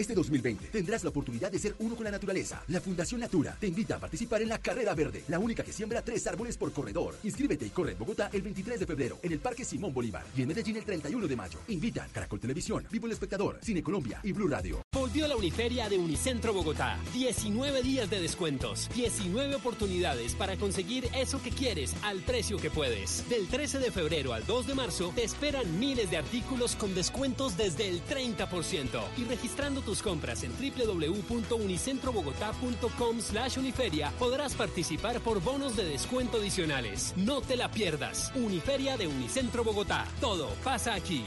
[0.00, 2.62] Este 2020 tendrás la oportunidad de ser uno con la naturaleza.
[2.68, 6.00] La Fundación Natura te invita a participar en la Carrera Verde, la única que siembra
[6.00, 7.16] tres árboles por corredor.
[7.22, 10.40] Inscríbete y corre en Bogotá el 23 de febrero, en el Parque Simón Bolívar y
[10.40, 11.58] en Medellín el 31 de mayo.
[11.68, 14.80] Invitan Caracol Televisión, Vivo el Espectador, Cine Colombia y Blue Radio.
[14.90, 16.98] Volvió la Uniferia de Unicentro Bogotá.
[17.12, 23.28] 19 días de descuentos, 19 oportunidades para conseguir eso que quieres al precio que puedes.
[23.28, 27.58] Del 13 de febrero al 2 de marzo te esperan miles de artículos con descuentos
[27.58, 35.74] desde el 30% y registrando tus compras en www.unicentrobogotá.com slash uniferia podrás participar por bonos
[35.74, 37.12] de descuento adicionales.
[37.16, 38.30] No te la pierdas.
[38.36, 40.06] Uniferia de Unicentro Bogotá.
[40.20, 41.24] Todo pasa aquí.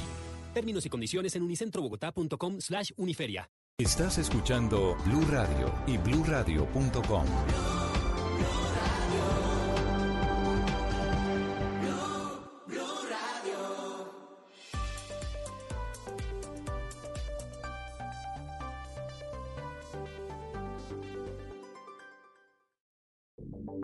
[0.54, 3.50] Términos y condiciones en unicentrobogotá.com slash uniferia.
[3.78, 7.83] Estás escuchando Blue Radio y bluradio.com.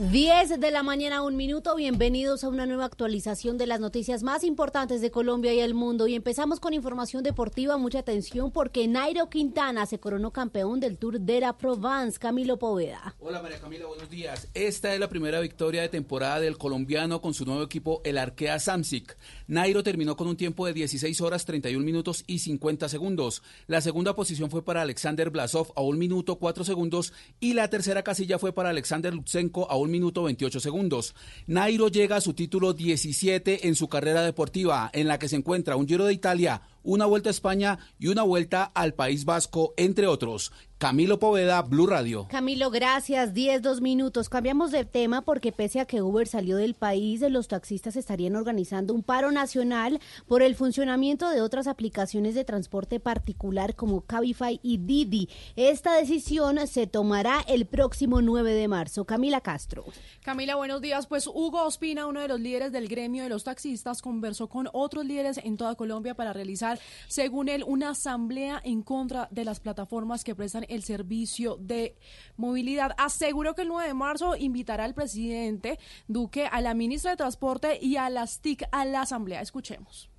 [0.00, 1.76] 10 de la mañana, un minuto.
[1.76, 6.06] Bienvenidos a una nueva actualización de las noticias más importantes de Colombia y el mundo.
[6.06, 7.76] Y empezamos con información deportiva.
[7.76, 12.18] Mucha atención porque Nairo Quintana se coronó campeón del Tour de la Provence.
[12.18, 13.14] Camilo Poveda.
[13.20, 14.48] Hola María Camila, buenos días.
[14.54, 18.58] Esta es la primera victoria de temporada del colombiano con su nuevo equipo, el Arkea
[18.58, 19.18] Samsic.
[19.50, 23.42] Nairo terminó con un tiempo de 16 horas 31 minutos y 50 segundos.
[23.66, 28.04] La segunda posición fue para Alexander Blasov a un minuto 4 segundos y la tercera
[28.04, 31.16] casilla fue para Alexander Lutsenko a un minuto 28 segundos.
[31.48, 35.74] Nairo llega a su título 17 en su carrera deportiva, en la que se encuentra
[35.74, 40.06] un Giro de Italia, una vuelta a España y una vuelta al País Vasco, entre
[40.06, 40.52] otros.
[40.80, 42.26] Camilo Poveda, Blue Radio.
[42.30, 43.34] Camilo, gracias.
[43.34, 44.30] 10, dos minutos.
[44.30, 48.94] Cambiamos de tema porque pese a que Uber salió del país, los taxistas estarían organizando
[48.94, 54.78] un paro nacional por el funcionamiento de otras aplicaciones de transporte particular como Cabify y
[54.78, 55.28] Didi.
[55.54, 59.04] Esta decisión se tomará el próximo 9 de marzo.
[59.04, 59.84] Camila Castro.
[60.22, 61.06] Camila, buenos días.
[61.06, 65.04] Pues Hugo Ospina, uno de los líderes del gremio de los taxistas, conversó con otros
[65.04, 66.69] líderes en toda Colombia para realizar,
[67.08, 71.96] según él, una asamblea en contra de las plataformas que prestan el servicio de
[72.36, 72.92] movilidad.
[72.98, 77.78] Aseguró que el 9 de marzo invitará al presidente Duque, a la ministra de Transporte
[77.80, 79.40] y a las TIC a la asamblea.
[79.40, 80.10] Escuchemos.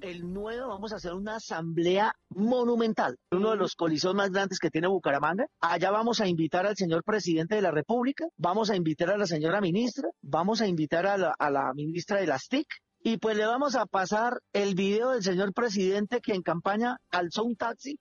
[0.00, 4.70] El 9 vamos a hacer una asamblea monumental, uno de los coliseos más grandes que
[4.70, 5.46] tiene Bucaramanga.
[5.60, 9.26] Allá vamos a invitar al señor presidente de la República, vamos a invitar a la
[9.26, 12.66] señora ministra, vamos a invitar a la, a la ministra de las TIC,
[13.06, 17.44] y pues le vamos a pasar el video del señor presidente que en campaña alzó
[17.44, 18.00] un taxi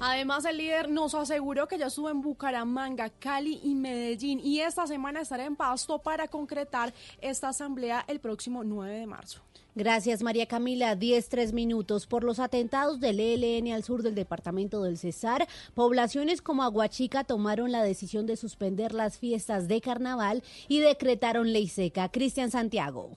[0.00, 4.86] Además, el líder nos aseguró que ya estuvo en Bucaramanga, Cali y Medellín y esta
[4.86, 9.40] semana estará en Pasto para concretar esta asamblea el próximo 9 de marzo.
[9.74, 10.94] Gracias, María Camila.
[10.94, 12.06] 10, 3 minutos.
[12.06, 17.72] Por los atentados del ELN al sur del departamento del Cesar, poblaciones como Aguachica tomaron
[17.72, 22.08] la decisión de suspender las fiestas de carnaval y decretaron ley seca.
[22.08, 23.16] Cristian Santiago.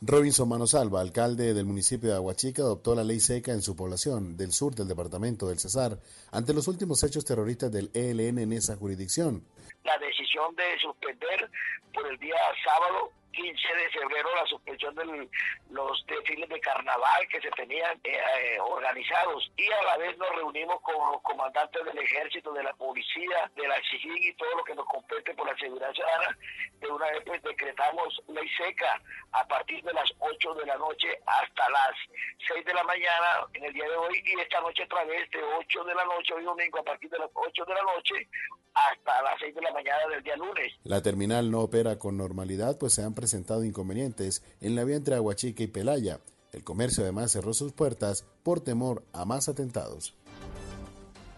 [0.00, 4.52] Robinson Manosalva, alcalde del municipio de Aguachica, adoptó la ley seca en su población del
[4.52, 5.98] sur del departamento del Cesar
[6.30, 9.42] ante los últimos hechos terroristas del ELN en esa jurisdicción.
[9.82, 11.50] La decisión de suspender
[11.92, 15.28] por el día sábado 15 de febrero la suspensión de
[15.70, 20.28] los desfiles de carnaval que se tenían eh, eh, organizados y a la vez nos
[20.34, 24.64] reunimos con los comandantes del ejército, de la policía, de la CIGIN y todo lo
[24.64, 26.36] que nos compete por la seguridad ciudadana.
[26.80, 31.08] De una vez pues decretamos ley seca a partir de las 8 de la noche
[31.24, 31.94] hasta las
[32.48, 35.42] 6 de la mañana en el día de hoy y esta noche otra vez de
[35.44, 38.28] 8 de la noche hoy domingo a partir de las 8 de la noche
[38.74, 40.72] hasta las 6 de la mañana del día lunes.
[40.84, 45.14] La terminal no opera con normalidad, pues se han presentado inconvenientes en la vía entre
[45.14, 46.20] Aguachica y Pelaya.
[46.52, 50.14] El comercio además cerró sus puertas por temor a más atentados.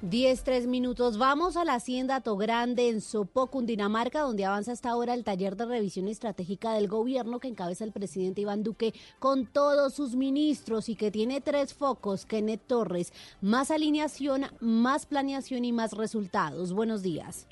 [0.02, 1.18] 10, 3 minutos.
[1.18, 5.66] Vamos a la Hacienda Togrande en Sopó, Cundinamarca, donde avanza hasta ahora el taller de
[5.66, 10.96] revisión estratégica del gobierno que encabeza el presidente Iván Duque con todos sus ministros y
[10.96, 16.72] que tiene tres focos, Kenneth Torres, más alineación, más planeación y más resultados.
[16.72, 17.46] Buenos días.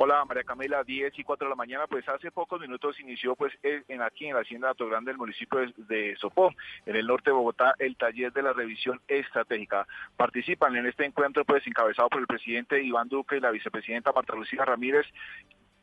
[0.00, 3.52] Hola María Camila, 10 y 4 de la mañana, pues hace pocos minutos inició pues
[3.64, 6.54] en aquí en la Hacienda Grande del municipio de, Sopó,
[6.86, 9.88] en el norte de Bogotá, el taller de la revisión estratégica.
[10.16, 14.36] Participan en este encuentro pues encabezado por el presidente Iván Duque y la vicepresidenta Marta
[14.36, 15.04] Lucía Ramírez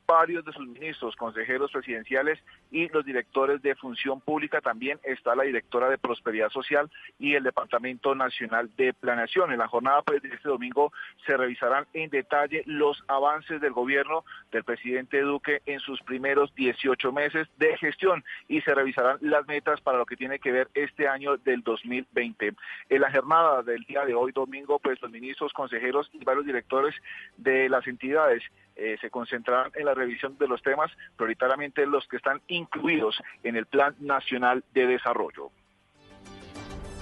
[0.07, 2.40] varios de sus ministros, consejeros presidenciales
[2.72, 4.62] y los directores de función pública.
[4.62, 9.52] También está la directora de Prosperidad Social y el Departamento Nacional de Planeación.
[9.52, 10.92] En la jornada pues, de este domingo
[11.25, 17.12] se revisarán en detalle los avances del gobierno del presidente Duque en sus primeros 18
[17.12, 21.07] meses de gestión y se revisarán las metas para lo que tiene que ver este
[21.07, 22.54] año del 2020.
[22.90, 26.96] En la jornada del día de hoy, domingo, pues los ministros, consejeros y varios directores
[27.38, 28.44] de las entidades
[28.75, 33.56] eh, se concentrarán en la revisión de los temas, prioritariamente los que están incluidos en
[33.56, 35.51] el Plan Nacional de Desarrollo.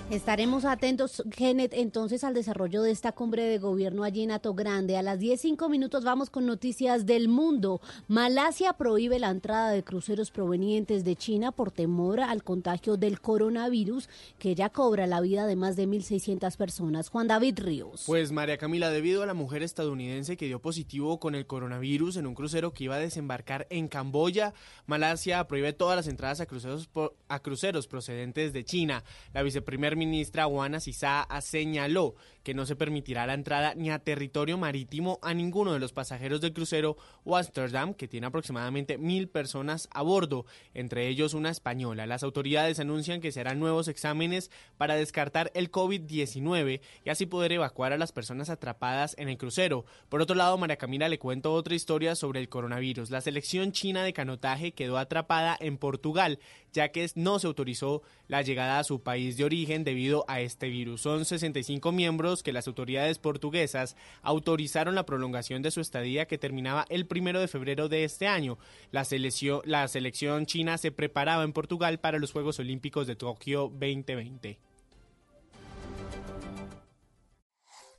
[0.10, 4.98] Estaremos atentos, Kenneth, entonces al desarrollo de esta cumbre de gobierno allí en Ato Grande.
[4.98, 7.82] A las 10.05 minutos vamos con noticias del mundo.
[8.10, 14.10] Malasia prohíbe la entrada de cruceros provenientes de China por temor al contagio del coronavirus,
[14.38, 17.10] que ya cobra la vida de más de 1.600 personas.
[17.10, 18.04] Juan David Ríos.
[18.06, 22.28] Pues María Camila, debido a la mujer estadounidense que dio positivo con el coronavirus en
[22.28, 24.54] un crucero que iba a desembarcar en Camboya,
[24.86, 26.90] Malasia prohíbe todas las entradas a cruceros,
[27.30, 29.04] a cruceros procedentes de China.
[29.34, 34.58] La viceprimer ministra Juana Sisa señaló que no se permitirá la entrada ni a territorio
[34.58, 40.02] marítimo a ninguno de los pasajeros del crucero Amsterdam, que tiene aproximadamente mil personas a
[40.02, 42.06] bordo, entre ellos una española.
[42.06, 47.54] Las autoridades anuncian que se harán nuevos exámenes para descartar el COVID-19 y así poder
[47.54, 49.86] evacuar a las personas atrapadas en el crucero.
[50.10, 53.10] Por otro lado, María Camila le cuento otra historia sobre el coronavirus.
[53.10, 56.40] La selección china de canotaje quedó atrapada en Portugal,
[56.74, 60.70] ya que no se autorizó la llegada a su país de origen debido a este
[60.70, 61.02] virus.
[61.02, 66.86] Son 65 miembros que las autoridades portuguesas autorizaron la prolongación de su estadía que terminaba
[66.90, 68.58] el primero de febrero de este año.
[68.92, 73.64] La selección, la selección china se preparaba en Portugal para los Juegos Olímpicos de Tokio
[73.64, 74.60] 2020.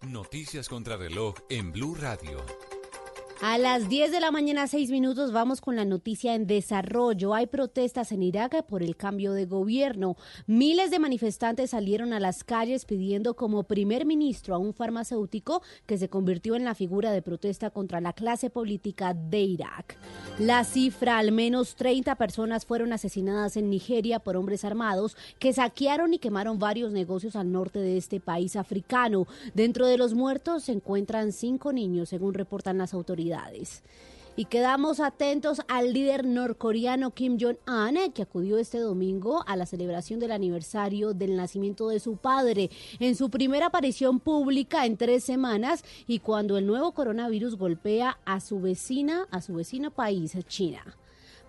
[0.02, 2.44] Noticias contra reloj en Blue Radio.
[3.46, 7.34] A las 10 de la mañana, 6 minutos, vamos con la noticia en desarrollo.
[7.34, 10.16] Hay protestas en Irak por el cambio de gobierno.
[10.46, 15.98] Miles de manifestantes salieron a las calles pidiendo como primer ministro a un farmacéutico que
[15.98, 19.98] se convirtió en la figura de protesta contra la clase política de Irak.
[20.38, 26.14] La cifra, al menos 30 personas fueron asesinadas en Nigeria por hombres armados que saquearon
[26.14, 29.26] y quemaron varios negocios al norte de este país africano.
[29.52, 33.33] Dentro de los muertos se encuentran cinco niños, según reportan las autoridades.
[34.36, 40.18] Y quedamos atentos al líder norcoreano Kim Jong-un, que acudió este domingo a la celebración
[40.18, 45.84] del aniversario del nacimiento de su padre, en su primera aparición pública en tres semanas
[46.08, 50.82] y cuando el nuevo coronavirus golpea a su vecina, a su vecino país, China.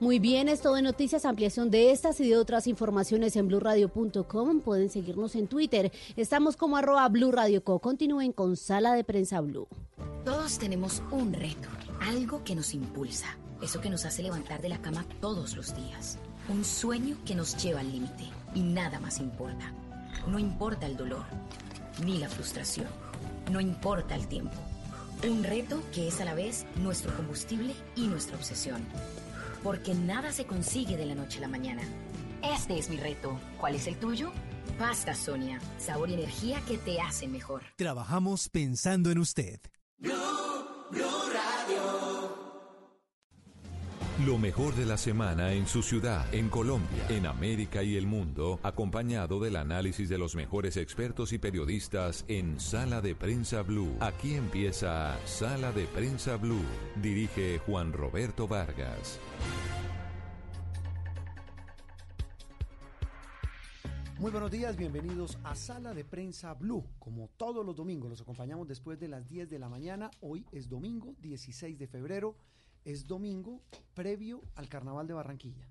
[0.01, 4.59] Muy bien, es todo de noticias, ampliación de estas y de otras informaciones en blurradio.com.
[4.59, 5.89] Pueden seguirnos en Twitter.
[6.17, 7.79] Estamos como arroba blurradioco.
[7.79, 9.69] Continúen con Sala de Prensa Blue.
[10.25, 11.69] Todos tenemos un reto,
[12.01, 16.19] algo que nos impulsa, eso que nos hace levantar de la cama todos los días.
[16.49, 19.71] Un sueño que nos lleva al límite y nada más importa.
[20.27, 21.23] No importa el dolor,
[22.03, 22.87] ni la frustración.
[23.49, 24.57] No importa el tiempo.
[25.25, 28.85] Un reto que es a la vez nuestro combustible y nuestra obsesión
[29.65, 31.81] porque nada se consigue de la noche a la mañana.
[32.43, 33.39] Este es mi reto.
[33.59, 34.31] ¿Cuál es el tuyo?
[34.77, 37.63] Pasta Sonia, sabor y energía que te hacen mejor.
[37.75, 39.59] Trabajamos pensando en usted.
[44.23, 48.61] Lo mejor de la semana en su ciudad, en Colombia, en América y el mundo,
[48.63, 53.97] acompañado del análisis de los mejores expertos y periodistas en Sala de Prensa Blue.
[53.99, 56.63] Aquí empieza Sala de Prensa Blue.
[57.01, 59.19] Dirige Juan Roberto Vargas.
[64.17, 66.85] Muy buenos días, bienvenidos a Sala de Prensa Blue.
[66.99, 70.09] Como todos los domingos, los acompañamos después de las 10 de la mañana.
[70.21, 72.37] Hoy es domingo 16 de febrero.
[72.85, 73.61] Es domingo
[73.93, 75.67] previo al Carnaval de Barranquilla.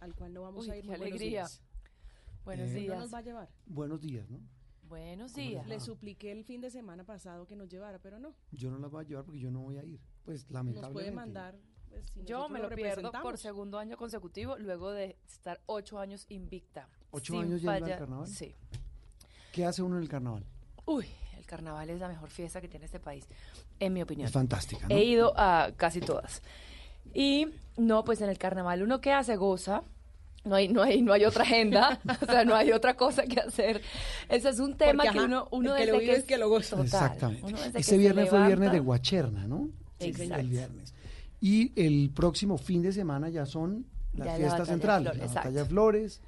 [0.00, 0.84] Al cual no vamos a ir.
[0.84, 1.46] Qué alegría.
[2.44, 2.94] Buenos Eh, días.
[2.94, 3.48] ¿No nos va a llevar?
[3.66, 4.38] Buenos días, ¿no?
[4.88, 5.66] Buenos ¿Cómo días.
[5.66, 8.34] Le supliqué el fin de semana pasado que nos llevara, pero no.
[8.50, 9.98] Yo no las voy a llevar porque yo no voy a ir.
[10.24, 10.92] Pues Nos lamentablemente.
[10.92, 11.56] puede mandar.
[11.88, 16.26] pues, si Yo me lo pierdo por segundo año consecutivo luego de estar ocho años
[16.28, 16.88] invicta.
[17.12, 18.26] ¿Ocho años yendo al carnaval?
[18.28, 18.54] Sí.
[19.52, 20.44] ¿Qué hace uno en el carnaval?
[20.84, 21.06] Uy,
[21.52, 23.26] carnaval es la mejor fiesta que tiene este país,
[23.78, 24.26] en mi opinión.
[24.26, 24.96] Es fantástica, ¿no?
[24.96, 26.42] He ido a casi todas.
[27.12, 29.82] Y no, pues en el carnaval uno que hace goza.
[30.44, 33.38] No hay, no hay, no hay otra agenda, o sea, no hay otra cosa que
[33.38, 33.80] hacer.
[34.28, 36.18] Ese es un tema Porque, que ajá, uno, uno el que desde lo vive que
[36.18, 36.76] es que lo goza.
[36.76, 36.84] Total.
[36.86, 37.78] Exactamente.
[37.78, 39.68] Ese viernes fue viernes de Guacherna, ¿no?
[40.00, 40.34] Exacto.
[40.34, 40.94] El viernes.
[41.40, 45.24] Y el próximo fin de semana ya son las Ya la fiestas de centrales, la
[45.24, 45.48] exacto.
[45.48, 46.20] batalla de flores.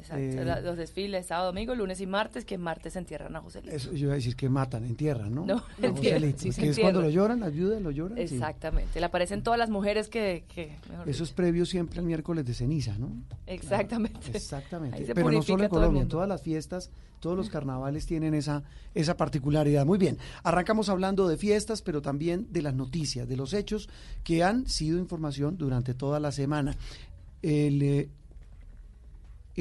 [0.00, 3.62] Exacto, eh, la- los desfiles sábado, domingo, lunes y martes, que martes entierran a José
[3.62, 3.74] Luis.
[3.74, 5.44] Eso yo iba a decir que matan, entierran, ¿no?
[5.46, 5.64] No, A
[5.96, 8.16] Joselito, sí, que es cuando lo lloran, ayuda, lo lloran.
[8.18, 8.34] sí.
[8.34, 10.44] Exactamente, le aparecen todas las mujeres que...
[10.54, 13.10] que mejor Eso es previo siempre al miércoles de ceniza, ¿no?
[13.46, 14.30] Exactamente.
[14.36, 15.14] Exactamente.
[15.14, 16.90] Pero no solo en Colombia, en todas las fiestas,
[17.20, 18.62] todos los carnavales tienen esa,
[18.94, 19.84] esa particularidad.
[19.84, 23.88] Muy bien, arrancamos hablando de fiestas, pero también de las noticias, de los hechos
[24.24, 26.74] que han sido información durante toda la semana.
[27.42, 28.08] El, eh,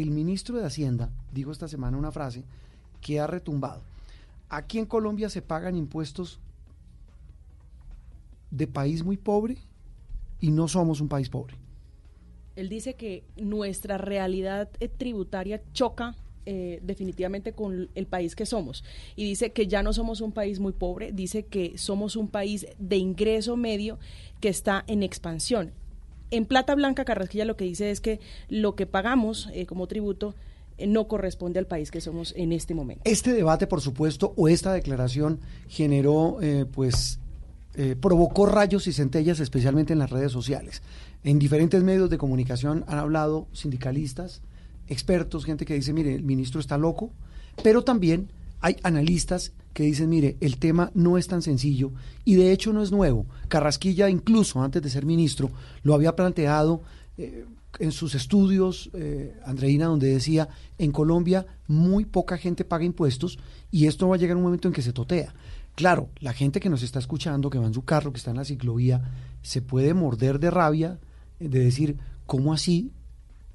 [0.01, 2.43] el ministro de Hacienda dijo esta semana una frase
[3.01, 3.81] que ha retumbado.
[4.49, 6.39] Aquí en Colombia se pagan impuestos
[8.51, 9.57] de país muy pobre
[10.39, 11.55] y no somos un país pobre.
[12.55, 16.15] Él dice que nuestra realidad eh, tributaria choca
[16.45, 18.83] eh, definitivamente con el país que somos.
[19.15, 22.65] Y dice que ya no somos un país muy pobre, dice que somos un país
[22.79, 23.99] de ingreso medio
[24.41, 25.71] que está en expansión.
[26.31, 28.19] En Plata Blanca, Carrasquilla lo que dice es que
[28.49, 30.35] lo que pagamos eh, como tributo
[30.77, 33.01] eh, no corresponde al país que somos en este momento.
[33.05, 37.19] Este debate, por supuesto, o esta declaración generó, eh, pues,
[38.01, 40.81] provocó rayos y centellas, especialmente en las redes sociales.
[41.23, 44.41] En diferentes medios de comunicación han hablado sindicalistas,
[44.89, 47.11] expertos, gente que dice, mire, el ministro está loco,
[47.63, 51.91] pero también hay analistas que dicen, mire, el tema no es tan sencillo
[52.25, 53.25] y de hecho no es nuevo.
[53.47, 55.51] Carrasquilla, incluso antes de ser ministro,
[55.83, 56.81] lo había planteado
[57.17, 57.45] eh,
[57.77, 63.37] en sus estudios, eh, Andreina, donde decía, en Colombia muy poca gente paga impuestos
[63.71, 65.33] y esto va a llegar un momento en que se totea.
[65.75, 68.37] Claro, la gente que nos está escuchando, que va en su carro, que está en
[68.37, 69.01] la ciclovía,
[69.41, 70.99] se puede morder de rabia
[71.39, 72.91] eh, de decir, ¿cómo así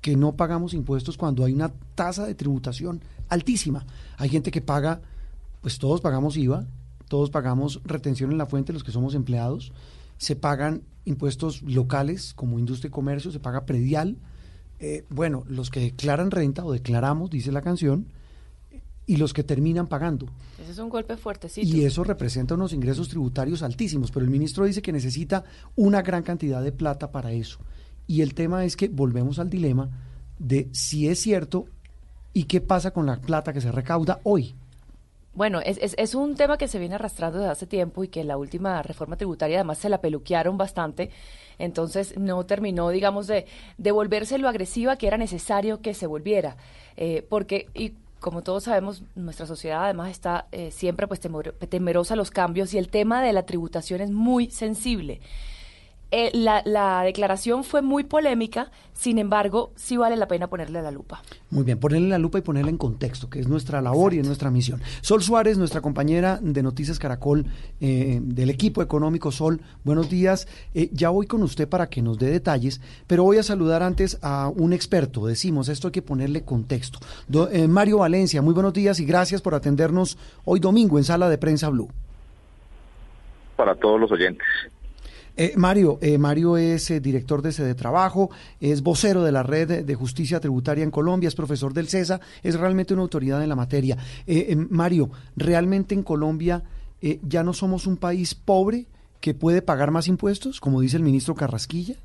[0.00, 3.86] que no pagamos impuestos cuando hay una tasa de tributación altísima?
[4.16, 5.00] Hay gente que paga,
[5.60, 6.66] pues todos pagamos IVA,
[7.08, 9.72] todos pagamos retención en la fuente, los que somos empleados,
[10.16, 14.16] se pagan impuestos locales como industria y comercio, se paga predial.
[14.78, 18.08] Eh, bueno, los que declaran renta o declaramos, dice la canción,
[19.06, 20.26] y los que terminan pagando.
[20.60, 21.66] Ese es un golpe fuertecito.
[21.66, 25.44] Y eso representa unos ingresos tributarios altísimos, pero el ministro dice que necesita
[25.76, 27.58] una gran cantidad de plata para eso.
[28.06, 29.90] Y el tema es que volvemos al dilema
[30.38, 31.66] de si es cierto
[32.34, 34.54] y qué pasa con la plata que se recauda hoy.
[35.32, 38.22] Bueno, es, es, es un tema que se viene arrastrando desde hace tiempo y que
[38.22, 41.10] la última reforma tributaria además se la peluquearon bastante,
[41.58, 43.46] entonces no terminó, digamos, de,
[43.78, 46.56] de volverse lo agresiva que era necesario que se volviera,
[46.96, 51.20] eh, porque, y como todos sabemos, nuestra sociedad además está eh, siempre pues
[51.68, 55.20] temerosa a los cambios y el tema de la tributación es muy sensible.
[56.16, 60.92] Eh, la, la declaración fue muy polémica, sin embargo, sí vale la pena ponerle la
[60.92, 61.20] lupa.
[61.50, 64.26] Muy bien, ponerle la lupa y ponerla en contexto, que es nuestra labor y es
[64.26, 64.80] nuestra misión.
[65.00, 67.46] Sol Suárez, nuestra compañera de Noticias Caracol
[67.80, 70.46] eh, del equipo económico Sol, buenos días.
[70.72, 74.16] Eh, ya voy con usted para que nos dé detalles, pero voy a saludar antes
[74.22, 75.26] a un experto.
[75.26, 77.00] Decimos, esto hay que ponerle contexto.
[77.26, 81.28] Do- eh, Mario Valencia, muy buenos días y gracias por atendernos hoy domingo en Sala
[81.28, 81.88] de Prensa Blue.
[83.56, 84.46] Para todos los oyentes.
[85.36, 89.68] Eh, Mario, eh, Mario es eh, director de Sede Trabajo, es vocero de la Red
[89.68, 93.48] de- de Justicia Tributaria en Colombia, es profesor del CESA, es realmente una autoridad en
[93.48, 93.96] la materia.
[94.26, 96.62] Eh, eh, Mario, ¿realmente en Colombia
[97.28, 98.86] ya no somos un país pobre
[99.20, 101.96] que puede pagar más impuestos, como dice el ministro Carrasquilla?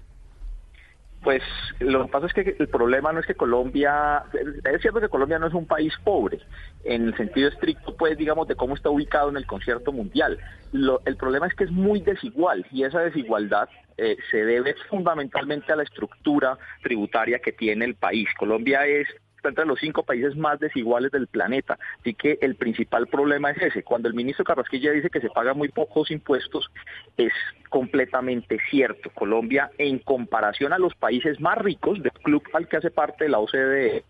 [1.21, 1.43] Pues
[1.79, 4.23] lo que pasa es que el problema no es que Colombia,
[4.63, 6.39] es cierto que Colombia no es un país pobre,
[6.83, 10.39] en el sentido estricto, pues digamos, de cómo está ubicado en el concierto mundial.
[10.71, 15.73] Lo- el problema es que es muy desigual y esa desigualdad eh, se debe fundamentalmente
[15.73, 18.29] a la estructura tributaria que tiene el país.
[18.37, 19.07] Colombia es
[19.39, 21.79] está entre los cinco países más desiguales del planeta.
[21.99, 23.83] Así que el principal problema es ese.
[23.83, 26.69] Cuando el ministro Carrasquilla dice que se pagan muy pocos impuestos,
[27.17, 27.33] es
[27.69, 29.09] completamente cierto.
[29.11, 33.29] Colombia, en comparación a los países más ricos del club al que hace parte de
[33.29, 34.03] la OCDE,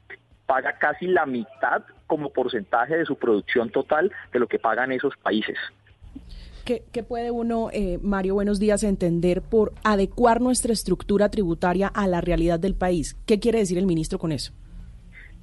[0.45, 5.15] paga casi la mitad como porcentaje de su producción total de lo que pagan esos
[5.17, 5.57] países.
[6.65, 12.07] ¿Qué, qué puede uno, eh, Mario, buenos días, entender por adecuar nuestra estructura tributaria a
[12.07, 13.15] la realidad del país?
[13.27, 14.53] ¿Qué quiere decir el ministro con eso?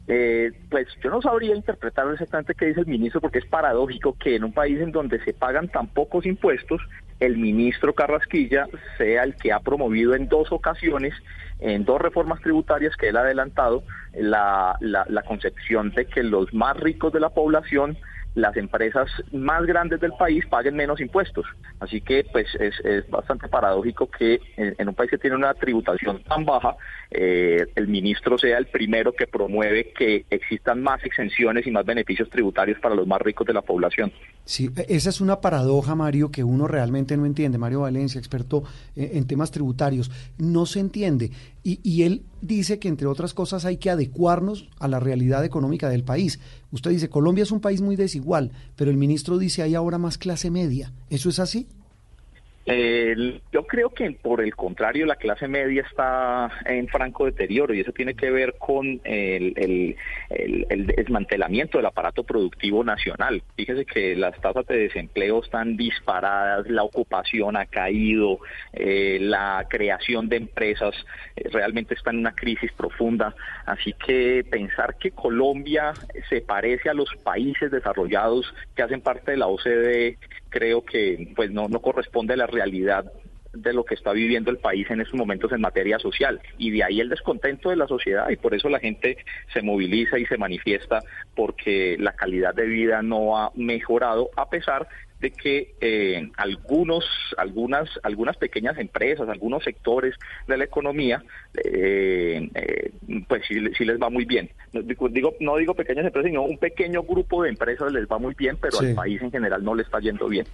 [0.08, 4.36] Eh, pues yo no sabría interpretar exactamente qué dice el ministro porque es paradójico que
[4.36, 6.80] en un país en donde se pagan tan pocos impuestos,
[7.18, 11.12] el ministro Carrasquilla sea el que ha promovido en dos ocasiones,
[11.58, 13.82] en dos reformas tributarias que él ha adelantado,
[14.14, 17.98] la, la, la concepción de que los más ricos de la población
[18.36, 21.46] las empresas más grandes del país paguen menos impuestos.
[21.80, 26.22] Así que pues es, es bastante paradójico que en, un país que tiene una tributación
[26.22, 26.76] tan baja,
[27.10, 32.28] eh, el ministro sea el primero que promueve que existan más exenciones y más beneficios
[32.28, 34.12] tributarios para los más ricos de la población.
[34.44, 37.56] Sí, e, esa es una paradoja, Mario, que uno realmente no entiende.
[37.56, 38.64] Mario Valencia, experto
[38.94, 41.30] eh, en temas tributarios, no se entiende.
[41.62, 45.88] Y, y, él dice que, entre otras cosas, hay que adecuarnos a la realidad económica
[45.88, 46.38] del país.
[46.76, 50.18] Usted dice, Colombia es un país muy desigual, pero el ministro dice, hay ahora más
[50.18, 50.92] clase media.
[51.08, 51.68] ¿Eso es así?
[52.68, 57.80] Eh, yo creo que por el contrario la clase media está en franco deterioro y
[57.80, 59.96] eso tiene que ver con el,
[60.96, 63.42] desmantelamiento del aparato productivo nacional.
[63.56, 68.40] Fíjese que las tasas de desempleo están disparadas, la ocupación ha caído,
[68.72, 70.94] eh, la creación de empresas
[71.36, 73.34] eh, realmente está en una crisis profunda.
[73.64, 75.92] Así que pensar que Colombia
[76.28, 80.18] se parece a los países desarrollados que hacen parte de la OCDE
[80.56, 83.12] creo que pues no, no corresponde a la realidad
[83.52, 86.40] de lo que está viviendo el país en estos momentos en materia social.
[86.56, 89.18] Y de ahí el descontento de la sociedad y por eso la gente
[89.52, 91.00] se moviliza y se manifiesta
[91.34, 94.88] porque la calidad de vida no ha mejorado a pesar
[95.20, 97.04] de que eh, algunos
[97.38, 100.14] algunas algunas pequeñas empresas algunos sectores
[100.46, 101.22] de la economía
[101.64, 102.92] eh, eh,
[103.26, 104.50] pues sí, les va muy bien.
[104.72, 108.34] No digo no digo pequeñas empresas sino un pequeño grupo de empresas les va muy
[108.34, 110.46] bien pero al país en general no le está yendo bien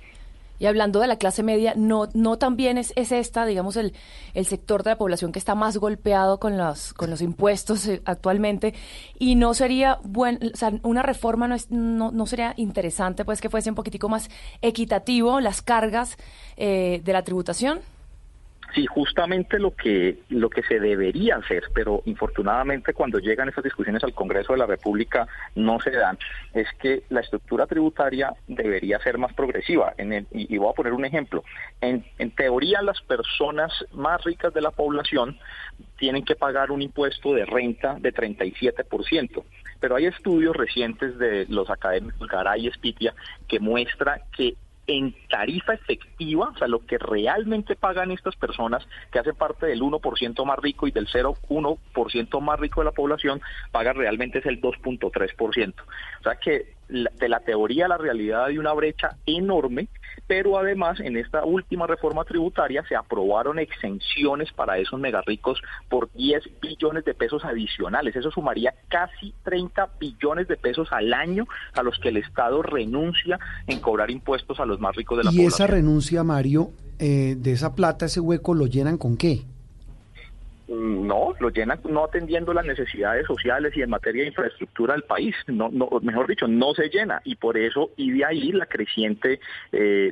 [0.63, 3.95] y hablando de la clase media, no, no también es, es esta, digamos, el,
[4.33, 8.01] el sector de la población que está más golpeado con los, con los impuestos eh,
[8.05, 8.73] actualmente.
[9.19, 13.41] Y no sería buen, o sea, una reforma no, es, no, no sería interesante, pues,
[13.41, 16.17] que fuese un poquitico más equitativo las cargas
[16.57, 17.81] eh, de la tributación.
[18.75, 24.03] Sí, justamente lo que lo que se debería hacer, pero infortunadamente cuando llegan estas discusiones
[24.03, 26.19] al Congreso de la República no se dan,
[26.55, 29.93] es que la estructura tributaria debería ser más progresiva.
[29.99, 31.45] En el, y, voy a poner un ejemplo.
[31.83, 35.39] En, en teoría, las personas más ricas de la población
[35.99, 39.45] tienen que pagar un impuesto de renta de 37%.
[39.81, 43.15] Pero hay estudios recientes de los académicos Garay y Spitia
[43.49, 44.55] que muestra que
[44.87, 49.81] en tarifa efectiva, o sea, lo que realmente pagan estas personas que hacen parte del
[49.81, 53.41] 1% más rico y del 0,1% más rico de la población,
[53.71, 55.75] pagan realmente es el 2.3%.
[56.21, 59.89] O sea que de la teoría a la realidad hay una brecha enorme,
[60.27, 66.61] pero además en esta última reforma tributaria se aprobaron exenciones para esos megarricos por 10
[66.61, 68.15] billones de pesos adicionales.
[68.15, 73.39] Eso sumaría casi 30 billones de pesos al año a los que el Estado renuncia
[73.67, 75.45] en cobrar impuestos a los más ricos de la población.
[75.45, 79.43] ¿Y esa renuncia, Mario, eh, de esa plata, ese hueco, lo llenan con qué?
[80.73, 85.35] No, lo llenan no atendiendo las necesidades sociales y en materia de infraestructura del país.
[85.47, 89.39] No, no, mejor dicho, no se llena y por eso y de ahí la creciente,
[89.71, 90.11] eh,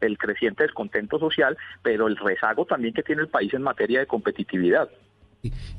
[0.00, 4.06] el creciente descontento social, pero el rezago también que tiene el país en materia de
[4.06, 4.88] competitividad.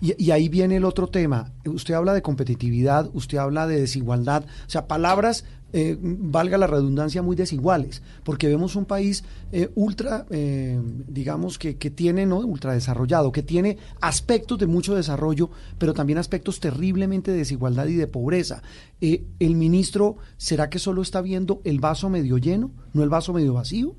[0.02, 1.52] Y, ahí viene el otro tema.
[1.66, 7.22] Usted habla de competitividad, usted habla de desigualdad, o sea, palabras, eh, valga la redundancia,
[7.22, 12.40] muy desiguales, porque vemos un país eh, ultra, eh, digamos, que, que, tiene, ¿no?
[12.40, 17.96] Ultra desarrollado, que tiene aspectos de mucho desarrollo, pero también aspectos terriblemente de desigualdad y
[17.96, 18.62] de pobreza.
[19.00, 23.54] ¿El ministro será que solo está viendo el vaso medio lleno, no el vaso medio
[23.54, 23.96] vacío?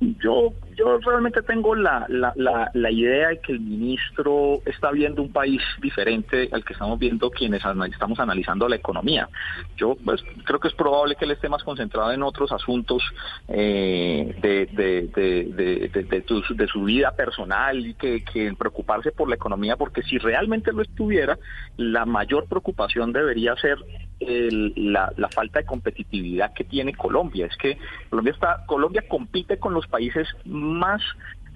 [0.00, 2.32] Yo, yo realmente tengo la, la,
[2.72, 7.30] la, idea de que el ministro está viendo un país diferente al que estamos viendo
[7.30, 9.28] quienes estamos analizando la economía.
[9.76, 13.02] Yo pues, creo que es probable que él esté más concentrado en otros asuntos
[13.48, 19.34] eh, de, de, de, de, de, su vida personal y que, que preocuparse por la
[19.34, 21.38] economía, porque si realmente lo estuviera,
[21.76, 23.76] la mayor preocupación debería ser
[24.20, 27.46] la, la, falta de competitividad que tiene Colombia.
[27.46, 27.78] Es que
[28.10, 31.00] Colombia está, Colombia compite con los países más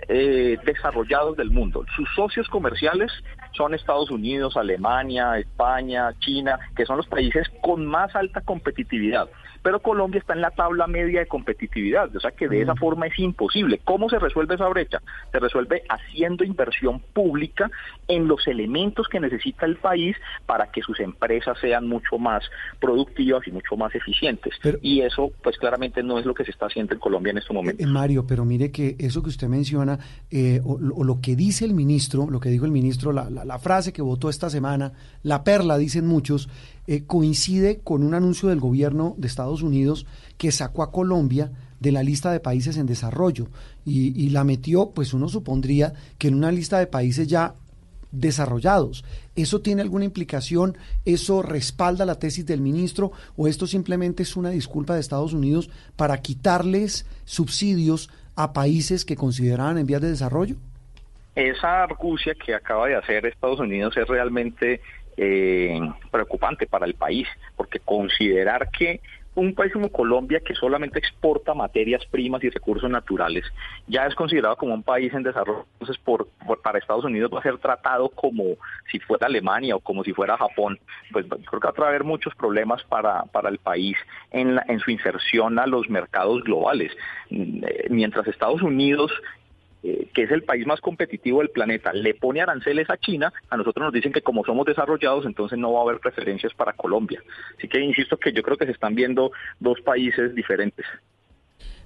[0.09, 1.85] eh, desarrollados del mundo.
[1.97, 3.13] Sus socios comerciales
[3.53, 9.29] son Estados Unidos, Alemania, España, China, que son los países con más alta competitividad
[9.65, 12.77] pero Colombia está en la tabla media de competitividad, o sea que de esa mm.
[12.77, 13.81] forma es imposible.
[13.83, 15.01] ¿Cómo se resuelve esa brecha?
[15.33, 17.71] Se resuelve haciendo inversión pública
[18.07, 22.45] en los elementos que necesita el país para que sus empresas sean mucho más
[22.79, 24.53] productivas y mucho más eficientes.
[24.83, 27.55] y eso, pues claramente no es lo que se está haciendo en Colombia en este
[27.55, 27.83] momento.
[27.83, 29.99] Eh, Mario, pero mire que eso que usted menciona,
[30.31, 33.95] eh, o, lo que dice el ministro, lo que dijo el ministro, la, la frase
[33.95, 36.51] que votó esta semana, la perla, dicen muchos,
[36.87, 41.93] eh, coincide con un anuncio del gobierno de Estados Unidos que sacó a Colombia de
[41.93, 43.49] la lista de países en desarrollo
[43.85, 47.55] y, la metió, pues uno supondría que en una lista de países ya
[48.11, 49.05] desarrollados.
[49.37, 50.79] ¿Eso tiene alguna implicación?
[51.05, 53.13] ¿Eso respalda la tesis del ministro?
[53.37, 59.17] ¿O esto simplemente es una disculpa de Estados Unidos para quitarles subsidios a países que
[59.17, 60.57] consideraban en vías de desarrollo?
[61.35, 64.81] Esa argucia que acaba de hacer Estados Unidos es realmente
[65.17, 69.01] eh, preocupante para el país, porque considerar que
[69.35, 73.45] un país como Colombia que solamente exporta materias primas y recursos naturales
[73.87, 76.29] ya es considerado como un país en desarrollo, entonces por,
[76.63, 78.57] para Estados Unidos va a ser tratado como
[78.91, 80.79] si fuera Alemania o como si fuera Japón,
[81.13, 83.97] pues creo que va a traer muchos problemas para, para el país
[84.31, 86.93] en, en su inserción a los mercados globales.
[87.31, 89.13] Eh, mientras Estados Unidos
[89.87, 93.57] eh, que es el país más competitivo del planeta, le pone aranceles a China, a
[93.59, 97.23] nosotros nos dicen que como somos desarrollados, entonces no va a haber preferencias para Colombia.
[97.59, 100.87] Así que insisto que yo creo que se están viendo dos países diferentes.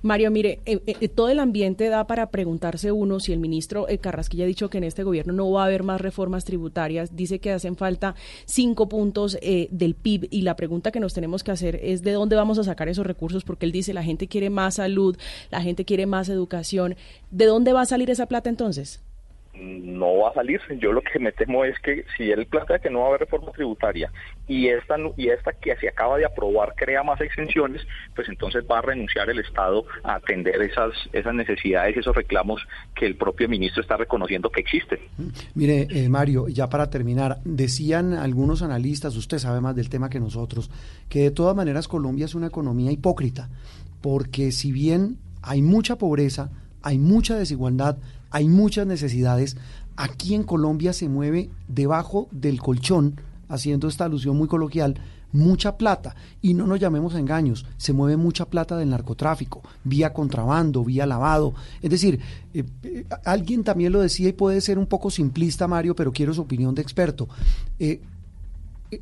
[0.02, 3.98] Mario, mire, eh, eh, todo el ambiente da para preguntarse uno si el ministro eh,
[3.98, 7.40] Carrasquilla ha dicho que en este gobierno no va a haber más reformas tributarias, dice
[7.40, 11.80] que hacen falta cinco puntos del PIB y la pregunta que nos tenemos que hacer
[11.82, 14.76] es de dónde vamos a sacar esos recursos porque él dice la gente quiere más
[14.76, 15.16] salud,
[15.50, 16.96] la gente quiere más educación,
[17.30, 19.02] ¿de dónde va a salir esa plata entonces?
[19.60, 20.60] no va a salir.
[20.78, 23.20] Yo lo que me temo es que si él plantea que no va a haber
[23.20, 24.10] reforma tributaria
[24.48, 27.82] y esta y esta que se acaba de aprobar crea más exenciones,
[28.14, 32.60] pues entonces va a renunciar el Estado a atender esas esas necesidades y esos reclamos
[32.94, 34.98] que el propio ministro está reconociendo que existen.
[35.54, 40.18] Mire, eh, Mario, ya para terminar, decían algunos analistas, usted sabe más del tema que
[40.18, 40.70] nosotros,
[41.08, 43.48] que de todas maneras Colombia es una economía hipócrita,
[44.00, 46.50] porque si bien hay mucha pobreza,
[46.82, 47.98] hay mucha desigualdad,
[48.30, 49.56] hay muchas necesidades.
[49.96, 55.00] Aquí en Colombia se mueve debajo del colchón, haciendo esta alusión muy coloquial,
[55.32, 56.14] mucha plata.
[56.40, 61.06] Y no nos llamemos a engaños, se mueve mucha plata del narcotráfico, vía contrabando, vía
[61.06, 61.54] lavado.
[61.82, 62.20] Es decir,
[62.54, 66.34] eh, eh, alguien también lo decía y puede ser un poco simplista, Mario, pero quiero
[66.34, 67.28] su opinión de experto.
[67.78, 68.00] Eh,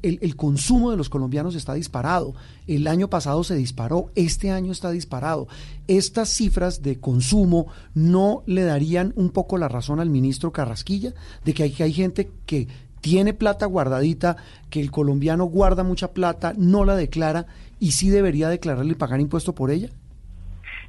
[0.03, 2.35] el, consumo de los colombianos está disparado.
[2.67, 5.47] El año pasado se disparó, este año está disparado.
[5.87, 11.55] Estas cifras de consumo no le darían un poco la razón al ministro Carrasquilla de
[11.55, 12.67] que hay, que hay gente que
[13.07, 14.37] tiene plata guardadita,
[14.69, 17.47] que el colombiano guarda mucha plata, no la declara
[17.79, 19.91] y sí debería declararle y pagar impuesto por ella.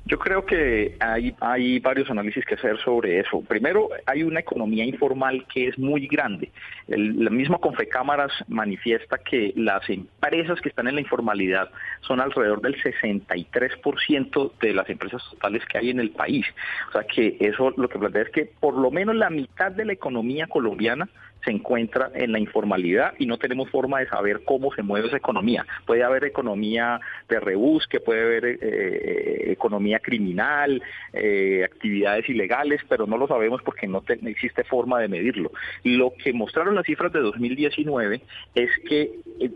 [0.05, 3.41] Yo creo que hay, hay varios análisis que hacer sobre eso.
[3.41, 6.49] Primero, hay una economía informal que es muy grande.
[6.87, 11.69] El, la misma Confecámaras manifiesta que las empresas que están en la informalidad
[12.01, 16.47] son alrededor del 63% de las empresas totales que hay en el país.
[16.89, 19.85] O sea que eso lo que plantea es que por lo menos la mitad de
[19.85, 21.07] la economía colombiana
[21.43, 25.17] se encuentra en la informalidad y no tenemos forma de saber cómo se mueve esa
[25.17, 25.65] economía.
[25.85, 30.81] Puede haber economía de rebusque, puede haber eh, eh, economía criminal,
[31.13, 35.51] eh, actividades ilegales, pero no lo sabemos porque no, existe forma de medirlo.
[35.83, 38.21] Lo que mostraron las cifras de 2019
[38.55, 39.11] es que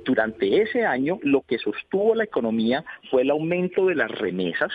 [0.05, 4.71] durante ese año lo que sostuvo la economía fue el aumento de las remesas.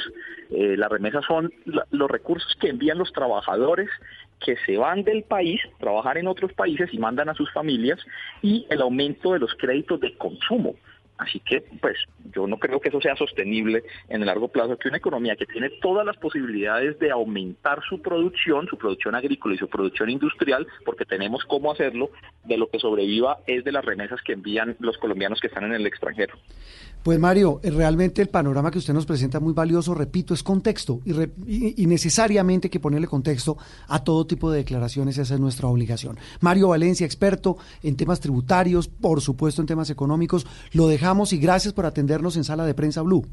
[0.50, 3.88] las remesas son los recursos que envían los trabajadores
[4.40, 7.98] que se van del país, trabajar en otros países y mandan a sus familias,
[8.42, 10.74] y el aumento de los créditos de consumo.
[11.18, 11.96] Así que, pues,
[12.34, 15.46] yo no creo que eso sea sostenible en el largo plazo, que una economía que
[15.46, 20.66] tiene todas las posibilidades de aumentar su producción, su producción agrícola y su producción industrial,
[20.84, 22.10] porque tenemos cómo hacerlo,
[22.44, 25.72] de lo que sobreviva es de las remesas que envían los colombianos que están en
[25.72, 26.36] el extranjero.
[27.02, 31.00] Pues Mario, eh, realmente el panorama que usted nos presenta muy valioso, repito, es contexto
[31.04, 36.18] y, necesariamente hay que ponerle contexto a todo tipo de declaraciones, esa es nuestra obligación.
[36.40, 41.72] Mario Valencia, experto en temas tributarios, por supuesto en temas económicos, lo dejamos y gracias
[41.72, 43.24] por atendernos en Sala de Prensa Blue.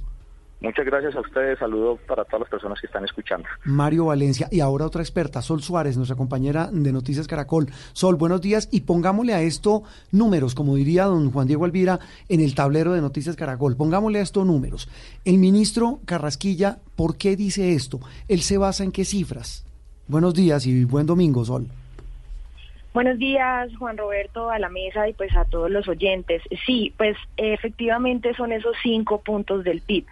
[0.61, 3.47] Muchas gracias a ustedes, saludo para todas las personas que están escuchando.
[3.65, 7.71] Mario Valencia y ahora otra experta, Sol Suárez, nuestra compañera de Noticias Caracol.
[7.93, 9.81] Sol, buenos días y pongámosle a esto
[10.11, 13.75] números, como diría don Juan Diego Alvira en el tablero de Noticias Caracol.
[13.75, 14.87] Pongámosle a esto números.
[15.25, 18.01] El ministro Carrasquilla, ¿por qué dice esto?
[18.27, 19.65] ¿Él se basa en qué cifras?
[20.07, 21.67] Buenos días y buen domingo, Sol.
[22.93, 26.43] Buenos días, Juan Roberto, a la mesa y pues a todos los oyentes.
[26.63, 30.05] Sí, pues efectivamente son esos cinco puntos del PIB.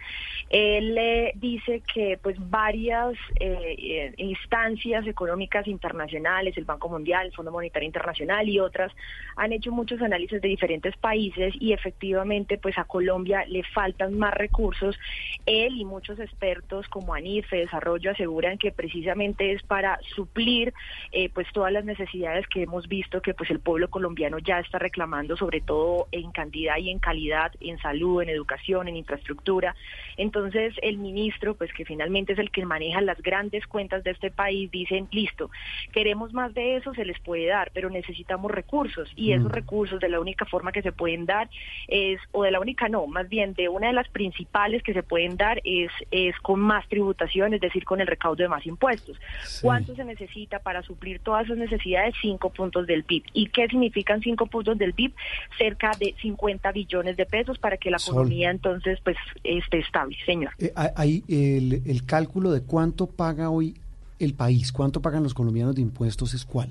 [0.52, 7.32] Él eh, dice que pues varias eh, eh, instancias económicas internacionales, el Banco Mundial, el
[7.32, 8.92] Fondo Monetario Internacional y otras
[9.36, 14.34] han hecho muchos análisis de diferentes países y efectivamente pues a Colombia le faltan más
[14.34, 14.98] recursos.
[15.46, 20.74] Él y muchos expertos como ANIFE, Desarrollo aseguran que precisamente es para suplir
[21.32, 25.34] pues todas las necesidades que hemos visto que pues el pueblo colombiano ya está reclamando
[25.34, 29.74] sobre todo en cantidad y en calidad, en salud, en educación, en infraestructura.
[30.16, 34.30] Entonces el ministro, pues que finalmente es el que maneja las grandes cuentas de este
[34.30, 35.50] país, dicen, listo,
[35.92, 39.54] queremos más de eso, se les puede dar, pero necesitamos recursos y esos Mm.
[39.54, 41.48] recursos de la única forma que se pueden dar
[41.88, 45.02] es, o de la única no, más bien de una de las principales que se
[45.02, 49.18] pueden dar es, es con más tributación, es decir, con el recaudo de más impuestos.
[49.62, 52.14] ¿Cuánto se necesita para suplir todas esas necesidades?
[52.20, 53.24] Cinco puntos del PIB.
[53.32, 55.12] ¿Y qué significan cinco puntos del PIB?
[55.58, 58.14] Cerca de 50 billones de pesos para que la Sol.
[58.14, 60.52] economía entonces pues esté estable, señor.
[60.58, 63.74] Eh, hay el, el cálculo de cuánto paga hoy
[64.18, 66.70] el país, cuánto pagan los colombianos de impuestos es cuál.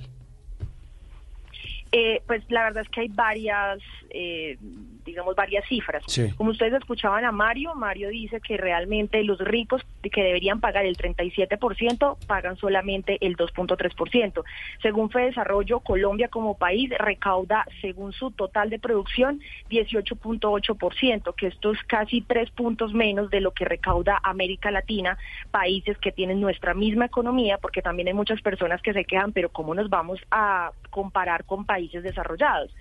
[1.92, 3.80] Eh, pues la verdad es que hay varias,
[4.12, 4.58] eh,
[5.06, 6.04] digamos, varias cifras.
[6.08, 6.32] Sí.
[6.38, 10.98] Como ustedes escuchaban a Mario, Mario dice que realmente los ricos que deberían pagar el
[10.98, 14.44] 37% pagan solamente el 2.3%.
[14.82, 21.84] Según Fedesarrollo, Colombia como país recauda, según su total de producción, 18.8%, que esto es
[21.84, 25.18] casi tres puntos menos de lo que recauda América Latina,
[25.52, 29.50] países que tienen nuestra misma economía, porque también hay muchas personas que se quejan, pero
[29.50, 32.72] ¿cómo nos vamos a comparar con países desarrollados?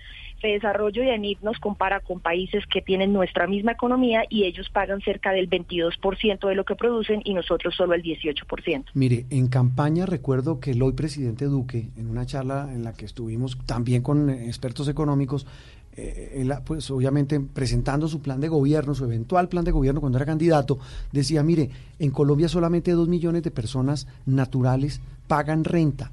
[0.41, 5.01] Fedesarrollo y ENIT nos compara con países que tienen nuestra misma economía y ellos pagan
[5.01, 8.85] cerca del 22% de lo que producen y nosotros solo el 18%.
[8.93, 13.05] Mire, en campaña recuerdo que el hoy presidente Duque, en una charla en la que
[13.05, 15.45] estuvimos también con eh, expertos económicos,
[15.93, 20.17] eh, él, pues obviamente presentando su plan de gobierno, su eventual plan de gobierno cuando
[20.17, 20.79] era candidato,
[21.11, 26.11] decía, mire, en Colombia solamente dos millones de personas naturales pagan renta.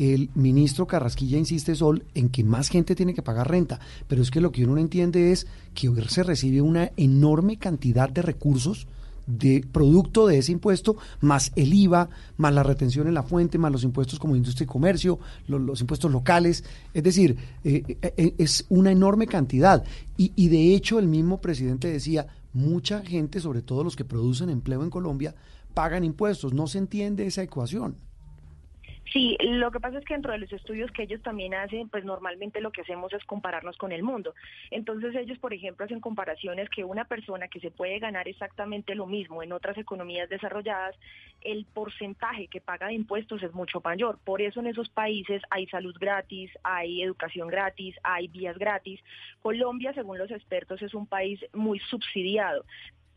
[0.00, 4.30] El ministro Carrasquilla insiste, Sol, en que más gente tiene que pagar renta, pero es
[4.30, 8.86] que lo que uno no entiende es que se recibe una enorme cantidad de recursos
[9.26, 12.08] de producto de ese impuesto, más el IVA,
[12.38, 15.82] más la retención en la fuente, más los impuestos como industria y comercio, lo- los,
[15.82, 16.64] impuestos locales.
[16.94, 19.84] Es decir, eh, eh, eh, es una enorme cantidad.
[20.16, 24.48] Y, y de hecho el mismo presidente decía, mucha gente, sobre todo los que producen
[24.48, 25.34] empleo en Colombia,
[25.74, 26.52] pagan impuestos.
[26.54, 27.94] No se entiende esa ecuación.
[29.12, 32.04] Sí, lo que pasa es que dentro de los estudios que ellos también hacen, pues
[32.04, 34.34] normalmente lo que hacemos es compararnos con el mundo.
[34.70, 39.06] Entonces ellos, por ejemplo, hacen comparaciones que una persona que se puede ganar exactamente lo
[39.06, 40.94] mismo en otras economías desarrolladas,
[41.40, 44.18] el porcentaje que paga de impuestos es mucho mayor.
[44.24, 49.00] Por eso en esos países hay salud gratis, hay educación gratis, hay vías gratis.
[49.42, 52.64] Colombia, según los expertos, es un país muy subsidiado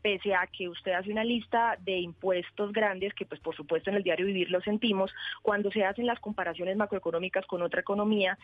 [0.04, 3.96] pese a que usted hace una lista de impuestos grandes, que pues por supuesto en
[3.96, 8.36] el diario vivir lo sentimos, cuando se hacen las comparaciones macroeconómicas con otra economía,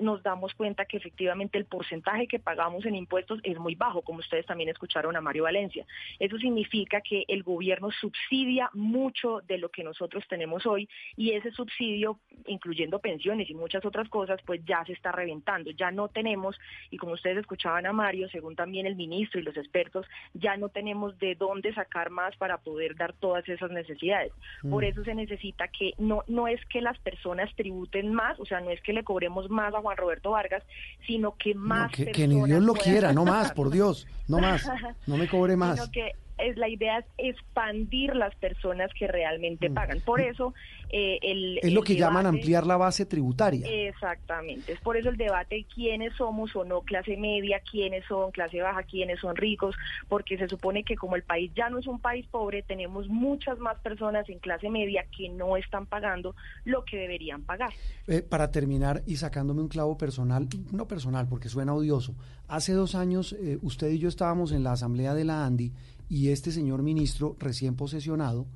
[0.00, 4.18] nos damos cuenta que efectivamente el porcentaje que pagamos en impuestos es muy bajo, como
[4.18, 5.86] ustedes también escucharon a Mario Valencia.
[6.18, 11.52] Eso significa que el gobierno subsidia mucho de lo que nosotros tenemos hoy y ese
[11.52, 15.70] subsidio, incluyendo pensiones y muchas otras cosas, pues ya se está reventando.
[15.70, 16.58] Ya no tenemos,
[16.90, 20.70] y como ustedes escuchaban a Mario, según también el ministro y los expertos, ya no
[20.70, 24.32] tenemos de dónde sacar más para poder dar todas esas necesidades.
[24.68, 24.86] Por Mm.
[24.86, 28.70] eso se necesita que no, no es que las personas tributen más, o sea, no
[28.70, 30.62] es que le cobremos más a Juan Roberto Vargas,
[31.06, 34.38] sino que más que, que personas ni Dios lo quiera, no más, por Dios, no
[34.38, 34.68] más,
[35.06, 35.78] no me cobre más.
[35.80, 40.00] Sino que es la idea es expandir las personas que realmente pagan.
[40.00, 40.54] Por eso
[40.90, 41.66] eh, el Mm.
[41.66, 43.66] Es lo el que llaman ampliar la base tributaria.
[43.68, 48.30] Exactamente, es por eso el debate de quiénes somos o no clase media, quiénes son
[48.30, 49.74] clase baja, quiénes son ricos,
[50.08, 53.58] porque se supone que como el país ya no es un país pobre, tenemos muchas
[53.58, 57.72] más personas en clase media que no están pagando lo que deberían pagar.
[58.06, 62.14] Eh, para terminar y sacándome un clavo personal, no personal porque suena odioso,
[62.48, 65.72] hace dos años eh, usted y yo estábamos en la asamblea de la ANDI
[66.08, 68.46] y este señor ministro recién posesionado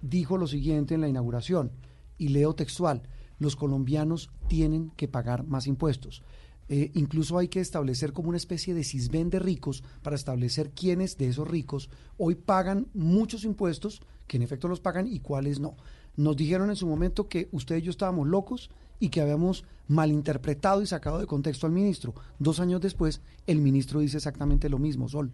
[0.00, 1.72] dijo lo siguiente en la inauguración,
[2.18, 3.02] y leo textual,
[3.38, 6.22] los colombianos tienen que pagar más impuestos.
[6.68, 11.16] Eh, incluso hay que establecer como una especie de cisben de ricos para establecer quiénes
[11.16, 15.76] de esos ricos hoy pagan muchos impuestos, que en efecto los pagan y cuáles no.
[16.16, 20.82] Nos dijeron en su momento que usted y yo estábamos locos y que habíamos malinterpretado
[20.82, 22.14] y sacado de contexto al ministro.
[22.38, 25.30] Dos años después, el ministro dice exactamente lo mismo, Sol.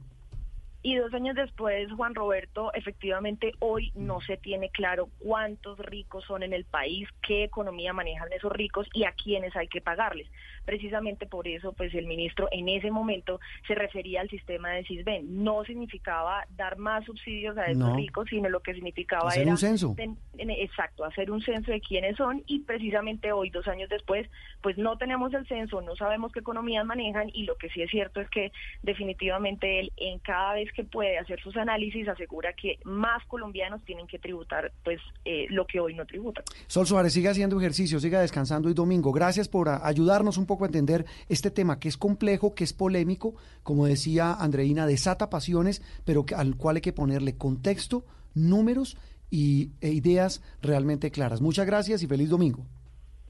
[0.85, 6.43] Y dos años después, Juan Roberto, efectivamente hoy no se tiene claro cuántos ricos son
[6.43, 10.27] en el país, qué economía manejan esos ricos y a quiénes hay que pagarles.
[10.65, 15.45] Precisamente por eso, pues el ministro en ese momento se refería al sistema de Cisben.
[15.45, 17.95] No significaba dar más subsidios a esos No.
[17.95, 19.95] ricos, sino lo que significaba Hacer era un censo.
[19.99, 24.29] en- exacto, hacer un censo de quiénes son y precisamente hoy, dos años después,
[24.63, 27.91] pues no tenemos el censo, no sabemos qué economías manejan y lo que sí es
[27.91, 28.51] cierto es que
[28.83, 34.07] definitivamente él en cada vez que puede hacer sus análisis asegura que más colombianos tienen
[34.07, 36.45] que tributar pues eh, lo que hoy no tributan.
[36.67, 39.13] Sol Suárez, siga haciendo ejercicio, siga descansando hoy domingo.
[39.13, 43.35] Gracias por ayudarnos un poco a entender este tema que es complejo, que es polémico,
[43.63, 48.05] como decía Andreina, desata pasiones, pero al cual hay que ponerle contexto,
[48.35, 48.97] números
[49.31, 51.41] y, e ideas realmente claras.
[51.41, 52.67] Muchas gracias y feliz domingo.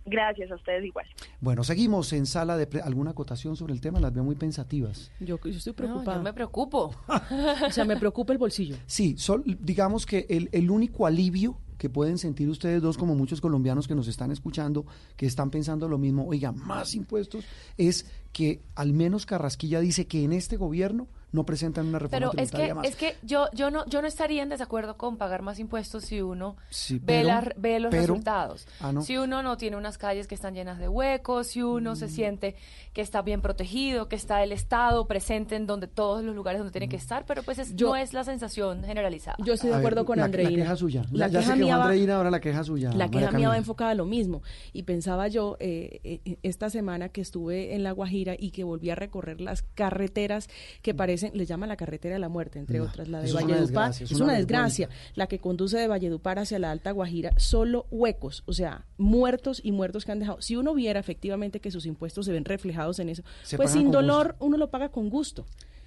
[0.04, 1.06] Gracias a ustedes igual.
[1.40, 5.10] Bueno, seguimos en sala de alguna acotación sobre el tema, las veo muy pensativas.
[5.20, 6.20] Yo, estoy preocupada.
[6.20, 6.94] me preocupo.
[7.66, 8.76] o sea, me preocupa el bolsillo.
[8.86, 9.16] Sí,
[9.60, 13.96] digamos que el, el único alivio que pueden sentir ustedes dos, como muchos colombianos que
[13.96, 14.86] nos están escuchando,
[15.16, 17.44] que están pensando lo mismo, oiga, más impuestos,
[17.76, 22.30] es que al menos Carrasquilla dice que en este gobierno no presentan una reforma pero
[22.30, 22.86] tributaria es que, más.
[22.86, 26.20] Es que yo, yo, no, yo no estaría en desacuerdo con pagar más impuestos si
[26.20, 26.56] uno
[27.00, 28.66] ve, ve los resultados.
[28.80, 32.06] Ah, si uno no tiene unas calles que están llenas de huecos, si uno se
[32.06, 32.10] mm.
[32.10, 32.56] siente
[32.92, 36.72] que está bien protegido, que está el Estado presente en donde todos los lugares donde
[36.72, 37.00] tiene que mm.
[37.00, 39.36] estar, pero pues es, no es la sensación generalizada.
[39.44, 40.50] Yo estoy de acuerdo con Andreina.
[40.50, 41.02] La queja suya.
[41.10, 42.92] La, queja mía va, ahora la queja suya.
[42.92, 44.42] La queja mía va enfocada a lo mismo.
[44.72, 48.90] Y pensaba yo eh, eh, esta semana que estuve en La Guajira y que volví
[48.90, 50.48] a recorrer las carreteras
[50.82, 53.90] que parecen, les llama la carretera de la muerte, entre otras, la de Valledupar.
[53.90, 54.88] Es, una desgracia.
[55.14, 59.72] La que conduce de Valledupar hacia la Alta Guajira, solo huecos, o sea, muertos y
[59.72, 60.40] muertos que han dejado.
[60.40, 63.22] Si uno viera efectivamente que sus impuestos se ven reflejados en eso,
[63.56, 65.46] pues sin dolor uno lo paga con gusto.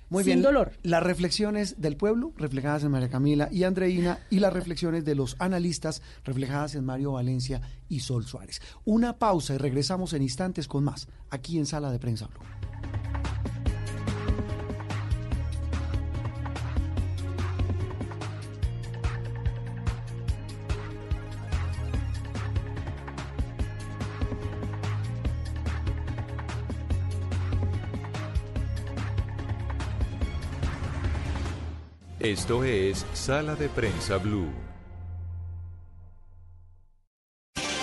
[0.09, 0.41] Muy sin bien.
[0.43, 0.73] dolor.
[0.83, 5.35] Las reflexiones del pueblo, reflejadas en María Camila y Andreina, y las reflexiones de los
[5.39, 8.61] analistas, reflejadas en Mario Valencia y Sol Suárez.
[8.83, 12.41] Una pausa y regresamos en instantes con más, aquí en Sala de Prensa Blue.
[32.25, 34.49] Esto es Sala de Prensa Blue.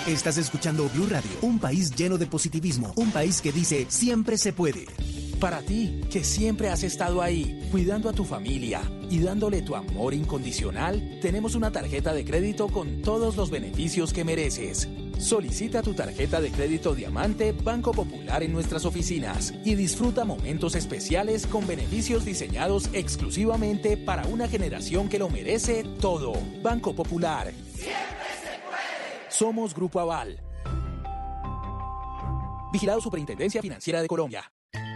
[0.05, 4.51] Estás escuchando Blue Radio, un país lleno de positivismo, un país que dice siempre se
[4.51, 4.87] puede.
[5.43, 8.79] Para ti, que siempre has estado ahí, cuidando a tu familia
[9.09, 14.23] y dándole tu amor incondicional, tenemos una tarjeta de crédito con todos los beneficios que
[14.23, 14.87] mereces.
[15.19, 21.45] Solicita tu tarjeta de crédito Diamante Banco Popular en nuestras oficinas y disfruta momentos especiales
[21.45, 26.31] con beneficios diseñados exclusivamente para una generación que lo merece todo.
[26.61, 27.51] Banco Popular.
[27.75, 27.91] Siempre
[28.41, 29.29] se puede.
[29.29, 30.41] Somos Grupo Aval.
[32.71, 34.52] Vigilado Superintendencia Financiera de Colombia.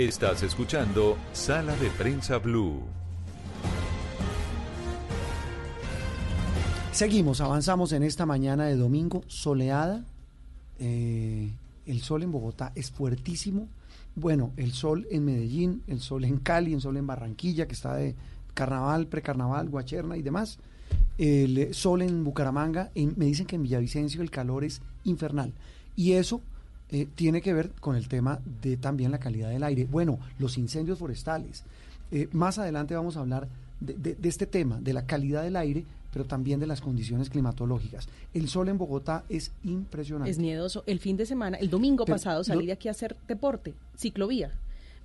[0.00, 2.80] Estás escuchando Sala de Prensa Blue.
[6.90, 10.06] Seguimos, avanzamos en esta mañana de domingo soleada.
[10.78, 11.52] Eh,
[11.84, 13.68] el sol en Bogotá es fuertísimo.
[14.14, 17.94] Bueno, el sol en Medellín, el sol en Cali, el sol en Barranquilla, que está
[17.94, 18.16] de
[18.54, 20.60] carnaval, precarnaval, guacherna y demás.
[21.18, 22.90] El sol en Bucaramanga.
[22.94, 25.52] me dicen que en Villavicencio el calor es infernal.
[25.94, 26.40] Y eso
[26.92, 29.86] eh, tiene que ver con el tema de también la calidad del aire.
[29.90, 31.62] Bueno, los incendios forestales.
[32.10, 33.46] Eh, más adelante vamos a hablar
[33.80, 38.08] de, este tema, de la calidad del aire, pero también de las condiciones climatológicas.
[38.34, 40.30] El sol en Bogotá es impresionante.
[40.30, 40.82] Es miedoso.
[40.86, 44.52] El fin de semana, el domingo pasado, salí de aquí a hacer deporte, ciclovía.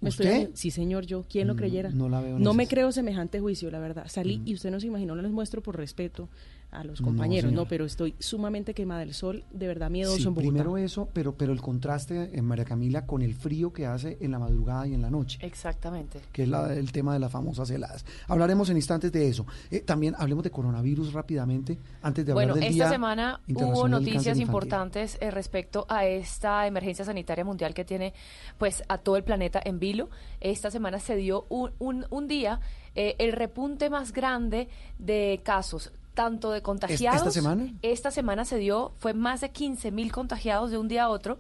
[0.02, 0.50] ¿Usted?
[0.54, 1.24] sí, señor, yo.
[1.30, 1.90] ¿Quién lo mm, creyera?
[1.90, 2.38] No la veo.
[2.38, 4.08] No me creo semejante juicio, la verdad.
[4.08, 4.48] Salí mm.
[4.48, 6.28] y usted no se imaginó, no les muestro por respeto
[6.72, 10.52] a los compañeros, no, pero estoy sumamente quemada del sol, de verdad miedoso en Bogotá.
[10.52, 14.32] Primero eso, pero, pero el contraste en María Camila con el frío que hace en
[14.32, 15.40] la madrugada y en la noche.
[15.42, 16.20] Exactamente.
[16.32, 18.06] Que es el tema de las famosas heladas.
[18.28, 19.46] Hablaremos en instantes de eso.
[19.72, 24.38] Eh, también hablemos de coronavirus rápidamente, antes de hablar bueno, del esta semana hubo noticias
[24.40, 28.14] importantes eh, respecto a esta emergencia sanitaria mundial que tiene
[28.58, 30.10] pues a todo el planeta en vilo.
[30.42, 32.60] Esta semana se dio un, un, un día
[32.96, 37.20] eh, el repunte más grande de casos tanto de contagiados.
[37.20, 37.72] ¿Esta semana?
[37.84, 41.38] Esta semana se dio, fue más de 15 mil contagiados de un día a otro,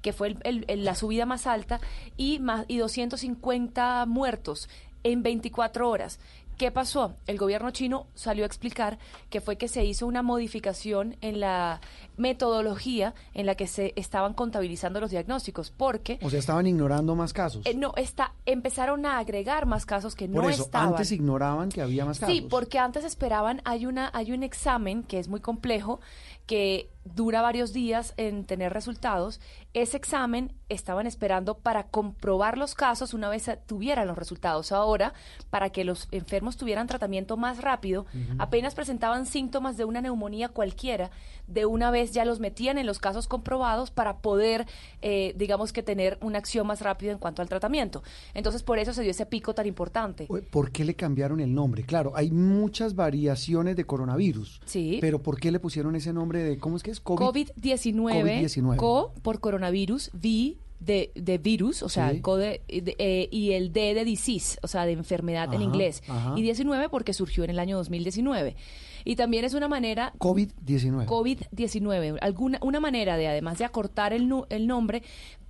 [0.00, 0.36] que fue
[0.68, 1.80] la subida más alta,
[2.16, 4.68] y, más, y 250 muertos
[5.04, 6.18] en 24 horas.
[6.62, 7.16] ¿Qué pasó?
[7.26, 11.80] El gobierno chino salió a explicar que fue que se hizo una modificación en la
[12.16, 16.20] metodología en la que se estaban contabilizando los diagnósticos, porque...
[16.22, 17.66] O sea, estaban ignorando más casos.
[17.66, 20.90] Eh, no, está, empezaron a agregar más casos que Por no eso, estaban.
[20.90, 22.32] antes ignoraban que había más casos.
[22.32, 25.98] Sí, porque antes esperaban, hay una, hay un examen que es muy complejo,
[26.46, 29.40] que dura varios días en tener resultados.
[29.74, 34.72] Ese examen estaban esperando para comprobar los casos una vez tuvieran los resultados.
[34.72, 35.12] Ahora,
[35.50, 38.06] para que los enfermos tuvieran tratamiento más rápido,
[38.38, 41.10] apenas presentaban síntomas de una neumonía cualquiera,
[41.46, 44.66] de una vez ya los metían en los casos comprobados para poder,
[45.02, 48.02] eh, digamos que tener una acción más rápida en cuanto al tratamiento.
[48.34, 50.26] Entonces, por eso se dio ese pico tan importante.
[50.50, 51.84] ¿Por qué le cambiaron el nombre?
[51.84, 54.60] Claro, hay muchas variaciones de coronavirus.
[54.64, 54.98] Sí.
[55.00, 57.02] Pero ¿por qué le pusieron ese nombre de, ¿cómo es que es?
[57.02, 58.76] COVID-19, COVID-19.
[58.76, 62.20] co por coronavirus, V de, de virus, o sea, Sí.
[62.20, 66.02] co de- de- eh, y el D de disease, o sea, de enfermedad en inglés.
[66.08, 66.34] ajá.
[66.36, 68.56] Y 19 porque surgió en el año 2019.
[69.04, 71.06] Y también es una manera COVID-19.
[71.06, 75.02] COVID-19, alguna una manera de además de acortar el, nu- el nombre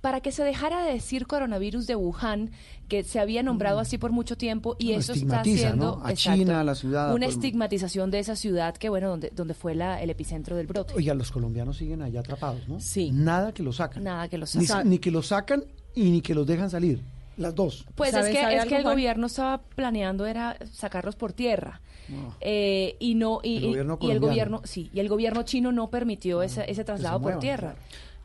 [0.03, 2.51] para que se dejara de decir coronavirus de Wuhan,
[2.89, 6.05] que se había nombrado así por mucho tiempo y eso está haciendo ¿no?
[6.05, 9.75] A China, a la ciudad, una estigmatización de esa ciudad que bueno, donde donde fue
[9.75, 10.93] la, el epicentro del brote.
[10.93, 12.81] Oiga, los colombianos siguen allá atrapados, ¿no?
[12.81, 13.11] Sí.
[13.13, 14.03] Nada que los sacan.
[14.03, 14.89] Nada que los Ni, sacan.
[14.89, 15.63] ni que los sacan
[15.95, 17.01] y ni que los dejan salir.
[17.37, 17.85] Las dos.
[17.95, 18.93] Pues es ¿Sabe- que, es algo, que el Juan?
[18.95, 21.79] gobierno estaba planeando era sacarlos por tierra.
[22.09, 22.35] No.
[22.41, 25.71] Eh, y no y, El y- gobierno y el gobierno sí y el gobierno chino
[25.71, 27.75] no permitió ese, ese traslado por tierra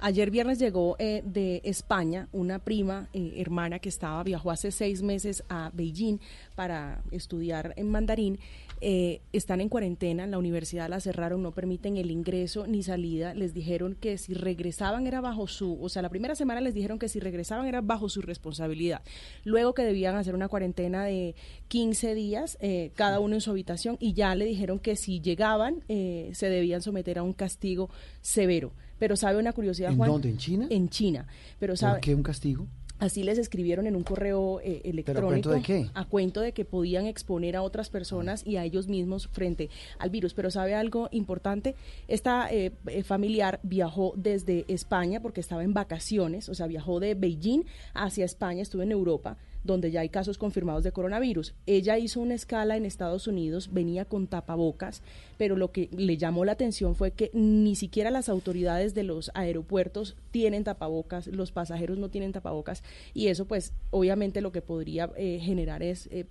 [0.01, 5.03] Ayer viernes llegó eh, de España una prima eh, hermana que estaba viajó hace seis
[5.03, 6.21] meses a Beijing
[6.55, 8.39] para estudiar en mandarín.
[8.81, 13.35] Eh, están en cuarentena, en la universidad la cerraron, no permiten el ingreso ni salida.
[13.35, 16.99] Les dijeron que si regresaban era bajo su, o sea, la primera semana les dijeron
[16.99, 19.03] que si regresaban era bajo su responsabilidad.
[19.45, 21.35] Luego que debían hacer una cuarentena de
[21.69, 25.83] 15 días, eh, cada uno en su habitación, y ya le dijeron que si llegaban
[25.89, 27.91] eh, se debían someter a un castigo
[28.21, 28.73] severo.
[28.99, 30.11] Pero sabe una curiosidad, ¿En Juan?
[30.11, 30.31] dónde?
[30.31, 30.67] ¿En China?
[30.71, 31.27] En China.
[31.59, 32.67] Pero sabe, ¿Por qué un castigo?
[32.99, 35.29] Así les escribieron en un correo eh, electrónico.
[35.29, 35.91] cuento de qué?
[35.95, 39.71] A cuento de que podían exponer a otras personas y a ellos mismos frente
[40.01, 40.35] al virus.
[40.35, 41.77] Pero sabe algo importante,
[42.09, 47.15] esta eh, eh, familiar viajó desde España porque estaba en vacaciones, o sea, viajó de
[47.15, 47.63] Beijing
[47.95, 51.55] hacia España, estuvo en Europa donde ya hay casos confirmados de coronavirus.
[51.67, 55.03] Ella hizo una escala en Estados Unidos, venía con tapabocas,
[55.37, 59.31] pero lo que le llamó la atención fue que ni siquiera las autoridades de los
[59.35, 62.83] aeropuertos tienen tapabocas, los pasajeros no tienen tapabocas
[63.15, 66.25] y eso pues obviamente lo que podría eh, generar es eh,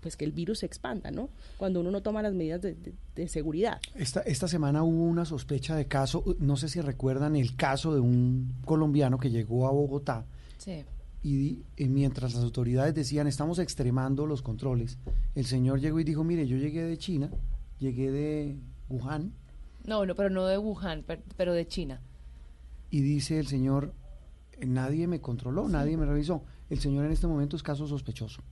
[0.00, 1.30] pues que el virus se expanda, ¿no?
[1.56, 3.80] Cuando uno no toma las medidas de, de- de seguridad.
[3.94, 8.00] Esta, esta semana hubo una sospecha de caso, no sé si recuerdan el caso de
[8.00, 10.26] un colombiano que llegó a Bogotá
[10.58, 10.84] sí
[11.24, 14.98] y di- y mientras las autoridades decían estamos extremando los controles,
[15.34, 17.30] el señor llegó y dijo, mire, yo llegué de China,
[17.80, 18.56] llegué de
[18.88, 19.32] Wuhan
[19.84, 22.00] no no pero no de Wuhan per- pero de China
[22.90, 23.92] y dice el señor,
[24.60, 26.42] "Eh, nadie me controló, nadie me revisó.
[26.70, 28.42] El señor en este momento es caso sospechoso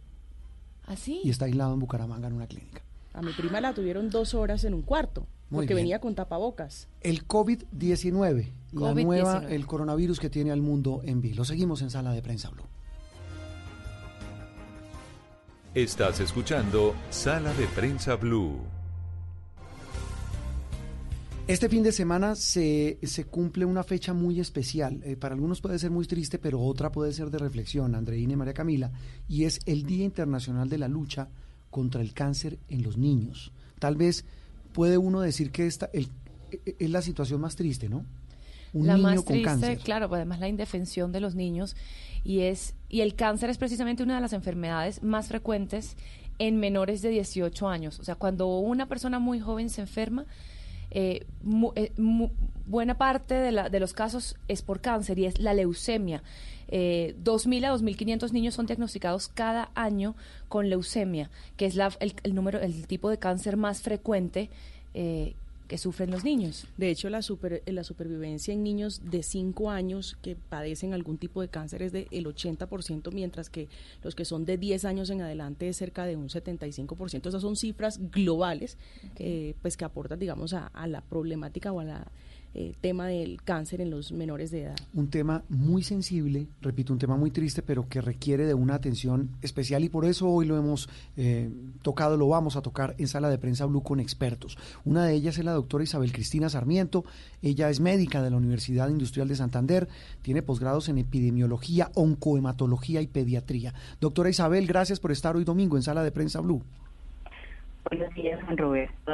[0.86, 2.82] así y está aislado en Bucaramanga en una clínica.
[3.14, 5.84] A mi prima la tuvieron dos horas en un cuarto Muy porque bien.
[5.84, 6.88] venía con tapabocas.
[7.02, 9.04] El COVID-19, la COVID-19.
[9.04, 11.44] nueva, el coronavirus que tiene al mundo en vilo.
[11.44, 12.64] Seguimos en Sala de Prensa Blue.
[15.74, 18.58] Estás escuchando Sala de Prensa Blue.
[21.48, 25.00] Este fin de semana se, se cumple una fecha muy especial.
[25.02, 28.36] Eh, para algunos puede ser muy triste, pero otra puede ser de reflexión, Andreina y
[28.36, 28.92] María Camila,
[29.28, 31.28] y es el Día Internacional de la Lucha
[31.70, 33.50] contra el Cáncer en los Niños.
[33.78, 34.24] Tal vez
[34.72, 36.08] puede uno decir que esta el-
[36.50, 38.04] e- es la situación más triste, ¿no?
[38.72, 39.78] Un la niño más con triste, cáncer.
[39.78, 41.76] claro, pues, además la indefensión de los niños
[42.24, 45.96] y es y el cáncer es precisamente una de las enfermedades más frecuentes
[46.38, 48.00] en menores de 18 años.
[48.00, 50.24] O sea, cuando una persona muy joven se enferma,
[50.90, 52.30] eh, mu- eh, mu-
[52.66, 56.22] buena parte de, la- de los casos es por cáncer y es la leucemia.
[56.68, 60.14] Eh, 2.000 a 2.500 niños son diagnosticados cada año
[60.48, 64.48] con leucemia, que es la- el, el número, el tipo de cáncer más frecuente
[64.94, 65.34] eh,
[65.72, 66.66] que sufren los niños.
[66.76, 71.40] De hecho, la, super- la supervivencia en niños de 5 años que padecen algún tipo
[71.40, 73.68] de cáncer es del 80%, mientras que
[74.02, 77.26] los que son de 10 años en adelante es cerca de un 75%.
[77.26, 78.76] Esas son cifras globales
[79.16, 82.06] eh, pues que aportan, digamos, a, a la problemática o a la
[82.54, 84.76] eh, tema del cáncer en los menores de edad.
[84.94, 89.30] un tema muy sensible, repito, un tema muy triste, pero que requiere de una atención
[89.40, 91.50] especial y por eso hoy lo hemos eh,
[91.80, 94.58] tocado, lo vamos a tocar en sala de prensa Blue con expertos.
[94.84, 97.04] Una de ellas es la doctora Isabel Cristina Sarmiento,
[97.40, 99.88] ella es médica de la Universidad Industrial de Santander,
[100.20, 103.72] tiene posgrados en epidemiología, oncohematología y pediatría.
[104.00, 106.62] Doctora Isabel, gracias por estar hoy domingo en sala de prensa Blue.
[107.88, 109.12] Buenos días, Juan Roberto.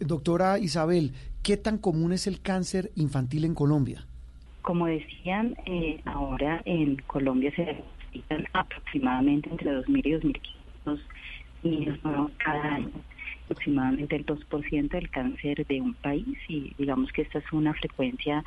[0.00, 1.12] Doctora Isabel,
[1.42, 4.06] ¿qué tan común es el cáncer infantil en Colombia?
[4.62, 11.00] Como decían, eh, ahora en Colombia se diagnostican aproximadamente entre 2.000 y 2.500
[11.62, 12.90] niños nuevos cada año,
[13.44, 18.44] aproximadamente el 2% del cáncer de un país y digamos que esta es una frecuencia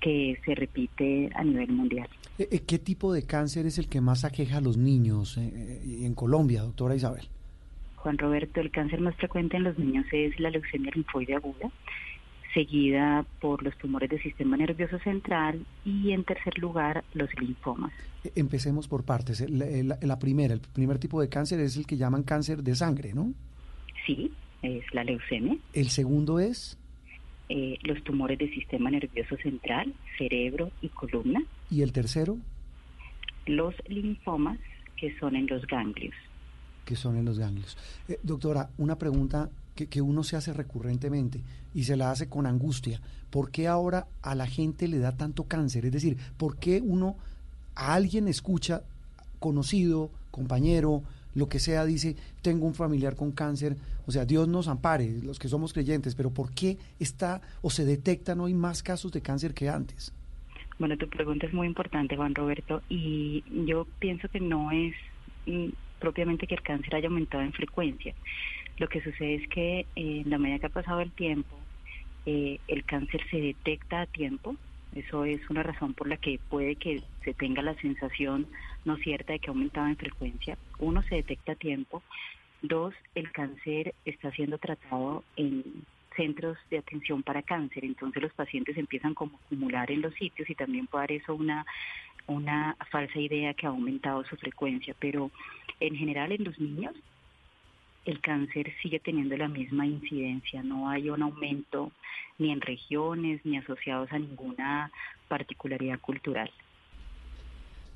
[0.00, 2.08] que se repite a nivel mundial.
[2.38, 6.14] Eh, eh, ¿Qué tipo de cáncer es el que más aqueja a los niños en
[6.14, 7.24] Colombia, doctora Isabel?
[8.04, 11.70] Juan Roberto, el cáncer más frecuente en los niños es la leucemia linfoide aguda,
[12.54, 17.92] seguida por los tumores del sistema nervioso central y en tercer lugar los linfomas.
[18.22, 19.44] E, empecemos por partes.
[19.50, 23.34] La, primera, el primer tipo de cáncer es el que llaman cáncer de sangre, ¿no?
[24.06, 24.32] Sí,
[24.62, 25.56] es la leucemia.
[25.72, 26.78] ¿El segundo es?
[27.48, 31.42] Eh, los tumores del sistema nervioso central, cerebro y columna.
[31.70, 32.38] ¿Y el tercero?
[33.46, 34.58] Los linfomas,
[34.96, 36.14] que son en los ganglios
[36.84, 37.76] que son en los ganglios.
[38.08, 41.40] Eh, doctora, una pregunta que, uno se hace recurrentemente
[41.74, 43.00] y se la hace con angustia.
[43.30, 45.86] ¿Por qué ahora a la gente le da tanto cáncer?
[45.86, 47.16] Es decir, ¿por qué uno
[47.74, 48.82] a alguien escucha,
[49.40, 51.02] conocido, compañero,
[51.34, 53.76] lo que sea, dice, tengo un familiar con cáncer?
[54.06, 57.84] O sea, Dios nos ampare, los que somos creyentes, pero ¿por qué está o se
[57.84, 60.12] detectan hoy más casos de cáncer que antes?
[60.78, 64.94] Bueno, tu pregunta es muy importante, Juan Roberto, y yo pienso que no es
[65.46, 65.68] mm,
[66.00, 68.14] propiamente que el cáncer haya aumentado en frecuencia.
[68.78, 71.56] Lo que sucede es que eh, en la medida que ha pasado el tiempo,
[72.26, 74.56] eh, el cáncer se detecta a tiempo.
[74.94, 78.46] Eso es una razón por la que puede que se tenga la sensación
[78.84, 80.56] no cierta de que ha aumentado en frecuencia.
[80.78, 82.02] Uno, se detecta a tiempo.
[82.62, 85.84] Dos, el cáncer está siendo tratado en
[86.16, 90.48] centros de atención para cáncer, entonces los pacientes empiezan como a acumular en los sitios
[90.48, 91.66] y también puede dar eso una
[92.26, 95.30] una falsa idea que ha aumentado su frecuencia, pero
[95.80, 96.94] en general en los niños
[98.04, 101.92] el cáncer sigue teniendo la misma incidencia, no hay un aumento
[102.38, 104.90] ni en regiones ni asociados a ninguna
[105.28, 106.50] particularidad cultural.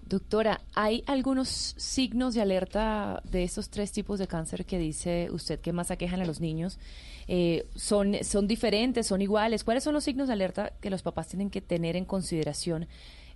[0.09, 5.61] Doctora, ¿hay algunos signos de alerta de estos tres tipos de cáncer que dice usted
[5.61, 6.79] que más aquejan a los niños?
[7.27, 9.07] Eh, ¿son, ¿Son diferentes?
[9.07, 9.65] ¿Son iguales?
[9.65, 12.87] ¿Cuáles son los signos de alerta que los papás tienen que tener en consideración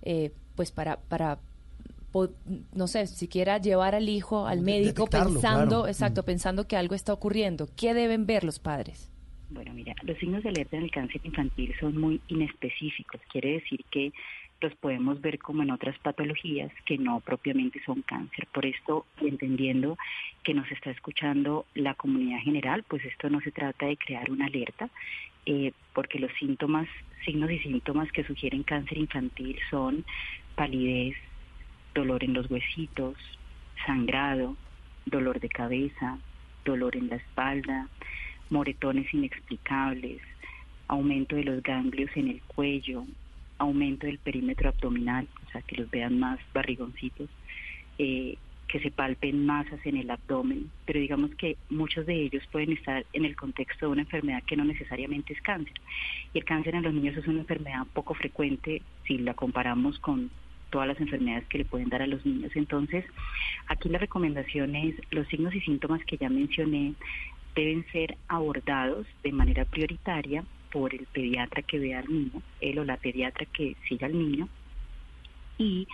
[0.01, 1.37] eh, pues para, para
[2.73, 6.25] no sé, siquiera llevar al hijo al médico pensando, exacto, mm.
[6.25, 7.67] pensando que algo está ocurriendo.
[7.75, 9.09] ¿Qué deben ver los padres?
[9.49, 13.21] Bueno, mira, los signos de alerta en el cáncer infantil son muy inespecíficos.
[13.31, 14.11] Quiere decir que
[14.61, 18.47] los podemos ver como en otras patologías que no propiamente son cáncer.
[18.53, 19.97] Por esto, entendiendo
[20.43, 24.45] que nos está escuchando la comunidad general, pues esto no se trata de crear una
[24.45, 24.89] alerta,
[25.45, 26.87] eh, porque los síntomas,
[27.25, 30.05] signos y síntomas que sugieren cáncer infantil son
[30.55, 31.15] palidez,
[31.93, 33.15] dolor en los huesitos,
[33.85, 34.55] sangrado,
[35.05, 36.17] dolor de cabeza,
[36.65, 37.87] dolor en la espalda,
[38.49, 40.21] moretones inexplicables,
[40.87, 43.05] aumento de los ganglios en el cuello,
[43.57, 47.29] aumento del perímetro abdominal, o sea, que los vean más barrigoncitos,
[47.97, 48.37] eh,
[48.67, 53.05] que se palpen masas en el abdomen, pero digamos que muchos de ellos pueden estar
[53.13, 55.73] en el contexto de una enfermedad que no necesariamente es cáncer.
[56.33, 60.31] Y el cáncer en los niños es una enfermedad poco frecuente si la comparamos con
[60.73, 62.51] todas las enfermedades que le pueden dar a los niños.
[62.55, 63.05] Entonces,
[63.67, 66.95] aquí la recomendación es los signos y síntomas que ya mencioné
[67.53, 72.85] deben ser abordados de manera prioritaria por el pediatra que vea al niño, él o
[72.85, 74.49] la pediatra que siga al niño,
[75.59, 75.87] y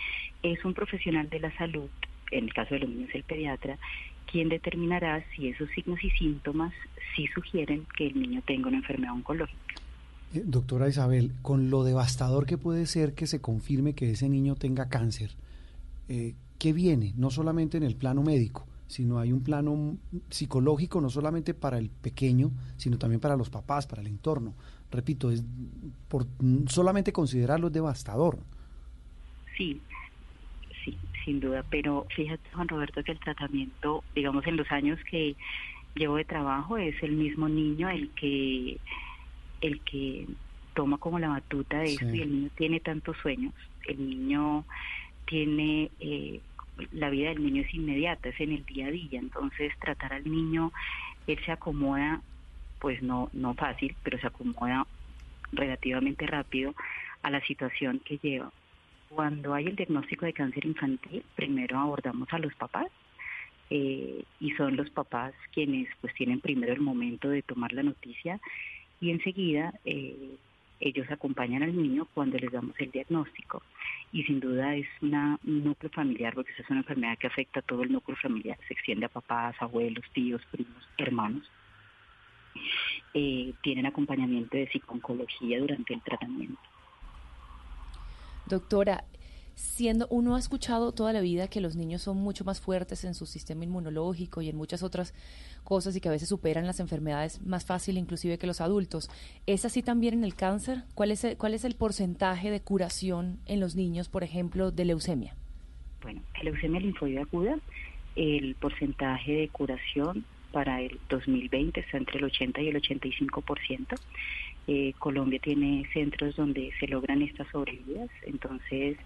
[0.44, 1.90] es un profesional de la salud
[2.32, 3.78] en el caso de los niños el pediatra,
[4.32, 6.72] quien determinará si esos signos y síntomas
[7.16, 9.79] sí sugieren que el niño tenga una enfermedad oncológica.
[10.34, 14.56] Eh, doctora Isabel, con lo devastador que puede ser que se confirme que ese niño
[14.56, 15.32] tenga cáncer,
[16.08, 17.14] eh, ¿qué viene?
[17.18, 19.98] No solamente en el plano médico, sino hay un plano
[20.30, 24.54] psicológico, no solamente para el pequeño, sino también para los papás, para el entorno.
[24.92, 25.44] Repito, es
[26.08, 26.26] por
[26.68, 28.40] solamente considerarlo es devastador.
[29.58, 29.82] Sí,
[30.84, 35.36] sí, sin duda, pero fíjate Juan Roberto que el tratamiento, digamos en los años que
[35.96, 38.80] llevo de trabajo, es el mismo niño el que
[39.62, 40.28] el que
[40.74, 43.53] toma como la batuta de eso y el niño tiene tantos sueños,
[43.88, 44.66] el niño
[45.26, 46.39] tiene eh,
[46.91, 50.30] la vida del niño es inmediata, es en el día a día, entonces tratar al
[50.30, 50.72] niño,
[51.28, 52.22] él se acomoda,
[52.80, 54.86] pues no, no fácil, pero se acomoda
[55.51, 56.74] relativamente rápido
[57.22, 58.51] a la situación que lleva.
[59.10, 62.88] Cuando hay el diagnóstico de cáncer infantil, primero abordamos a los papás
[63.70, 68.39] eh, y son los papás quienes pues tienen primero el momento de tomar la noticia
[69.02, 70.36] y enseguida eh,
[70.80, 73.62] ellos acompañan al niño cuando les damos el diagnóstico.
[74.12, 77.64] Y sin duda es una, un núcleo familiar, porque es una enfermedad que afecta a
[77.64, 81.43] todo el núcleo familiar, se extiende a papás, abuelos, tíos, primos, hermanos.
[83.14, 86.60] eh, tienen acompañamiento de psiconcología durante el tratamiento.
[88.45, 89.04] Doctora,
[89.60, 93.14] siendo uno ha escuchado toda la vida que los niños son mucho más fuertes en
[93.14, 95.14] su sistema inmunológico y en muchas otras
[95.66, 99.10] cosas y que a veces superan las enfermedades más fácil inclusive que los adultos.
[99.47, 100.84] ¿Es así también en el cáncer?
[100.95, 104.86] ¿Cuál es el, cuál es el porcentaje de curación en los niños, por ejemplo, de
[104.86, 105.36] leucemia?
[106.01, 107.60] Bueno, leucemia linfoide aguda,
[108.16, 113.99] el porcentaje de curación para el 2020 está entre el 80 y el 85%.
[114.68, 118.97] Eh, Colombia tiene centros donde se logran estas sobrevividas, entonces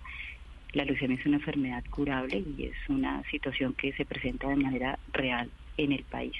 [0.73, 4.99] la leucemia es una enfermedad curable y es una situación que se presenta de manera
[5.11, 6.35] real en el país.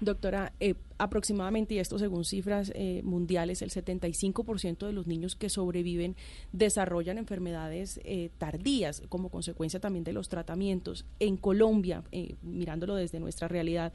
[0.00, 5.50] Doctora, eh, aproximadamente, y esto según cifras eh, mundiales, el 75% de los niños que
[5.50, 6.14] sobreviven
[6.52, 11.04] desarrollan enfermedades eh, tardías como consecuencia también de los tratamientos.
[11.18, 12.04] En Colombia,
[12.42, 13.92] mirándolo desde nuestra realidad,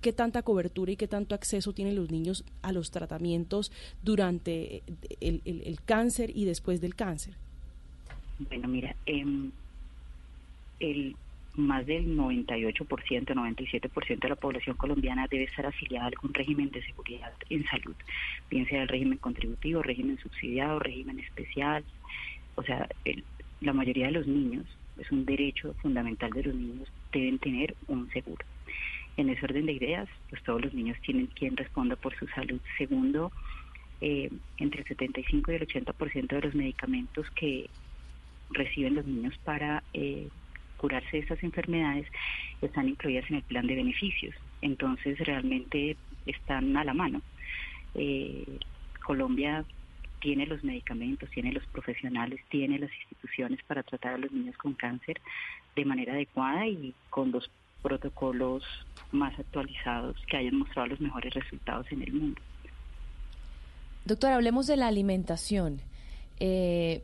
[0.00, 3.72] ¿qué tanta cobertura y qué tanto acceso tienen los niños a los tratamientos
[4.02, 4.84] durante
[5.20, 7.36] el cáncer y después del cáncer?
[8.48, 9.50] Bueno, mira, em,
[10.78, 11.14] el
[11.56, 16.82] más del 98%, 97% de la población colombiana debe estar afiliada a algún régimen de
[16.82, 17.94] seguridad en salud,
[18.48, 21.84] bien sea el régimen contributivo, régimen subsidiado, régimen especial.
[22.54, 22.88] O sea,
[23.60, 24.64] la mayoría de los niños,
[24.98, 28.44] es un derecho fundamental de los niños, deben tener un seguro.
[29.16, 32.60] En ese orden de ideas, pues todos los niños tienen quien responda por su salud.
[32.78, 33.32] Segundo,
[34.00, 37.68] eh, entre el 75 y el 80% de los medicamentos que
[38.50, 40.28] reciben los niños para eh,
[40.76, 42.06] curarse de estas enfermedades
[42.62, 44.34] están incluidas en el plan de beneficios.
[44.62, 45.96] Entonces realmente
[46.26, 47.22] están a la mano.
[47.94, 48.44] Eh,
[49.04, 49.64] Colombia
[50.20, 54.74] tiene los medicamentos, tiene los profesionales, tiene las instituciones para tratar a los niños con
[54.74, 55.20] cáncer
[55.74, 57.50] de manera adecuada y con los
[57.82, 58.62] protocolos
[59.12, 62.40] más actualizados que hayan mostrado los mejores resultados en el mundo.
[64.04, 65.80] Doctor, hablemos de la alimentación.
[66.38, 67.02] Eh,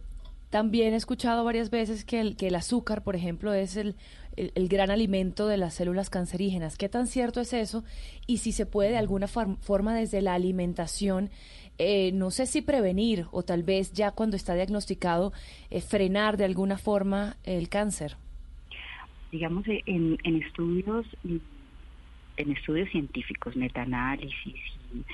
[0.51, 3.97] también he escuchado varias veces que el, que el azúcar, por ejemplo, es el,
[4.37, 6.77] el, gran alimento de las células cancerígenas.
[6.77, 7.85] ¿Qué tan cierto es eso?
[8.27, 11.31] Y si se puede de alguna forma desde la alimentación,
[11.79, 15.33] eh, no sé si prevenir o tal vez ya cuando está diagnosticado,
[15.71, 18.17] eh, frenar de alguna forma el cáncer.
[19.33, 21.07] Digamos, eh, en, en estudios
[22.37, 25.05] en estudios científicos, metaanálisis y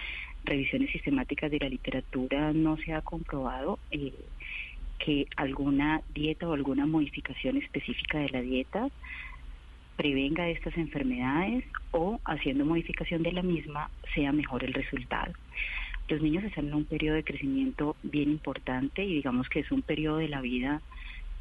[0.45, 4.13] revisiones sistemáticas de la literatura no se ha comprobado eh,
[5.05, 8.89] que alguna dieta o alguna modificación específica de la dieta
[9.97, 15.33] prevenga estas enfermedades o haciendo modificación de la misma sea mejor el resultado.
[16.09, 19.83] Los niños están en un periodo de crecimiento bien importante y digamos que es un
[19.83, 20.81] periodo de la vida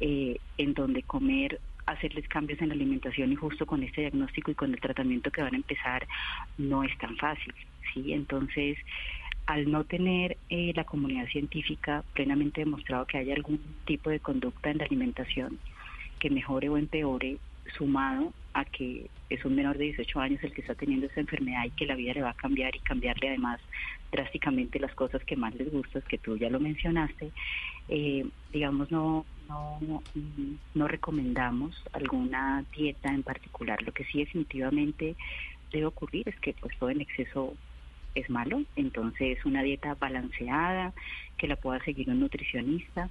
[0.00, 4.54] eh, en donde comer, hacerles cambios en la alimentación y justo con este diagnóstico y
[4.54, 6.06] con el tratamiento que van a empezar
[6.58, 7.54] no es tan fácil.
[7.92, 8.12] ¿sí?
[8.12, 8.76] Entonces,
[9.46, 14.70] al no tener eh, la comunidad científica plenamente demostrado que haya algún tipo de conducta
[14.70, 15.58] en la alimentación
[16.18, 17.38] que mejore o empeore,
[17.76, 21.64] sumado a que es un menor de 18 años el que está teniendo esa enfermedad
[21.64, 23.60] y que la vida le va a cambiar y cambiarle además
[24.10, 27.32] drásticamente las cosas que más les gustan, que tú ya lo mencionaste,
[27.88, 30.02] eh, digamos, no, no,
[30.74, 33.82] no recomendamos alguna dieta en particular.
[33.82, 35.16] Lo que sí definitivamente
[35.72, 37.54] debe ocurrir es que pues todo en exceso
[38.14, 40.92] es malo, entonces una dieta balanceada,
[41.38, 43.10] que la pueda seguir un nutricionista,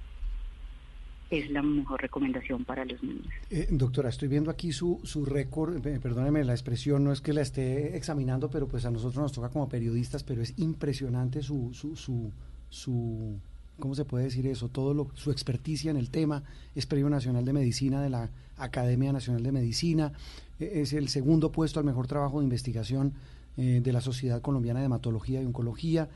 [1.32, 3.26] es la mejor recomendación para los niños.
[3.50, 7.32] Eh, doctora, estoy viendo aquí su, su récord, eh, perdóneme la expresión, no es que
[7.32, 11.72] la esté examinando, pero pues a nosotros nos toca como periodistas, pero es impresionante su,
[11.72, 12.30] su, su,
[12.68, 13.38] su
[13.78, 14.68] ¿cómo se puede decir eso?
[14.68, 16.42] Todo lo, su experticia en el tema,
[16.74, 18.28] es Premio Nacional de Medicina de la
[18.58, 20.12] Academia Nacional de Medicina,
[20.60, 23.14] e, es el segundo puesto al mejor trabajo de investigación
[23.56, 26.08] eh, de la Sociedad Colombiana de Hematología y Oncología.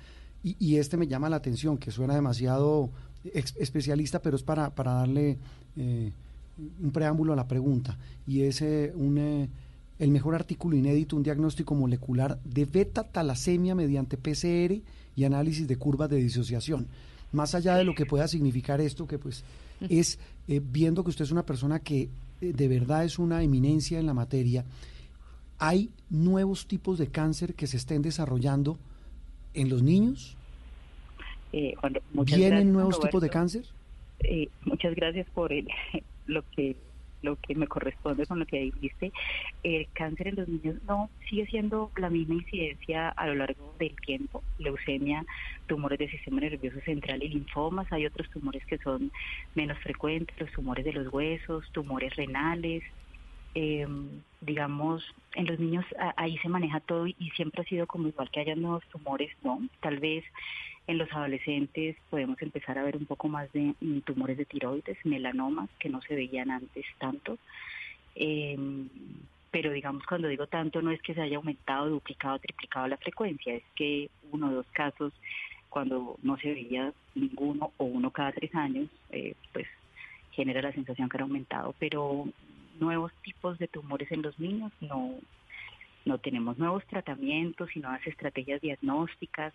[0.43, 2.91] Y, este me llama la atención, que suena demasiado
[3.35, 5.39] especialista, pero es para, para darle
[5.77, 6.13] eh,
[6.81, 7.99] un preámbulo a la pregunta.
[8.29, 9.51] Y es eh, un,
[9.99, 14.81] el mejor artículo inédito, un diagnóstico molecular de beta-talasemia mediante PCR
[15.17, 16.87] y análisis de curvas de disociación.
[17.33, 19.43] Más allá de lo que pueda significar esto, que pues
[19.91, 22.09] es viendo que usted es una persona que
[22.41, 24.65] de verdad es una eminencia en la materia,
[25.59, 28.79] ¿Hay nuevos tipos de cáncer que se estén desarrollando
[29.55, 30.37] en los niños?
[31.53, 31.75] Eh,
[32.13, 33.65] ¿Vienen nuevos tipos de cáncer?
[34.21, 35.51] Eh, muchas gracias por
[36.27, 36.77] lo que
[37.23, 39.13] lo que me corresponde con lo que dijiste.
[39.63, 43.97] El cáncer en los niños no sigue siendo la misma incidencia a lo largo del
[43.97, 44.45] tiempo.
[44.59, 45.25] Leucemia,
[45.67, 47.91] tumores del sistema nervioso central y linfomas.
[47.93, 49.11] Hay otros tumores que son
[49.55, 52.85] menos frecuentes, los tumores de los huesos, tumores renales,
[53.55, 53.87] eh,
[54.47, 55.85] digamos, en los niños
[56.17, 59.61] ahí se maneja todo y siempre ha sido como igual que haya nuevos tumores, ¿no?
[59.81, 60.25] Tal vez
[60.87, 64.97] en los adolescentes podemos empezar a ver un poco más de mm, tumores de tiroides,
[65.05, 67.39] melanomas, que no se veían antes tanto.
[68.15, 68.89] Em,
[69.51, 73.55] pero digamos cuando digo tanto no es que se haya aumentado, duplicado, triplicado la frecuencia,
[73.55, 75.13] es que uno o dos casos
[75.69, 79.67] cuando no se veía ninguno o uno cada tres años, eh, pues
[80.33, 82.27] genera la sensación que era aumentado, pero
[82.81, 85.15] nuevos tipos de tumores en los niños no
[86.05, 89.53] no tenemos nuevos tratamientos y nuevas estrategias diagnósticas.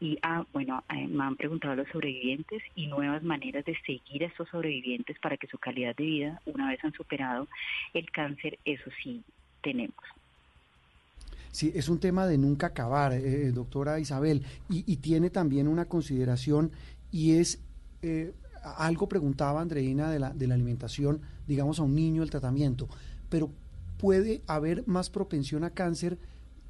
[0.00, 4.28] Y ah, bueno eh, me han preguntado los sobrevivientes y nuevas maneras de seguir a
[4.28, 7.48] estos sobrevivientes para que su calidad de vida una vez han superado
[7.92, 9.22] el cáncer eso sí
[9.62, 9.94] tenemos.
[11.52, 15.86] Sí, es un tema de nunca acabar, eh, eh, doctora Isabel, y, tiene también una
[15.86, 16.70] consideración
[17.10, 17.60] y es,
[18.02, 18.32] eh,
[18.62, 22.88] algo preguntaba Andreina de la, de la alimentación, digamos a un niño el tratamiento,
[23.28, 23.50] pero
[23.98, 26.18] puede haber más propensión a cáncer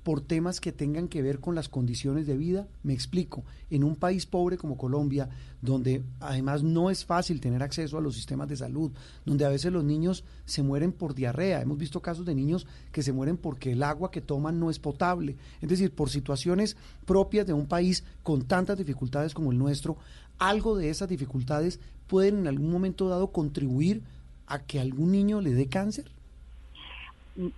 [0.02, 2.66] por temas que tengan que ver con las condiciones de vida.
[2.82, 5.28] Me explico, en un país pobre como Colombia,
[5.60, 8.92] donde además no es fácil tener acceso a los sistemas de salud,
[9.24, 13.02] donde a veces los niños se mueren por diarrea, hemos visto casos de niños que
[13.02, 17.46] se mueren porque el agua que toman no es potable, es decir, por situaciones propias
[17.46, 19.98] de un país con tantas dificultades como el nuestro,
[20.38, 24.02] algo de esas dificultades pueden en algún momento dado contribuir
[24.46, 26.10] a que algún niño le dé cáncer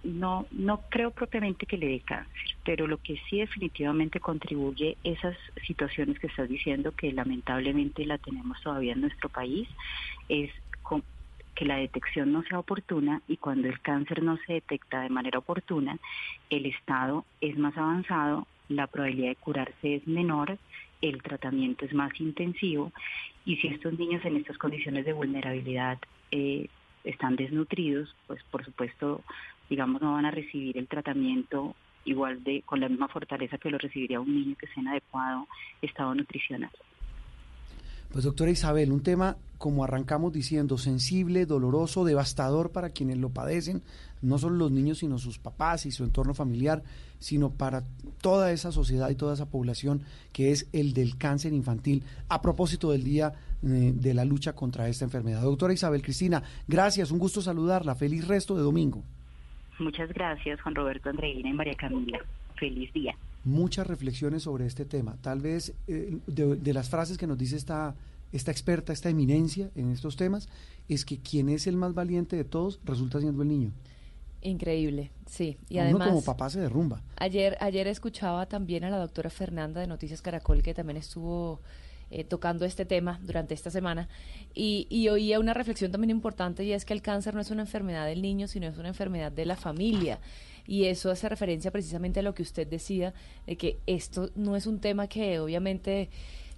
[0.02, 5.36] no, no creo propiamente que le dé cáncer, pero lo que sí definitivamente contribuye esas
[5.66, 9.68] situaciones que estás diciendo, que lamentablemente la tenemos todavía en nuestro país,
[10.28, 10.50] es
[11.54, 15.38] que la detección no sea oportuna y cuando el cáncer no se detecta de manera
[15.38, 15.98] oportuna,
[16.48, 20.58] el estado es más avanzado, la probabilidad de curarse es menor,
[21.02, 22.92] el tratamiento es más intensivo
[23.44, 25.98] y si estos niños en estas condiciones de vulnerabilidad
[26.30, 26.68] eh,
[27.04, 29.22] están desnutridos, pues por supuesto
[29.72, 31.74] digamos, no van a recibir el tratamiento
[32.04, 35.46] igual de con la misma fortaleza que lo recibiría un niño que esté en adecuado
[35.80, 36.70] estado nutricional.
[38.12, 43.82] Pues doctora Isabel, un tema como arrancamos diciendo, sensible, doloroso, devastador para quienes lo padecen,
[44.20, 46.82] no solo los niños, sino sus papás y su entorno familiar,
[47.18, 47.84] sino para
[48.20, 52.90] toda esa sociedad y toda esa población que es el del cáncer infantil, a propósito
[52.90, 53.32] del día
[53.64, 55.42] eh, de la lucha contra esta enfermedad.
[55.42, 59.02] Doctora Isabel Cristina, gracias, un gusto saludarla, feliz resto de domingo.
[59.78, 62.18] Muchas gracias, Juan Roberto Andreina y María Camila.
[62.56, 63.16] Feliz día.
[63.44, 65.16] Muchas reflexiones sobre este tema.
[65.20, 67.94] Tal vez eh, de, las frases que nos dice esta,
[68.32, 70.48] esta experta, esta eminencia en estos temas,
[70.88, 73.72] es que quien es el más valiente de todos resulta siendo el niño.
[74.42, 75.56] Increíble, sí.
[75.68, 77.00] Y además, como papá se derrumba.
[77.16, 81.60] Ayer, ayer escuchaba también a la doctora Fernanda de Noticias Caracol, que también estuvo
[82.12, 84.08] eh, tocando este tema durante esta semana
[84.54, 87.62] y, y, oía una reflexión también importante y es que el cáncer no es una
[87.62, 90.20] enfermedad del niño, sino es una enfermedad de la familia.
[90.66, 93.14] Y eso hace referencia precisamente a lo que usted decía,
[93.46, 96.10] de que esto no es un tema que obviamente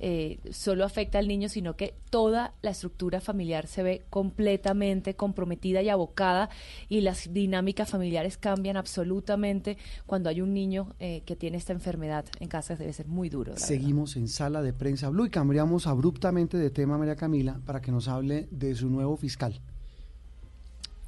[0.07, 5.81] eh, solo afecta al niño, sino que toda la estructura familiar se ve completamente comprometida
[5.81, 6.51] y abocada
[6.91, 12.27] y las dinámicas familiares cambian absolutamente cuando hay un niño eh, que tiene esta enfermedad
[12.39, 12.77] en casa.
[12.77, 13.57] Debe ser muy duro.
[13.57, 17.91] Seguimos en sala de prensa Blue y cambiamos abruptamente de tema, María Camila, para que
[17.91, 19.59] nos hable de su nuevo fiscal.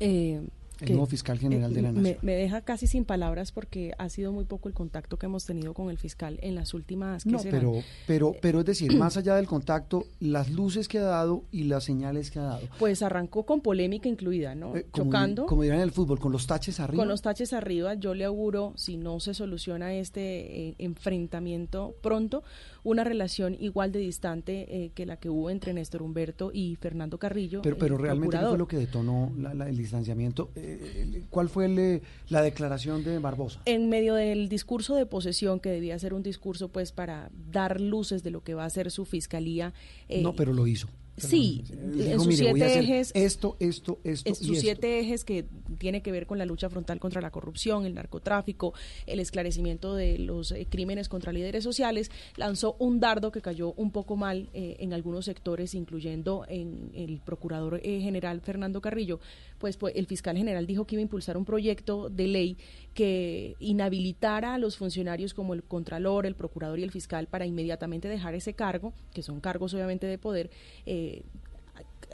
[0.01, 0.41] Eh,
[0.81, 2.19] el nuevo fiscal general de la Nación.
[2.23, 5.75] Me, deja casi sin palabras porque ha sido muy poco el contacto que hemos tenido
[5.75, 7.27] con el fiscal en las últimas.
[7.27, 11.45] No, pero, pero, pero es decir, más allá del contacto, las luces que ha dado
[11.51, 12.69] y las señales que ha dado.
[12.79, 14.77] Pues arrancó con polémica incluida, ¿no?
[14.77, 15.47] Eh, Chocando.
[15.47, 17.01] Como dirán en el fútbol, con los taches arriba.
[17.01, 22.43] Con los taches arriba, yo le auguro, si no se soluciona este eh, enfrentamiento pronto,
[22.85, 27.19] una relación igual de distante eh, que la que hubo entre Néstor Humberto y Fernando
[27.19, 27.63] Carrillo.
[27.63, 29.33] Pero, pero realmente fue lo que detonó
[29.67, 30.51] el distanciamiento.
[30.67, 33.63] Eh, ¿Cuál fue la declaración de Barbosa?
[33.65, 38.23] En medio del discurso de posesión, que debía ser un discurso pues para dar luces
[38.23, 39.73] de lo que va a ser su fiscalía.
[40.09, 40.89] Eh, no, pero lo hizo.
[41.17, 41.65] Sí,
[41.99, 43.13] en sus siete ejes.
[43.15, 44.29] Esto, esto, esto.
[44.29, 45.47] En sus siete ejes que
[45.79, 48.75] tiene que ver con la lucha frontal contra la corrupción, el narcotráfico,
[49.07, 53.91] el esclarecimiento de los eh, crímenes contra líderes sociales, lanzó un dardo que cayó un
[53.91, 59.21] poco mal eh, en algunos sectores, incluyendo en el procurador eh, general Fernando Carrillo.
[59.59, 62.57] Pues, pues el fiscal general dijo que iba a impulsar un proyecto de ley
[62.97, 68.09] que inhabilitara a los funcionarios como el contralor, el procurador y el fiscal para inmediatamente
[68.09, 70.51] dejar ese cargo, que son cargos obviamente de poder,
[70.87, 71.23] eh,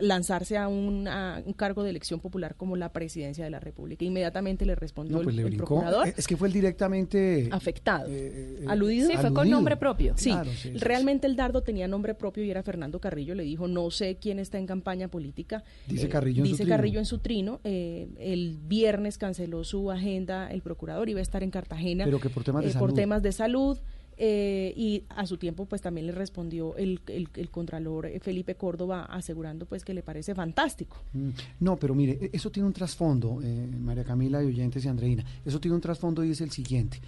[0.01, 4.05] lanzarse a un, un, cargo de elección popular como la presidencia de la República.
[4.05, 6.09] Inmediatamente le respondió pues el, procurador.
[6.17, 9.09] Es que fue el directamente afectado, eh, eh, aludido.
[9.09, 10.15] Sí, fue con nombre propio.
[10.17, 10.35] Sí,
[10.75, 13.35] realmente el dardo tenía nombre propio y era Fernando Carrillo.
[13.35, 15.65] Le dijo, no sé quién está en campaña política.
[15.87, 17.61] Dice Carrillo, en, dice su Carrillo en su trino.
[17.65, 22.05] el viernes canceló su agenda el procurador, iba a estar en Cartagena.
[22.05, 22.87] Pero que por temas de salud.
[22.87, 23.79] Por temas de salud.
[24.25, 29.05] Eh, y a su tiempo pues también le respondió el, el, contralor eh, Felipe Córdoba
[29.07, 30.97] asegurando pues que le parece fantástico.
[31.13, 34.89] Mm, no, pero mire, e, eso tiene un trasfondo, eh, María Camila y oyentes y
[34.89, 37.01] Andreina, eso tiene un trasfondo y es el siguiente.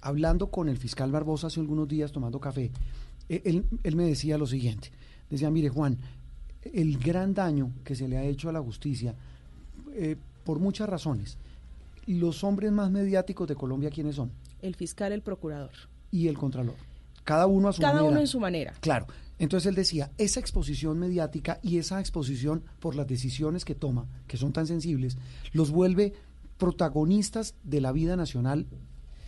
[0.00, 2.72] hablando con el fiscal Barbosa hace algunos días tomando café,
[3.28, 4.90] él, él me decía lo siguiente,
[5.30, 5.98] decía, mire Juan,
[6.64, 9.14] el gran daño que se le ha hecho a la justicia,
[10.42, 11.38] por muchas razones,
[12.08, 14.32] los hombres más mediáticos de Colombia, ¿quiénes son?
[14.62, 16.76] El fiscal, el procurador y el Contralor.
[17.24, 17.98] Cada uno a su manera.
[17.98, 18.74] Cada uno en su manera.
[18.80, 19.06] Claro.
[19.38, 24.36] Entonces él decía, esa exposición mediática y esa exposición por las decisiones que toma, que
[24.36, 25.16] son tan sensibles,
[25.52, 26.12] los vuelve
[26.58, 28.66] protagonistas de la vida nacional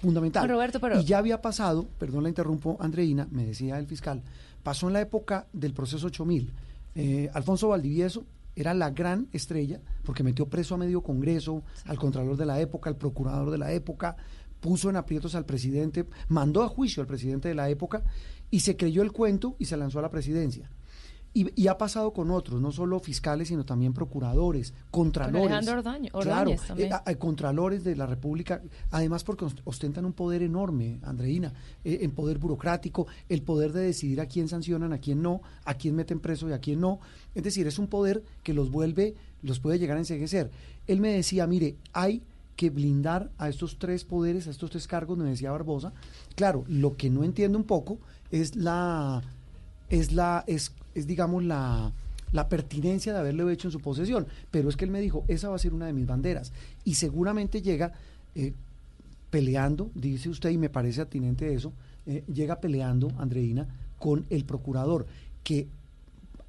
[0.02, 0.48] fundamental.
[0.48, 1.00] Roberto, pero...
[1.00, 4.22] Y ya había pasado, perdón la interrumpo, Andreina, me decía el fiscal,
[4.62, 6.52] pasó en la época del proceso 8000.
[6.94, 8.24] Eh, Alfonso Valdivieso
[8.54, 12.90] era la gran estrella porque metió preso a medio Congreso, al Contralor de la época,
[12.90, 14.16] al Procurador de la época,
[14.62, 18.02] puso en aprietos al presidente, mandó a juicio al presidente de la época
[18.50, 20.70] y se creyó el cuento y se lanzó a la presidencia.
[21.34, 25.66] Y, ha pasado con otros, no solo fiscales, sino también procuradores, contralores.
[26.20, 28.60] claro, eh, hay contralores de la República,
[28.90, 31.54] además porque ostentan un poder enorme, Andreina,
[31.84, 35.72] eh, en poder burocrático, el poder de decidir a quién sancionan, a quién no, a
[35.72, 37.00] quién meten preso y a quién no.
[37.34, 40.50] Es decir, es un poder que los vuelve, los puede llegar a enseguecer.
[40.86, 42.22] Él me decía, mire, hay
[42.57, 45.92] que blindar a estos tres poderes, a estos tres cargos, me decía Barbosa.
[46.34, 47.98] Claro, lo que no entiendo un poco
[48.30, 49.22] es la,
[49.88, 51.92] es la, es, es digamos la,
[52.32, 54.26] la pertinencia de haberlo hecho en su posesión.
[54.50, 56.53] Pero es que él me dijo, esa va a ser una de mis banderas.
[56.84, 57.92] Y seguramente llega
[58.34, 58.53] eh,
[59.30, 61.72] peleando, dice usted, y me parece atinente eso,
[62.07, 63.66] eh, llega peleando, Andreina,
[63.98, 65.07] con el procurador,
[65.42, 65.68] que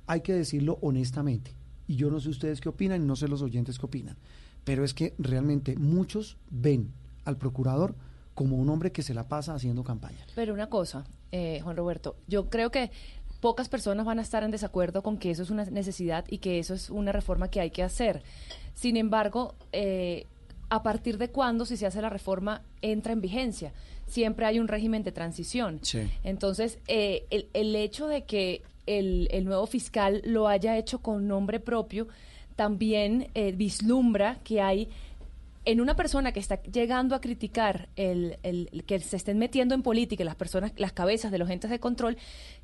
[0.05, 1.53] hay que decirlo honestamente.
[1.87, 4.17] Y yo no sé ustedes qué opinan y no sé los oyentes qué opinan
[4.63, 6.93] pero es que realmente muchos ven
[7.25, 7.95] al procurador
[8.33, 10.25] como un hombre que se la pasa haciendo campaña.
[10.35, 12.91] Pero una cosa, eh, Juan Roberto, yo creo que
[13.39, 16.59] pocas personas van a estar en desacuerdo con que eso es una necesidad y que
[16.59, 18.23] eso es una reforma que hay que hacer.
[18.73, 20.27] Sin embargo, eh,
[20.69, 23.73] ¿a partir de cuándo, si se hace la reforma, entra en vigencia?
[24.07, 25.81] Siempre hay un régimen de transición.
[26.23, 31.27] Entonces, eh, el, el, hecho de que el, el nuevo fiscal lo haya hecho con
[31.27, 32.07] nombre propio,
[32.55, 34.89] también eh, vislumbra que hay
[35.65, 39.81] en una persona que está llegando a criticar el, el, que se estén metiendo en
[39.81, 42.17] política las personas, las cabezas de los entes de control,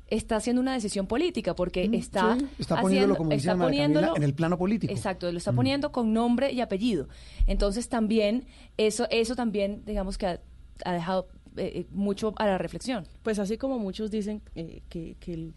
[0.08, 4.34] está haciendo una decisión política porque mm, está, está poniéndolo como está poniéndolo, en el
[4.34, 4.92] plano político.
[4.92, 5.56] Exacto, lo está mm.
[5.56, 7.08] poniendo con nombre y apellido.
[7.46, 8.44] Entonces también
[8.76, 10.38] eso eso también digamos que
[10.84, 13.06] ha dejado eh, mucho a la reflexión.
[13.22, 15.52] Pues así como muchos dicen eh, que, el,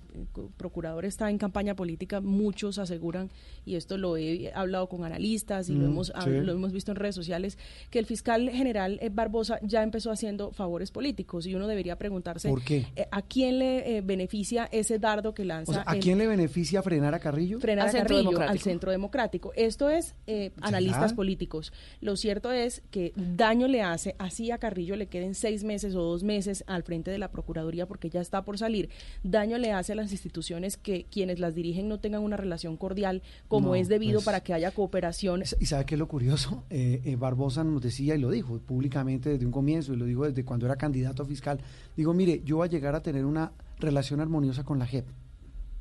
[0.57, 3.29] procurador está en campaña política, muchos aseguran,
[3.65, 6.97] y esto lo he hablado con analistas y lo, mm, hemos, lo hemos visto en
[6.97, 7.57] redes sociales,
[7.89, 12.49] que el fiscal general eh, Barbosa ya empezó haciendo favores políticos y uno debería preguntarse
[12.49, 12.85] ¿Por qué?
[13.11, 15.83] a quién le beneficia ese dardo que lanza.
[15.85, 17.61] ¿A quién le beneficia frenar a Carrillo?
[17.61, 19.53] Frenar a Carrillo, al centro democrático.
[19.55, 20.15] Esto es
[20.61, 21.71] analistas políticos.
[22.01, 26.01] Lo cierto es que daño le hace, así a Carrillo le queden seis meses o
[26.01, 27.52] dos meses al frente de la Procuraduría
[27.87, 28.89] porque ya está por salir,
[29.23, 33.21] daño le hace a las instituciones que quienes las dirigen no tengan una relación cordial
[33.47, 35.43] como es debido pues, para que haya cooperación.
[35.59, 36.63] ¿Y sabe qué es lo curioso?
[36.69, 40.25] Eh, eh, Barbosa nos decía y lo dijo públicamente desde un comienzo y lo dijo
[40.25, 41.59] desde cuando era candidato fiscal.
[41.95, 45.05] Digo, mire, yo voy a llegar a tener una relación armoniosa con la JEP.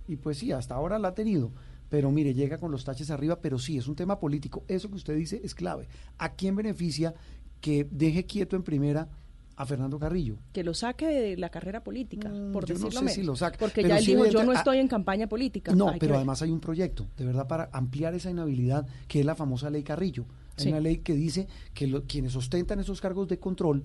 [0.09, 1.53] Y pues sí, hasta ahora la ha tenido
[1.89, 4.65] pero mire, llega con los taches arriba, pero sí, es un tema político.
[4.67, 5.89] Eso que usted dice es clave.
[6.17, 7.15] ¿A quién beneficia
[7.61, 9.11] que deje quieto en primera
[9.57, 10.37] a Fernando Carrillo.
[10.53, 13.59] Que lo saque de la carrera política, mm, por decirlo no sé si lo saque.
[13.59, 15.75] Porque ya él dijo, yo no estoy en campaña política.
[15.75, 19.35] No, pero además hay un proyecto, de verdad, para ampliar esa inhabilidad, que es la
[19.35, 20.27] famosa ley Carrillo.
[20.59, 23.85] Hay una ley que dice que quienes ostentan esos cargos de control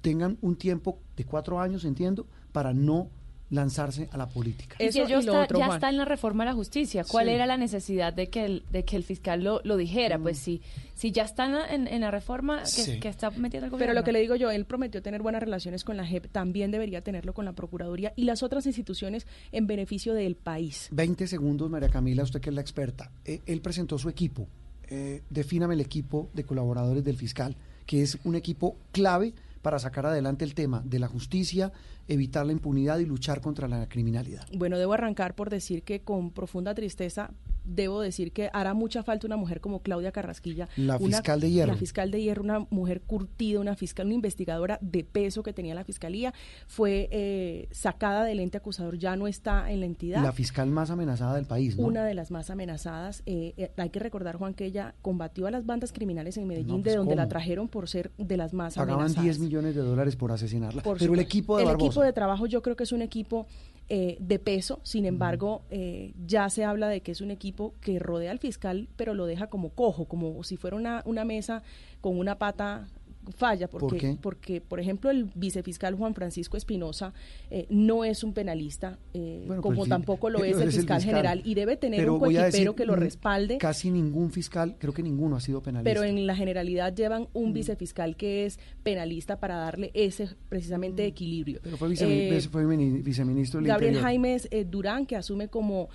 [0.00, 3.10] tengan un tiempo de cuatro años, entiendo, para no
[3.50, 4.76] lanzarse a la política.
[4.78, 7.04] Eso y está, ya está en la reforma de la justicia.
[7.04, 10.18] ¿Cuál era la necesidad de que el, de que el fiscal lo, lo dijera?
[10.18, 10.62] Pues si,
[10.94, 12.62] si ya está en, en la reforma
[13.00, 13.78] que, está metiendo el gobierno.
[13.78, 16.70] Pero lo que le digo yo, él prometió tener buenas relaciones con la JEP, también
[16.70, 20.88] debería tenerlo con la Procuraduría y las otras instituciones en beneficio del país.
[20.90, 23.12] 20 segundos, María Camila, usted que es la experta.
[23.24, 24.48] Eh, él presentó su equipo.
[24.88, 30.06] Eh, defíname el equipo de colaboradores del fiscal, que es un equipo clave para sacar
[30.06, 31.72] adelante el tema de la justicia,
[32.08, 34.46] evitar la impunidad y luchar contra la criminalidad?
[34.56, 37.30] Bueno, debo arrancar por decir que con profunda tristeza
[37.66, 40.68] debo decir que hará mucha falta una mujer como Claudia Carrasquilla.
[40.76, 41.72] La fiscal de hierro.
[41.72, 45.74] La fiscal de hierro, una mujer curtida, una fiscal, una investigadora de peso que tenía
[45.74, 46.32] la fiscalía,
[46.66, 50.22] fue eh, sacada del ente acusador, ya no está en la entidad.
[50.22, 51.86] La fiscal más amenazada del país, ¿no?
[51.86, 53.22] Una de las más amenazadas.
[53.26, 56.82] Eh, eh, hay que recordar, Juan, que ella combatió a las bandas criminales en Medellín,
[56.82, 59.14] de pues, donde la trajeron por ser de las más amenazadas.
[59.14, 60.82] Pagaban 10 millones de dólares por asesinarla.
[60.82, 63.46] Pero el equipo de El equipo de trabajo yo creo que es un equipo
[63.88, 68.00] eh, de peso, sin embargo, eh, ya se habla de que es un equipo que
[68.00, 71.62] rodea al fiscal, pero lo deja como cojo, como si fuera una, una mesa
[72.00, 72.88] con una pata
[73.32, 77.12] falla porque, porque por ejemplo, el vicefiscal Juan Francisco Espinosa
[77.50, 81.54] eh, no es un penalista, eh, como pues, tampoco lo es el fiscal, general, y
[81.54, 83.58] debe tener un coequipero que lo respalde.
[83.58, 85.88] Casi ningún fiscal, creo que ninguno ha sido penalista.
[85.88, 87.54] Pero en la generalidad llevan un mm.
[87.54, 91.06] vicefiscal que es penalista para darle ese precisamente mm.
[91.06, 91.60] equilibrio.
[91.62, 95.88] Pero fue, eh, viceministro Gabriel Jaimes Durán, que asume como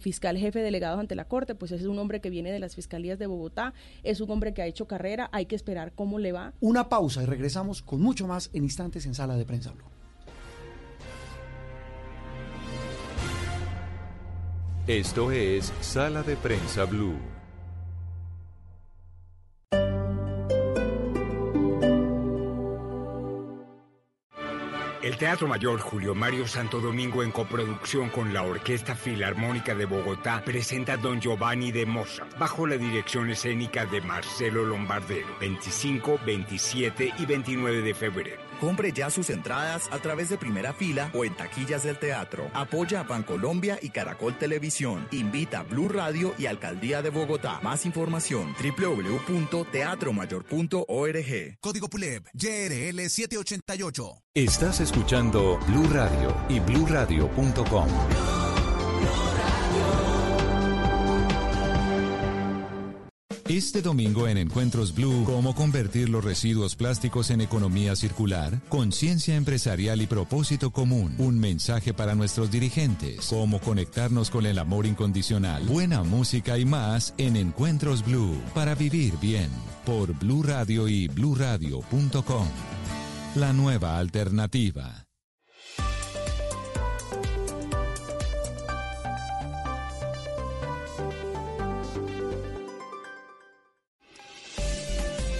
[0.00, 3.18] fiscal jefe delegado ante la Corte, pues es un hombre que viene de las fiscalías
[3.18, 6.52] de Bogotá, es un hombre que ha hecho carrera, hay que esperar cómo le va.
[6.78, 9.88] Una pausa y regresamos con mucho más en instantes en Sala de Prensa Blue.
[14.86, 17.37] Esto es Sala de Prensa Blue.
[25.00, 30.42] El Teatro Mayor Julio Mario Santo Domingo en coproducción con la Orquesta Filarmónica de Bogotá
[30.44, 37.26] presenta Don Giovanni de Mozart bajo la dirección escénica de Marcelo Lombardero 25, 27 y
[37.26, 38.47] 29 de febrero.
[38.60, 42.50] Compre ya sus entradas a través de primera fila o en taquillas del teatro.
[42.54, 45.06] Apoya a Bancolombia y Caracol Televisión.
[45.10, 47.60] Invita a Blue Radio y Alcaldía de Bogotá.
[47.62, 51.58] Más información www.teatromayor.org.
[51.60, 54.22] Código PULEB YRL 788.
[54.34, 58.37] Estás escuchando Blue Radio y bluradio.com.
[63.48, 70.02] Este domingo en Encuentros Blue, cómo convertir los residuos plásticos en economía circular, conciencia empresarial
[70.02, 76.02] y propósito común, un mensaje para nuestros dirigentes, cómo conectarnos con el amor incondicional, buena
[76.02, 79.48] música y más en Encuentros Blue, para vivir bien,
[79.86, 82.48] por Blue Radio y bluradio.com.
[83.34, 85.07] La nueva alternativa.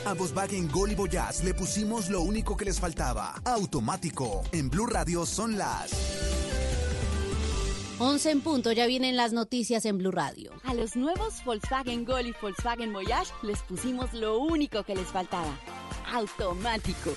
[0.09, 3.34] A Volkswagen Gol y Voyage le pusimos lo único que les faltaba.
[3.44, 4.42] Automático.
[4.52, 5.90] En Blue Radio son las
[7.98, 10.52] 11 en punto, ya vienen las noticias en Blue Radio.
[10.64, 15.59] A los nuevos Volkswagen Gol y Volkswagen Voyage les pusimos lo único que les faltaba.
[16.11, 17.12] Automático.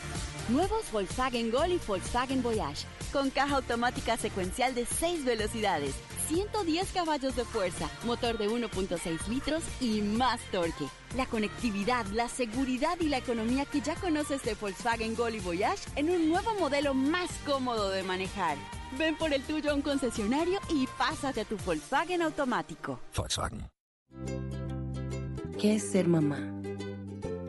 [0.50, 2.86] Nuevos Volkswagen Gol y Volkswagen Voyage.
[3.14, 5.96] Con caja automática secuencial de 6 velocidades,
[6.32, 10.86] 110 caballos de fuerza, motor de 1.6 litros y más torque.
[11.18, 15.90] La conectividad, la seguridad y la economía que ya conoces de Volkswagen Gol y Voyage
[15.98, 18.58] en un nuevo modelo más cómodo de manejar.
[18.98, 23.02] Ven por el tuyo a un concesionario y pásate a tu Volkswagen automático.
[23.14, 23.70] Volkswagen.
[25.60, 26.40] ¿Qué es ser mamá?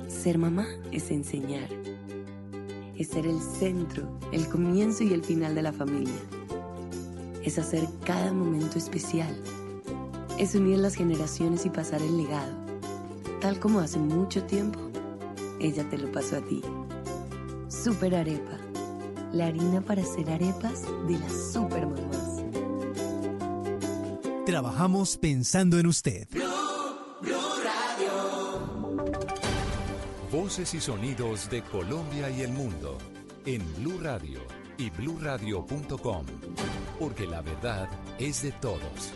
[0.08, 1.68] Ser mamá es enseñar.
[2.96, 6.41] Es ser el centro, el comienzo y el final de la familia.
[7.44, 9.36] Es hacer cada momento especial.
[10.38, 12.62] Es unir las generaciones y pasar el legado
[13.42, 14.78] tal como hace mucho tiempo,
[15.58, 16.62] ella te lo pasó a ti.
[17.68, 18.56] Super Arepa,
[19.32, 22.44] la harina para hacer arepas de las super mamás.
[24.46, 26.28] Trabajamos pensando en usted.
[30.30, 32.96] Voces y sonidos de Colombia y el mundo
[33.44, 34.40] en Blue Radio
[34.78, 36.26] y bluradio.com,
[36.98, 37.88] porque la verdad
[38.18, 39.12] es de todos.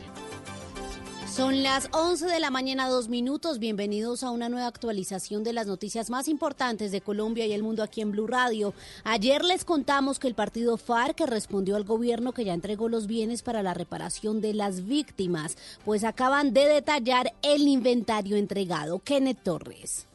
[1.27, 3.59] Son las 11 de la mañana, dos minutos.
[3.59, 7.83] Bienvenidos a una nueva actualización de las noticias más importantes de Colombia y el mundo
[7.83, 8.73] aquí en Blue Radio.
[9.05, 13.43] Ayer les contamos que el partido FARC respondió al gobierno que ya entregó los bienes
[13.43, 19.01] para la reparación de las víctimas, pues acaban de detallar el inventario entregado.
[19.01, 20.09] Kenneth Torres.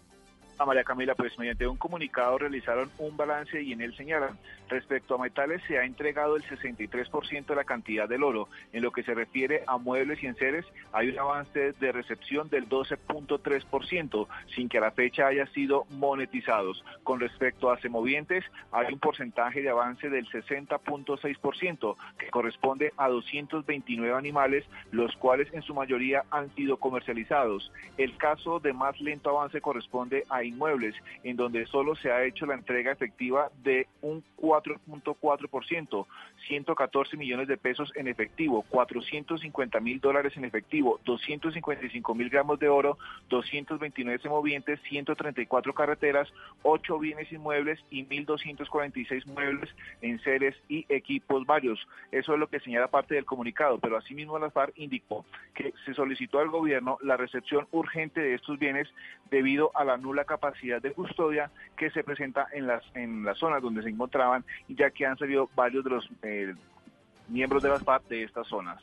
[0.65, 4.37] María Camila, pues mediante un comunicado realizaron un balance y en él señalan,
[4.71, 8.47] respecto a metales se ha entregado el 63% de la cantidad del oro.
[8.73, 12.67] En lo que se refiere a muebles y enseres, hay un avance de recepción del
[12.67, 16.83] 12.3%, sin que a la fecha haya sido monetizados.
[17.03, 24.17] Con respecto a semovientes, hay un porcentaje de avance del 60.6%, que corresponde a 229
[24.17, 27.71] animales, los cuales en su mayoría han sido comercializados.
[27.97, 32.45] El caso de más lento avance corresponde a inmuebles, en donde solo se ha hecho
[32.45, 34.23] la entrega efectiva de un
[34.61, 36.05] 4.4%,
[36.47, 42.69] 114 millones de pesos en efectivo, 450 mil dólares en efectivo, 255 mil gramos de
[42.69, 42.97] oro,
[43.29, 46.27] 229 semovientes, 134 carreteras,
[46.63, 49.69] 8 bienes inmuebles y 1.246 muebles
[50.01, 51.87] en seres y equipos varios.
[52.11, 55.93] Eso es lo que señala parte del comunicado, pero asimismo la FARC indicó que se
[55.93, 58.87] solicitó al gobierno la recepción urgente de estos bienes
[59.29, 63.61] debido a la nula capacidad de custodia que se presenta en las, en las zonas
[63.61, 66.53] donde se encontraban, ya que han salido varios de los eh,
[67.27, 68.81] miembros de las FARC de estas zonas.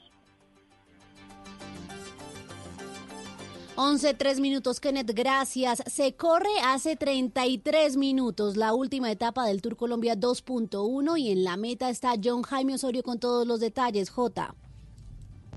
[3.81, 5.85] 11, 3 minutos, Kenneth, gracias.
[5.87, 11.57] Se corre hace 33 minutos la última etapa del Tour Colombia 2.1 y en la
[11.57, 14.11] meta está John Jaime Osorio con todos los detalles.
[14.11, 14.53] J.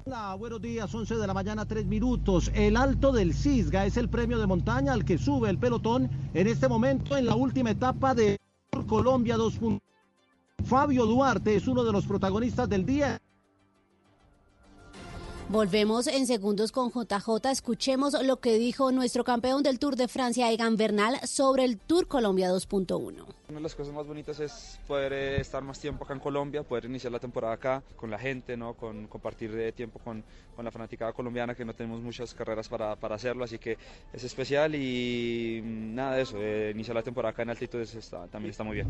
[0.05, 2.51] Hola, buenos días, 11 de la mañana, 3 minutos.
[2.53, 6.45] El Alto del Cisga es el premio de montaña al que sube el pelotón en
[6.45, 8.39] este momento en la última etapa de
[8.69, 9.81] Tour Colombia 2.1.
[10.65, 13.19] Fabio Duarte es uno de los protagonistas del día.
[15.49, 17.51] Volvemos en segundos con JJ.
[17.51, 22.07] Escuchemos lo que dijo nuestro campeón del Tour de Francia, Egan Bernal, sobre el Tour
[22.07, 23.25] Colombia 2.1.
[23.51, 26.63] Una de las cosas más bonitas es poder eh, estar más tiempo acá en Colombia,
[26.63, 28.75] poder iniciar la temporada acá con la gente, ¿no?
[28.75, 30.23] con compartir de tiempo con,
[30.55, 33.77] con, la fanaticada colombiana, que no tenemos muchas carreras para, para hacerlo, así que
[34.13, 38.25] es especial y mm, nada de eso, eh, iniciar la temporada acá en altitudes está,
[38.27, 38.87] también está muy bien.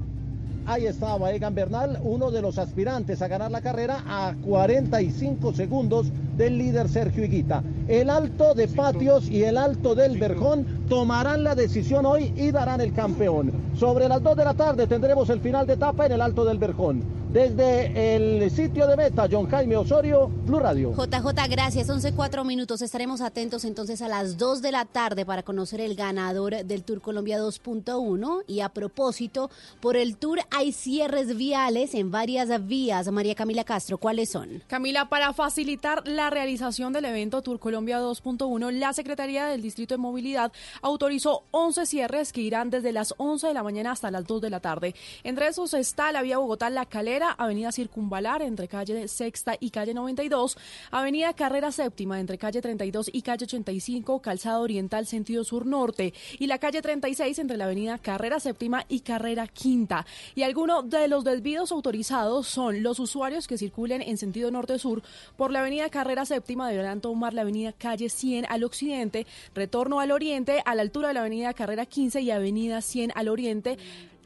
[0.67, 6.11] Ahí estaba Egan Bernal, uno de los aspirantes a ganar la carrera a 45 segundos
[6.37, 7.63] del líder Sergio Higuita.
[7.87, 12.79] El alto de Patios y el alto del Verjón tomarán la decisión hoy y darán
[12.79, 13.51] el campeón.
[13.75, 16.57] Sobre las 2 de la tarde tendremos el final de etapa en el alto del
[16.57, 17.20] Verjón.
[17.31, 20.91] Desde el sitio de meta, John Jaime Osorio, Blue Radio.
[20.91, 21.89] JJ, gracias.
[21.89, 22.81] 11, 4 minutos.
[22.81, 26.99] Estaremos atentos entonces a las 2 de la tarde para conocer el ganador del Tour
[26.99, 28.43] Colombia 2.1.
[28.47, 33.09] Y a propósito, por el Tour hay cierres viales en varias vías.
[33.09, 34.61] María Camila Castro, ¿cuáles son?
[34.67, 39.99] Camila, para facilitar la realización del evento Tour Colombia 2.1, la Secretaría del Distrito de
[39.99, 40.51] Movilidad
[40.81, 44.49] autorizó 11 cierres que irán desde las 11 de la mañana hasta las 2 de
[44.49, 44.95] la tarde.
[45.23, 50.57] Entre esos está la vía Bogotá-La Calera Avenida Circunvalar entre calle Sexta y calle 92,
[50.89, 56.13] Avenida Carrera Séptima entre calle 32 y calle 85, Calzada Oriental sentido sur-norte.
[56.39, 60.05] Y la calle 36 entre la Avenida Carrera Séptima y Carrera Quinta.
[60.35, 65.03] Y algunos de los desvíos autorizados son los usuarios que circulen en sentido norte-sur
[65.37, 70.11] por la Avenida Carrera Séptima deberán tomar la Avenida Calle 100 al occidente, retorno al
[70.11, 73.77] oriente a la altura de la Avenida Carrera 15 y Avenida 100 al oriente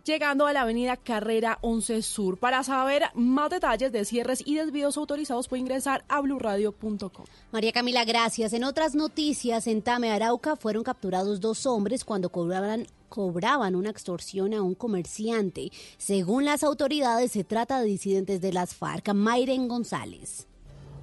[0.05, 2.37] llegando a la avenida Carrera 11 Sur.
[2.37, 7.25] Para saber más detalles de cierres y desvíos autorizados puede ingresar a blurradio.com.
[7.51, 8.53] María Camila, gracias.
[8.53, 14.53] En otras noticias, en Tame, Arauca, fueron capturados dos hombres cuando cobraban cobraban una extorsión
[14.53, 15.71] a un comerciante.
[15.97, 19.13] Según las autoridades, se trata de disidentes de las FARC.
[19.13, 20.47] Mayren González.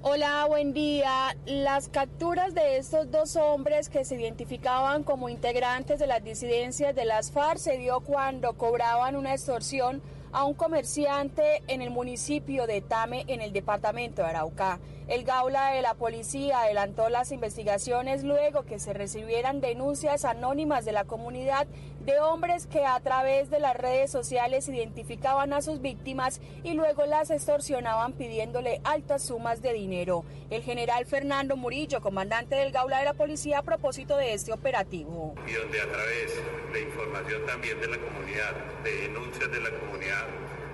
[0.05, 1.33] Hola, buen día.
[1.45, 7.05] Las capturas de estos dos hombres que se identificaban como integrantes de las disidencias de
[7.05, 10.01] las FARC se dio cuando cobraban una extorsión
[10.33, 14.81] a un comerciante en el municipio de Tame, en el departamento de Arauca.
[15.07, 20.93] El Gaula de la policía adelantó las investigaciones luego que se recibieran denuncias anónimas de
[20.93, 21.67] la comunidad
[22.05, 27.05] de hombres que a través de las redes sociales identificaban a sus víctimas y luego
[27.05, 30.23] las extorsionaban pidiéndole altas sumas de dinero.
[30.49, 35.35] El general Fernando Murillo, comandante del Gaula de la Policía, a propósito de este operativo.
[35.45, 36.33] Y donde a través
[36.71, 40.27] de información también de la comunidad, de denuncias de la comunidad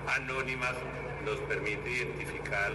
[0.07, 0.75] anónimas,
[1.47, 2.71] permite identificar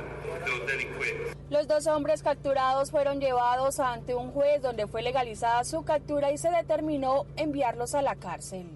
[0.46, 1.36] los delincuentes.
[1.50, 6.38] Los dos hombres capturados fueron llevados ante un juez donde fue legalizada su captura y
[6.38, 8.66] se determinó enviarlos a la cárcel.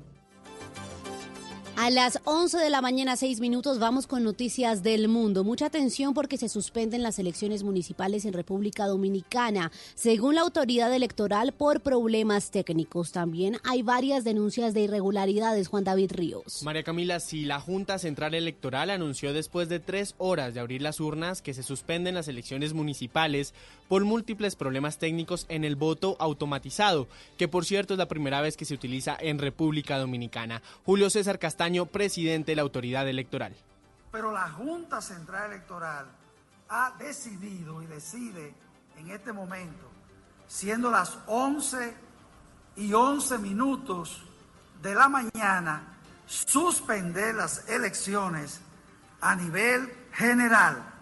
[1.81, 5.45] A las 11 de la mañana, 6 minutos, vamos con noticias del mundo.
[5.45, 11.53] Mucha atención porque se suspenden las elecciones municipales en República Dominicana, según la autoridad electoral,
[11.53, 13.13] por problemas técnicos.
[13.13, 16.65] También hay varias denuncias de irregularidades, Juan David Ríos.
[16.65, 20.99] María Camila, si la Junta Central Electoral anunció después de tres horas de abrir las
[20.99, 23.55] urnas que se suspenden las elecciones municipales
[23.87, 27.07] por múltiples problemas técnicos en el voto automatizado,
[27.37, 30.61] que por cierto es la primera vez que se utiliza en República Dominicana.
[30.85, 33.55] Julio César Castaño presidente de la autoridad electoral.
[34.11, 36.07] Pero la Junta Central Electoral
[36.69, 38.55] ha decidido y decide
[38.97, 39.89] en este momento,
[40.47, 41.95] siendo las 11
[42.77, 44.23] y 11 minutos
[44.83, 48.61] de la mañana, suspender las elecciones
[49.21, 50.98] a nivel general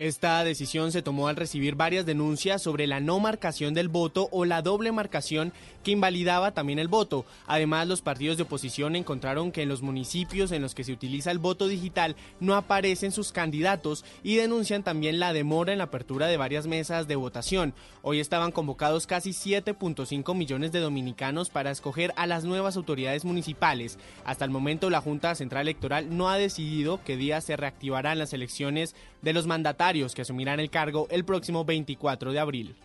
[0.00, 4.46] Esta decisión se tomó al recibir varias denuncias sobre la no marcación del voto o
[4.46, 5.52] la doble marcación
[5.84, 7.26] que invalidaba también el voto.
[7.46, 11.30] Además, los partidos de oposición encontraron que en los municipios en los que se utiliza
[11.30, 16.28] el voto digital no aparecen sus candidatos y denuncian también la demora en la apertura
[16.28, 17.74] de varias mesas de votación.
[18.00, 23.98] Hoy estaban convocados casi 7.5 millones de dominicanos para escoger a las nuevas autoridades municipales.
[24.24, 28.32] Hasta el momento, la Junta Central Electoral no ha decidido qué día se reactivarán las
[28.32, 32.76] elecciones de los mandatarios que asumirán el cargo el próximo 24 de abril.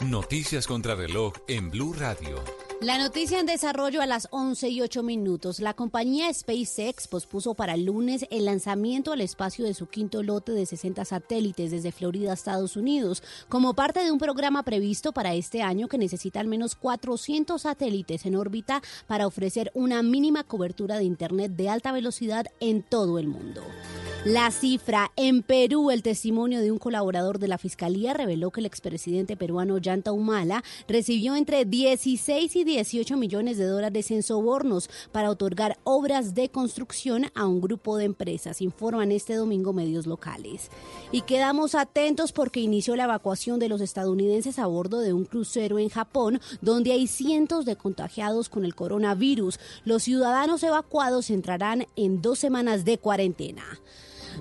[0.00, 2.63] Noticias contra reloj en Blue Radio.
[2.80, 5.60] La noticia en desarrollo a las 11 y 8 minutos.
[5.60, 10.52] La compañía SpaceX pospuso para el lunes el lanzamiento al espacio de su quinto lote
[10.52, 15.62] de 60 satélites desde Florida, Estados Unidos, como parte de un programa previsto para este
[15.62, 21.04] año que necesita al menos 400 satélites en órbita para ofrecer una mínima cobertura de
[21.04, 23.62] Internet de alta velocidad en todo el mundo.
[24.24, 28.66] La cifra en Perú, el testimonio de un colaborador de la Fiscalía reveló que el
[28.66, 35.30] expresidente peruano Yanta Humala recibió entre 16 y 18 millones de dólares en sobornos para
[35.30, 40.70] otorgar obras de construcción a un grupo de empresas, informan este domingo medios locales.
[41.12, 45.78] Y quedamos atentos porque inició la evacuación de los estadounidenses a bordo de un crucero
[45.78, 49.58] en Japón, donde hay cientos de contagiados con el coronavirus.
[49.84, 53.64] Los ciudadanos evacuados entrarán en dos semanas de cuarentena.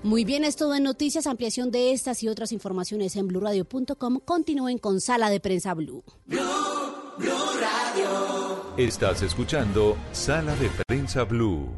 [0.01, 1.27] Muy bien, es todo en noticias.
[1.27, 4.19] Ampliación de estas y otras informaciones en blurradio.com.
[4.25, 6.03] Continúen con Sala de Prensa Blue.
[6.25, 6.41] Blue,
[7.23, 8.75] Radio.
[8.75, 11.69] Estás escuchando Sala de Prensa Blue.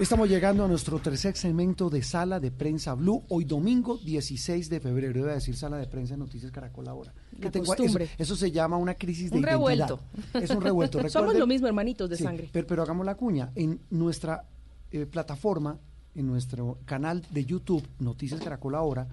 [0.00, 4.80] Estamos llegando a nuestro tercer segmento de Sala de Prensa Blue, hoy domingo 16 de
[4.80, 5.20] febrero.
[5.20, 7.14] Iba a decir Sala de Prensa Noticias Caracol ahora.
[7.40, 10.00] Que tengo, eso, eso, se llama una crisis de un revuelto.
[10.34, 11.08] Es un revuelto.
[11.08, 12.50] Somos lo mismo, hermanitos de sí, sangre.
[12.52, 13.52] Pero, pero hagamos la cuña.
[13.54, 14.44] En nuestra
[14.90, 15.78] eh, plataforma,
[16.16, 19.06] en nuestro canal de YouTube, Noticias Caracol Ahora,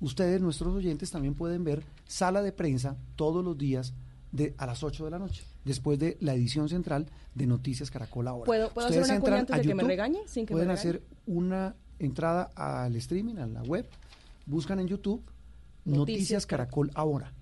[0.00, 3.94] ustedes, nuestros oyentes, también pueden ver sala de prensa todos los días
[4.32, 8.28] de, a las 8 de la noche, después de la edición central de Noticias Caracol
[8.28, 8.44] Ahora.
[8.44, 10.18] ¿Puedo, ¿puedo hacer una cuña antes de YouTube, que me regañe?
[10.26, 13.88] Sin que pueden me hacer una entrada al streaming, a la web,
[14.46, 15.22] buscan en YouTube
[15.84, 17.32] Noticias, Noticias Caracol Ahora.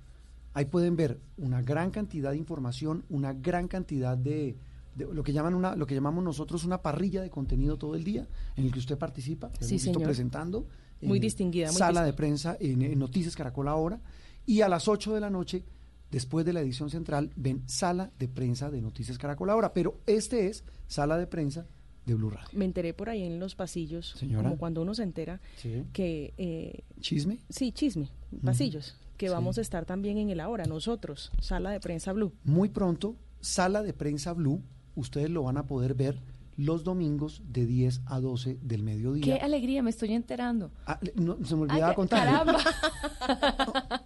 [0.54, 4.56] Ahí pueden ver una gran cantidad de información, una gran cantidad de,
[4.94, 8.04] de, lo que llaman una lo que llamamos nosotros una parrilla de contenido todo el
[8.04, 8.26] día
[8.56, 10.66] en el que usted participa sí, presentando
[11.02, 12.06] muy distinguida muy sala distinguida.
[12.06, 14.00] de prensa en, en, Noticias Caracol ahora
[14.46, 15.64] y a las 8 de la noche
[16.10, 20.48] después de la edición central ven sala de prensa de Noticias Caracol ahora pero este
[20.48, 21.66] es sala de prensa
[22.06, 22.48] de Blue Radio.
[22.52, 24.44] Me enteré por ahí en los pasillos, Señora.
[24.44, 25.82] como cuando uno se entera ¿Sí?
[25.92, 26.34] que...
[26.38, 27.40] Eh, ¿Chisme?
[27.50, 28.08] Sí, chisme,
[28.44, 29.32] pasillos, que Sí.
[29.32, 32.32] vamos a estar también en el ahora, nosotros, sala de prensa Blue.
[32.44, 34.62] Muy pronto, sala de prensa Blue,
[34.94, 36.20] ustedes lo van a poder ver
[36.56, 39.38] los domingos de 10 a 12 del mediodía.
[39.38, 40.70] Qué alegría, me estoy enterando.
[40.86, 42.24] Ah, no, se me olvidaba contar.
[42.24, 42.58] Caramba.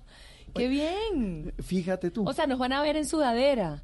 [0.54, 1.54] Qué bien.
[1.62, 2.28] Fíjate tú.
[2.28, 3.82] O sea, nos van a ver en sudadera.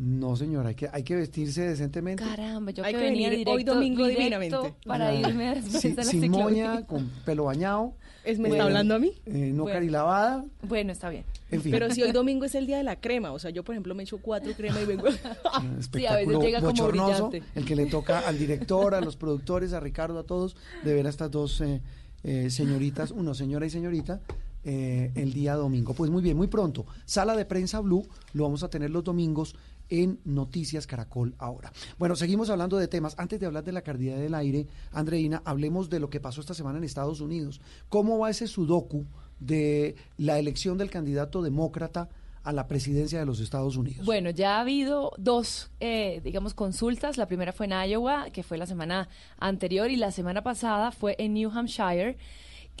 [0.00, 2.22] No, señora, hay que, hay que vestirse decentemente.
[2.22, 4.74] Caramba, yo Hay que que venía venir hoy directo, domingo directo divinamente.
[4.86, 7.94] para Ah, irme de la sin moña, con pelo bañado.
[8.24, 9.12] ¿Es, ¿Me eh, está hablando a mí?
[9.26, 9.74] eh, no Bueno.
[9.74, 10.44] carilavada.
[10.62, 11.24] Bueno, está bien.
[11.50, 13.64] En fin, Pero si hoy domingo es el día de la crema, o sea, yo
[13.64, 15.08] por ejemplo me echo cuatro cremas y vengo...
[15.08, 15.12] un
[15.92, 17.58] Sí, a veces espectáculo llega como bochornoso, brillante.
[17.58, 21.06] el que le toca al director, a los productores, a Ricardo, a todos, de ver
[21.06, 21.82] a estas dos eh,
[22.22, 24.20] eh, señoritas, uno señora y señorita,
[24.62, 25.94] eh, el día domingo.
[25.94, 26.84] Pues muy bien, muy pronto.
[27.06, 29.56] Sala de prensa Blue lo vamos a tener los domingos
[29.88, 31.72] en Noticias Caracol ahora.
[31.98, 33.14] Bueno, seguimos hablando de temas.
[33.18, 36.54] Antes de hablar de la calidad del aire, Andreina, hablemos de lo que pasó esta
[36.54, 37.60] semana en Estados Unidos.
[37.88, 39.06] ¿Cómo va ese sudoku
[39.40, 42.08] de la elección del candidato demócrata
[42.42, 44.06] a la presidencia de los Estados Unidos?
[44.06, 47.16] Bueno, ya ha habido dos, eh, digamos, consultas.
[47.16, 49.08] La primera fue en Iowa, que fue la semana
[49.38, 52.16] anterior, y la semana pasada fue en New Hampshire,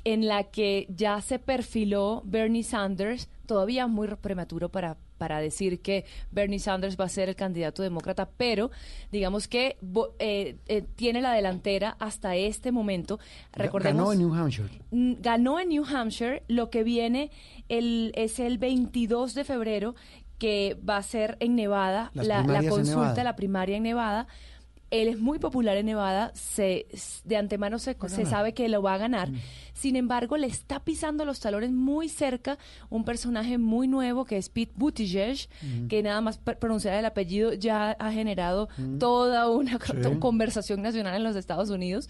[0.04, 6.04] en la que ya se perfiló Bernie Sanders, todavía muy prematuro para, para decir que
[6.30, 8.70] Bernie Sanders va a ser el candidato demócrata, pero
[9.12, 13.18] digamos que bo- eh, eh, tiene la delantera hasta este momento.
[13.52, 14.68] Recordemos, Ganó en New Hampshire.
[14.90, 16.42] Ganó en New Hampshire.
[16.48, 17.30] Lo que viene
[17.68, 19.94] el, es el 22 de febrero,
[20.38, 23.24] que va a ser en Nevada, Las la, consulta, Nevada.
[23.24, 24.28] la primaria en Nevada.
[24.90, 26.86] Él es muy popular en Nevada, se,
[27.24, 29.28] de antemano se, se sabe que lo va a ganar.
[29.74, 32.58] Sin embargo, le está pisando los talones muy cerca
[32.88, 35.48] un personaje muy nuevo que es Pete Buttigieg,
[35.88, 40.18] que nada más pr- pronunciar el apellido ya ha generado toda una Sí.
[40.20, 42.08] conversación nacional en los Estados Unidos.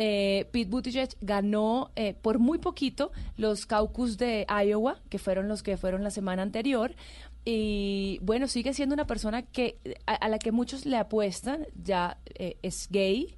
[0.00, 5.62] Eh, Pete Buttigieg ganó eh, por muy poquito los caucus de Iowa, que fueron los
[5.64, 6.94] que fueron la semana anterior.
[7.44, 12.18] Y bueno, sigue siendo una persona que a, a la que muchos le apuestan, ya
[12.34, 13.36] eh, es gay,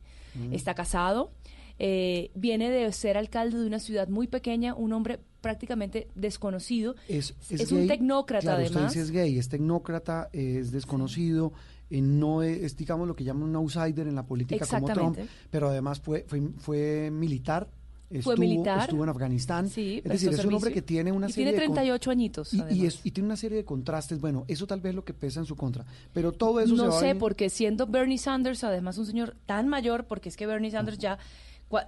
[0.53, 1.33] está casado.
[1.81, 6.95] eh, viene de ser alcalde de una ciudad muy pequeña, un hombre prácticamente desconocido.
[7.09, 7.35] Es,
[7.73, 8.89] un tecnócrata claro, además.
[8.89, 11.53] Usted dice es gay, es tecnócrata, es desconocido.
[11.89, 15.19] Eh, no es, digamos, lo que llaman un outsider en la política como Trump,
[15.51, 17.69] pero además fue, fue, fue militar,
[18.11, 18.83] Estuvo, fue militar.
[18.83, 19.69] Estuvo en Afganistán.
[19.69, 22.53] Sí, es decir, es un hombre que tiene una y serie tiene 38 de añitos.
[22.53, 24.21] Y, y, es, y, tiene una serie de contrastes.
[24.21, 25.87] Bueno, eso tal vez es lo que pesa en su contra.
[26.13, 29.37] Pero todo eso no se va sé, a porque siendo Bernie Sanders, además un señor
[29.47, 31.19] tan mayor, porque es que Bernie Sanders ya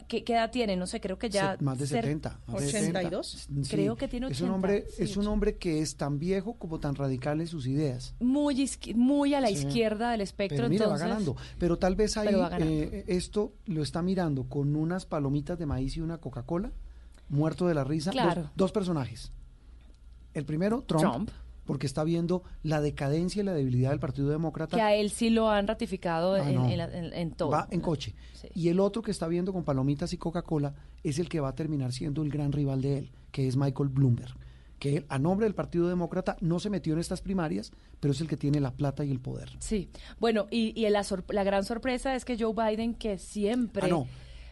[0.06, 0.76] ¿Qué, ¿Qué, edad tiene?
[0.76, 1.56] No sé, creo que ya...
[1.60, 2.40] más de 70.
[2.46, 3.46] Más 82.
[3.48, 4.36] De creo que tiene 80.
[4.36, 7.66] Es un, hombre, es un hombre que es tan viejo como tan radical en sus
[7.66, 8.14] ideas.
[8.20, 10.59] Muy, muy a la izquierda del espectro.
[10.59, 11.36] Pero mira, entonces, va ganando.
[11.59, 12.28] Pero tal vez ahí
[12.60, 16.70] eh, esto lo está mirando con unas palomitas de maíz y una Coca-Cola,
[17.28, 18.12] muerto de la risa.
[18.12, 18.42] Claro.
[18.42, 19.32] Dos, dos personajes.
[20.32, 21.02] El primero, Trump.
[21.02, 21.30] Trump
[21.64, 24.76] porque está viendo la decadencia y la debilidad del Partido Demócrata.
[24.76, 26.68] Que a él sí lo han ratificado Ah, en, no.
[26.68, 27.51] en la- en- en todo.
[27.51, 28.14] Va en coche.
[28.32, 28.48] Sí.
[28.55, 31.55] Y el otro que está viendo con palomitas y Coca-Cola es el que va a
[31.55, 34.34] terminar siendo el gran rival de él, que es Michael Bloomberg.
[34.78, 37.70] Que él, a nombre del Partido Demócrata, no se metió en estas primarias,
[38.01, 39.51] pero es el que tiene la plata y el poder.
[39.60, 41.05] Sí, bueno, y, y la,
[41.44, 44.09] gran sorpresa es que Joe Biden, que siempre Ah, no.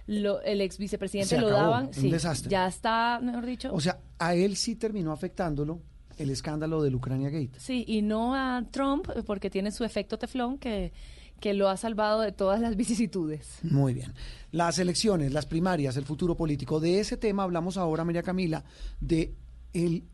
[0.07, 2.49] lo- el ex vicepresidente lo daban, un sí, desastre.
[2.49, 5.81] ya está, mejor dicho, O sea, a él sí terminó afectándolo
[6.21, 7.53] el escándalo del Ucrania Gate.
[7.59, 10.93] sí, y no a Trump, porque tiene su efecto teflón que,
[11.41, 13.59] que lo ha salvado de todas las vicisitudes.
[13.63, 14.13] Muy bien.
[14.53, 16.81] Las elecciones, las primarias, el futuro político.
[16.81, 18.63] De ese tema hablamos ahora, María Camila,
[19.01, 19.33] de,
[19.73, 20.05] el,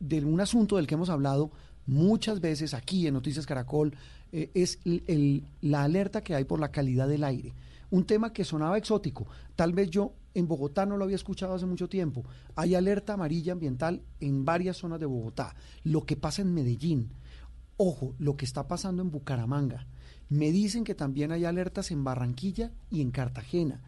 [0.00, 1.50] de un asunto del que hemos hablado
[1.86, 3.94] muchas veces aquí en Noticias Caracol,
[4.32, 7.54] eh, es el- el- la alerta que hay por la calidad del aire.
[7.90, 9.26] Un tema que sonaba exótico.
[9.56, 12.24] Tal vez yo en Bogotá no lo había escuchado hace mucho tiempo.
[12.54, 15.54] Hay alerta amarilla ambiental en varias zonas de Bogotá.
[15.84, 17.12] Lo que pasa en Medellín.
[17.76, 19.86] Ojo, lo que está pasando en Bucaramanga.
[20.28, 23.82] Me dicen que también hay alertas en Barranquilla y en Cartagena.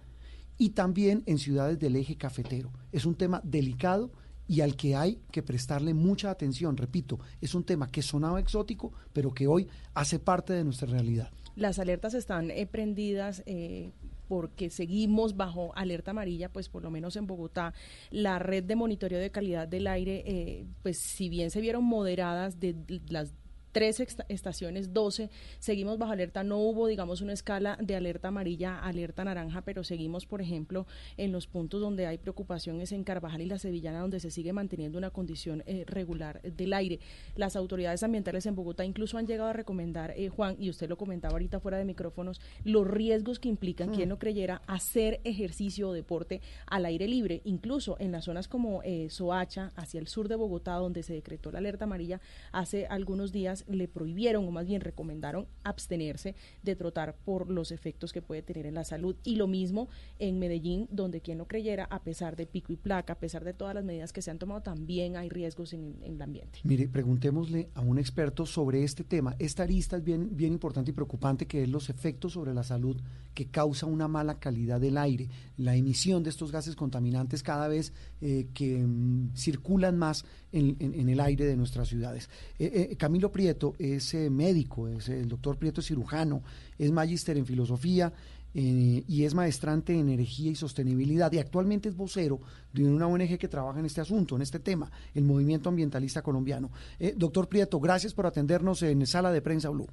[0.56, 2.72] Y también en ciudades del eje cafetero.
[2.92, 4.12] Es un tema delicado
[4.46, 6.76] y al que hay que prestarle mucha atención.
[6.76, 11.30] Repito, es un tema que sonaba exótico, pero que hoy hace parte de nuestra realidad.
[11.56, 13.92] Las alertas están eh, prendidas eh,
[14.28, 17.74] porque seguimos bajo alerta amarilla, pues por lo menos en Bogotá,
[18.10, 22.60] la red de monitoreo de calidad del aire, eh, pues si bien se vieron moderadas
[22.60, 22.76] de
[23.08, 23.34] las
[23.72, 29.24] tres estaciones, 12, seguimos bajo alerta, no hubo, digamos, una escala de alerta amarilla, alerta
[29.24, 30.86] naranja, pero seguimos, por ejemplo,
[31.16, 34.52] en los puntos donde hay preocupación es en Carvajal y la Sevillana, donde se sigue
[34.52, 37.00] manteniendo una condición eh, regular del aire.
[37.36, 40.96] Las autoridades ambientales en Bogotá incluso han llegado a recomendar, eh, Juan, y usted lo
[40.96, 45.92] comentaba ahorita fuera de micrófonos, los riesgos que implican, quien no creyera, hacer ejercicio o
[45.92, 50.36] deporte al aire libre, incluso en las zonas como eh, Soacha, hacia el sur de
[50.36, 52.20] Bogotá, donde se decretó la alerta amarilla
[52.52, 58.12] hace algunos días, le prohibieron o más bien recomendaron abstenerse de trotar por los efectos
[58.12, 59.16] que puede tener en la salud.
[59.24, 59.88] Y lo mismo
[60.18, 63.54] en Medellín, donde quien no creyera, a pesar de pico y placa, a pesar de
[63.54, 66.60] todas las medidas que se han tomado, también hay riesgos en, el ambiente.
[66.64, 69.36] Mire, preguntémosle a un experto sobre este tema.
[69.38, 72.96] Esta arista es bien, bien importante y preocupante, que es los efectos sobre la salud
[73.34, 77.92] que causa una mala calidad del aire, la emisión de estos gases contaminantes cada vez
[78.20, 82.28] eh, que mm, circulan más en el aire de nuestras ciudades.
[82.58, 86.42] Eh, eh, Camilo Prieto es eh, médico, es, el doctor Prieto es cirujano,
[86.78, 88.12] es magíster en filosofía.
[88.54, 92.40] eh, y es maestrante en energía y sostenibilidad y actualmente es vocero
[92.72, 96.70] de una ONG que trabaja en este asunto, en este tema, el Movimiento Ambientalista Colombiano.
[96.98, 99.86] Eh, doctor Prieto, gracias por atendernos en Sala de Prensa Blue.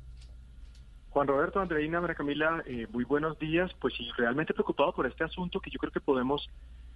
[1.09, 3.71] Juan Roberto, Andreina, María Camila, eh, muy buenos días.
[3.79, 6.47] Pues sí, realmente preocupado por este asunto que yo creo que podemos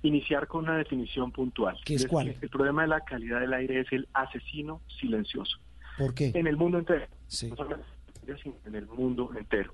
[0.04, 1.78] iniciar con una definición puntual.
[1.86, 2.36] ¿Qué es cuál?
[2.40, 5.58] El problema de la calidad del aire es el asesino silencioso.
[6.02, 6.32] ¿Por qué?
[6.34, 7.06] En el mundo entero.
[7.28, 7.54] Sí.
[8.66, 9.74] En el mundo entero.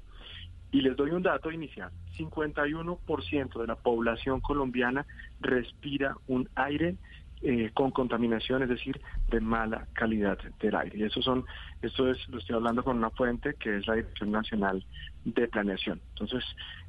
[0.72, 1.92] Y les doy un dato inicial.
[2.18, 5.06] 51% de la población colombiana
[5.40, 6.98] respira un aire
[7.42, 9.00] eh, con contaminación, es decir,
[9.30, 10.98] de mala calidad del aire.
[10.98, 11.46] Y eso son,
[11.82, 14.86] esto es, lo estoy hablando con una fuente que es la Dirección Nacional
[15.24, 16.02] de Planeación.
[16.10, 16.44] Entonces,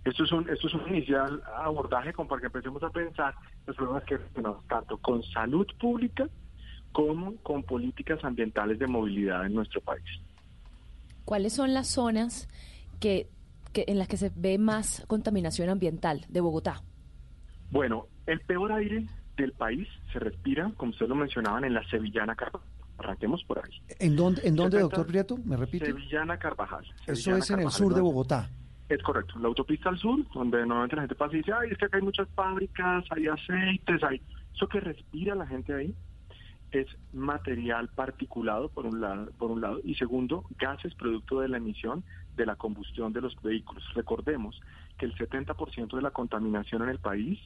[0.04, 3.34] esto es un, esto es un inicial abordaje como para que empecemos a pensar
[3.66, 6.26] los problemas que tenemos tanto con salud pública
[6.92, 10.04] como con políticas ambientales de movilidad en nuestro país.
[11.24, 12.48] ¿Cuáles son las zonas
[13.00, 13.28] que,
[13.72, 16.82] que en las que se ve más contaminación ambiental de Bogotá?
[17.70, 19.06] Bueno, el peor aire
[19.36, 22.68] del país se respira, como ustedes lo mencionaban, en la Sevillana Carvajal.
[22.96, 23.70] Arranquemos por ahí.
[24.00, 25.36] ¿En dónde, en dónde doctor Prieto?
[25.44, 25.86] ¿Me repite?
[25.86, 26.84] Sevillana Carvajal.
[27.06, 28.00] Eso es en el sur de.
[28.00, 28.50] Bogotá.
[28.88, 31.76] Es correcto, la autopista al sur, donde normalmente la gente pasa y dice, ay, es
[31.76, 34.22] que acá hay muchas fábricas, hay aceites, hay...
[34.54, 35.94] Eso que respira la gente ahí
[36.72, 41.56] es material particulado, por un lado, por un lado y segundo, gases producto de la
[41.56, 42.04] emisión
[42.36, 43.82] de la combustión de los vehículos.
[43.94, 44.60] Recordemos
[44.98, 47.38] que el 70% de la contaminación en el país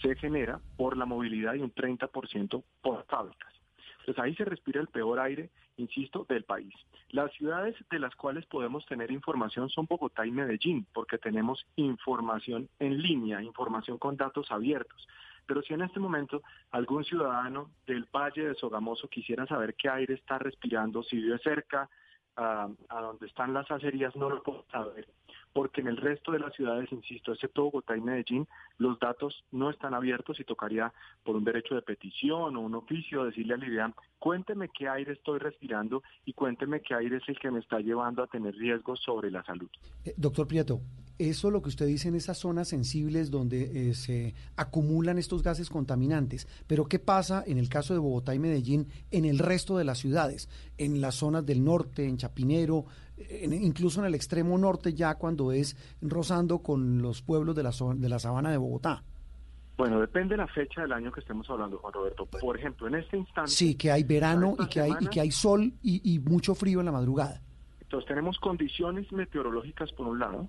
[0.00, 3.52] se genera por la movilidad y un 30% por fábricas.
[4.00, 6.74] Entonces ahí se respira el peor aire, insisto, del país.
[7.08, 12.68] Las ciudades de las cuales podemos tener información son Bogotá y Medellín, porque tenemos información
[12.80, 15.08] en línea, información con datos abiertos.
[15.46, 20.14] Pero si en este momento algún ciudadano del Valle de Sogamoso quisiera saber qué aire
[20.14, 21.88] está respirando, si vive cerca
[22.36, 25.06] a, donde están las acerías, no lo puedo saber
[25.54, 28.46] porque en el resto de las ciudades, insisto, excepto Bogotá y Medellín,
[28.76, 30.92] los datos no están abiertos y tocaría
[31.22, 35.38] por un derecho de petición o un oficio decirle al IDEAM, cuénteme qué aire estoy
[35.38, 39.30] respirando y cuénteme qué aire es el que me está llevando a tener riesgos sobre
[39.30, 39.70] la salud.
[40.04, 40.80] Eh, doctor Prieto,
[41.18, 45.70] eso lo que usted dice en esas zonas sensibles donde eh, se acumulan estos gases
[45.70, 49.84] contaminantes, pero ¿qué pasa en el caso de Bogotá y Medellín en el resto de
[49.84, 52.86] las ciudades, en las zonas del norte, en Chapinero,
[53.50, 58.08] incluso en el extremo norte ya cuando es rozando con los pueblos de la, de
[58.08, 59.04] la sabana de Bogotá.
[59.76, 62.26] Bueno, depende de la fecha del año que estemos hablando, Juan Roberto.
[62.26, 63.50] Por ejemplo, en este instante...
[63.50, 66.78] Sí, que hay verano y que hay, y que hay sol y, y mucho frío
[66.78, 67.40] en la madrugada.
[67.80, 70.48] Entonces tenemos condiciones meteorológicas por un lado,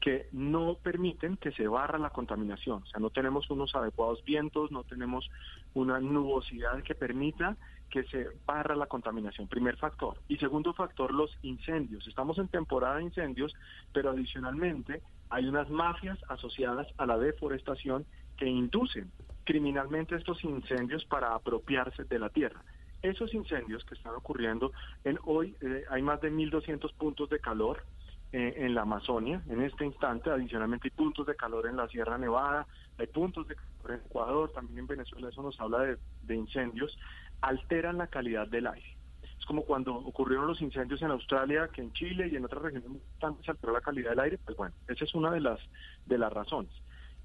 [0.00, 2.82] que no permiten que se barra la contaminación.
[2.82, 5.28] O sea, no tenemos unos adecuados vientos, no tenemos
[5.74, 7.56] una nubosidad que permita
[7.90, 10.18] que se barra la contaminación, primer factor.
[10.28, 12.06] Y segundo factor, los incendios.
[12.06, 13.54] Estamos en temporada de incendios,
[13.92, 18.04] pero adicionalmente hay unas mafias asociadas a la deforestación
[18.36, 19.10] que inducen
[19.44, 22.62] criminalmente estos incendios para apropiarse de la tierra.
[23.02, 24.72] Esos incendios que están ocurriendo
[25.04, 27.82] en hoy eh, hay más de 1.200 puntos de calor
[28.38, 32.18] eh, en la Amazonia en este instante, adicionalmente hay puntos de calor en la Sierra
[32.18, 32.66] Nevada,
[32.98, 36.98] hay puntos de calor en Ecuador, también en Venezuela, eso nos habla de, incendios
[37.40, 38.94] alteran la calidad del aire.
[39.38, 43.00] Es como cuando ocurrieron los incendios en Australia, que en Chile y en otras regiones
[43.18, 45.58] también se alteró la calidad del aire, pues bueno, esa es una de las,
[46.04, 46.72] de las razones.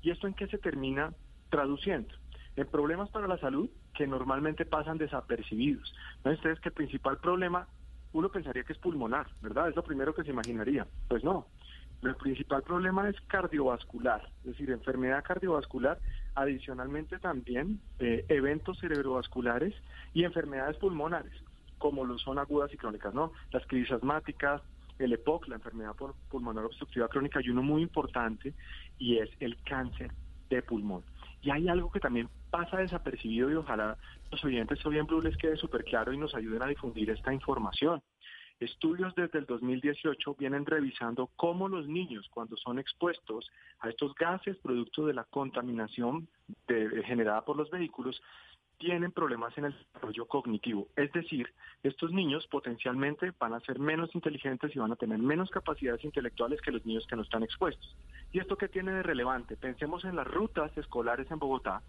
[0.01, 1.13] ¿Y esto en qué se termina
[1.49, 2.15] traduciendo?
[2.55, 5.93] En problemas para la salud que normalmente pasan desapercibidos.
[6.23, 7.67] ¿No ustedes que el principal problema,
[8.13, 9.69] uno pensaría que es pulmonar, ¿verdad?
[9.69, 10.87] Es lo primero que se imaginaría.
[11.07, 11.47] Pues no,
[12.03, 15.99] el principal problema es cardiovascular, es decir, enfermedad cardiovascular,
[16.35, 19.73] adicionalmente también eh, eventos cerebrovasculares
[20.13, 21.33] y enfermedades pulmonares,
[21.77, 23.33] como lo son agudas y crónicas, ¿no?
[23.51, 24.61] Las crisis asmáticas,
[24.97, 25.95] el EPOC, la enfermedad
[26.29, 28.53] pulmonar obstructiva crónica, y uno muy importante,
[28.97, 30.11] y es el cáncer
[30.49, 31.03] de pulmón.
[31.41, 33.97] Y hay algo que también pasa desapercibido y ojalá
[34.31, 37.33] los oyentes hoy en Blue les quede súper claro y nos ayuden a difundir esta
[37.33, 38.01] información.
[38.59, 43.49] Estudios desde el 2018 vienen revisando cómo los niños cuando son expuestos
[43.79, 46.27] a estos gases producto de la contaminación
[46.67, 48.21] generada por los vehículos
[48.81, 50.87] tienen problemas en el desarrollo cognitivo.
[50.95, 51.53] Es decir,
[51.83, 56.59] estos niños potencialmente van a ser menos inteligentes y van a tener menos capacidades intelectuales
[56.61, 57.95] que los niños que no están expuestos.
[58.31, 59.55] ¿Y esto qué tiene de relevante?
[59.55, 61.83] Pensemos en las rutas escolares en Bogotá,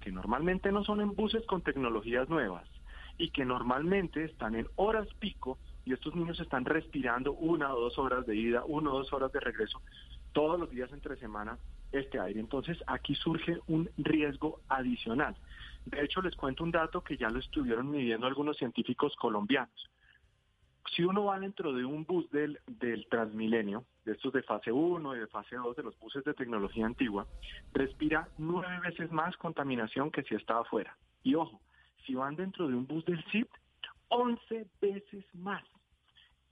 [0.00, 2.68] que normalmente no son en buses con tecnologías nuevas
[3.18, 7.98] y que normalmente están en horas pico y estos niños están respirando una o dos
[7.98, 9.82] horas de ida, una o dos horas de regreso,
[10.32, 11.58] todos los días entre semana
[11.90, 12.38] este aire.
[12.38, 15.34] Entonces aquí surge un riesgo adicional.
[15.90, 19.90] De hecho, les cuento un dato que ya lo estuvieron midiendo algunos científicos colombianos.
[20.94, 25.16] Si uno va dentro de un bus del, del Transmilenio, de estos de fase 1
[25.16, 27.26] y de fase 2 de los buses de tecnología antigua,
[27.72, 30.96] respira nueve veces más contaminación que si estaba afuera.
[31.22, 31.60] Y ojo,
[32.06, 33.48] si van dentro de un bus del CIP,
[34.08, 35.62] 11 veces más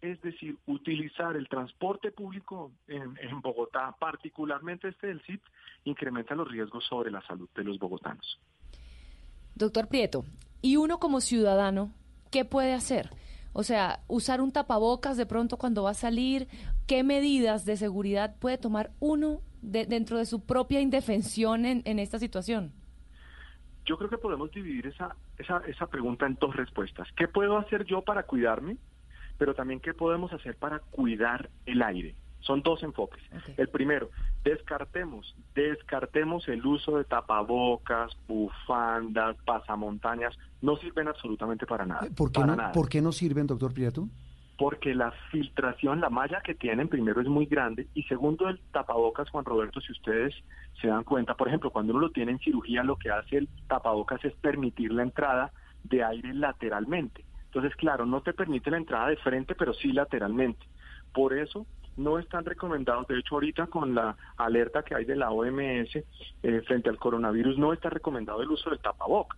[0.00, 5.42] es decir, utilizar el transporte público en, Bogotá, particularmente este del CIT,
[5.84, 8.38] incrementa los riesgos sobre la salud de los bogotanos.
[9.56, 10.24] Doctor Prieto,
[10.62, 11.92] ¿y uno como ciudadano
[12.30, 13.10] qué puede hacer?
[13.52, 16.46] O sea, usar un tapabocas de pronto cuando va a salir,
[16.86, 22.18] ¿qué medidas de seguridad puede tomar uno dentro de su propia indefensión en, en, esta
[22.18, 22.72] situación?
[23.84, 27.08] Yo creo que podemos dividir esa, esa, esa pregunta en dos respuestas.
[27.16, 28.76] ¿Qué puedo hacer yo para cuidarme?
[29.38, 32.14] pero también qué podemos hacer para cuidar el aire.
[32.46, 33.20] Son dos enfoques.
[33.56, 34.10] El primero,
[34.44, 40.32] descartemos, descartemos el uso de tapabocas, bufandas, pasamontañas,
[40.62, 42.06] no sirven absolutamente para nada.
[42.16, 44.08] ¿Por qué, no, ¿por qué no sirven, doctor Prieto?
[44.56, 49.28] Porque la filtración, la malla que tienen, primero es muy grande y segundo el tapabocas,
[49.28, 50.32] Juan Roberto, si ustedes
[50.80, 53.48] se dan cuenta, por ejemplo, cuando uno lo tiene en cirugía, lo que hace el
[53.66, 55.52] tapabocas es permitir la entrada
[55.82, 57.24] de aire lateralmente.
[57.46, 60.64] Entonces, claro, no te permite la entrada de frente, pero sí lateralmente.
[61.12, 61.66] Por eso
[61.96, 66.62] no están recomendados, de hecho ahorita con la alerta que hay de la OMS eh,
[66.66, 69.36] frente al coronavirus, no está recomendado el uso del tapaboca,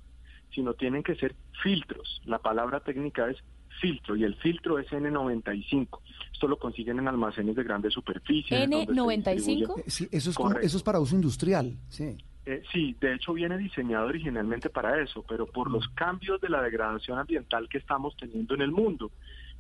[0.55, 2.21] sino tienen que ser filtros.
[2.25, 3.37] La palabra técnica es
[3.81, 6.01] filtro y el filtro es N95.
[6.33, 8.69] Esto lo consiguen en almacenes de grandes superficies.
[8.69, 9.79] N95.
[9.79, 12.17] Eh, sí, eso es, como- eso es para uso industrial, sí.
[12.47, 16.63] Eh, sí, de hecho viene diseñado originalmente para eso, pero por los cambios de la
[16.63, 19.11] degradación ambiental que estamos teniendo en el mundo,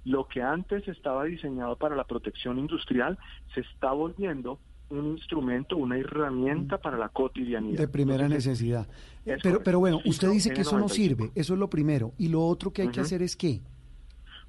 [0.08, 3.18] lo que antes estaba diseñado para la protección industrial
[3.54, 4.58] se está volviendo
[4.88, 7.78] un instrumento, una herramienta para la cotidianidad.
[7.78, 8.88] De primera Entonces, necesidad.
[9.26, 10.88] Es Pero, pero bueno, usted dice que eso no N95.
[10.88, 12.12] sirve, eso es lo primero.
[12.16, 13.60] Y lo otro que hay que hacer es qué?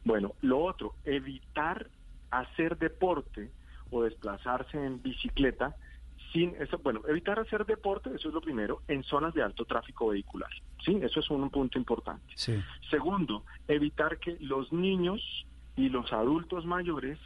[0.06, 1.90] Bueno, lo otro, evitar
[2.31, 3.52] hacer deporte
[3.91, 5.76] o desplazarse en bicicleta
[6.31, 10.10] sin eso, bueno, evitar hacer deporte, eso es lo primero, en zonas de alto tráfico
[10.10, 10.49] vehicular.
[10.86, 12.34] Sí, eso es un punto importante.
[12.36, 12.53] Sí.
[12.90, 15.22] Segundo, evitar que los niños
[15.80, 17.18] y los adultos mayores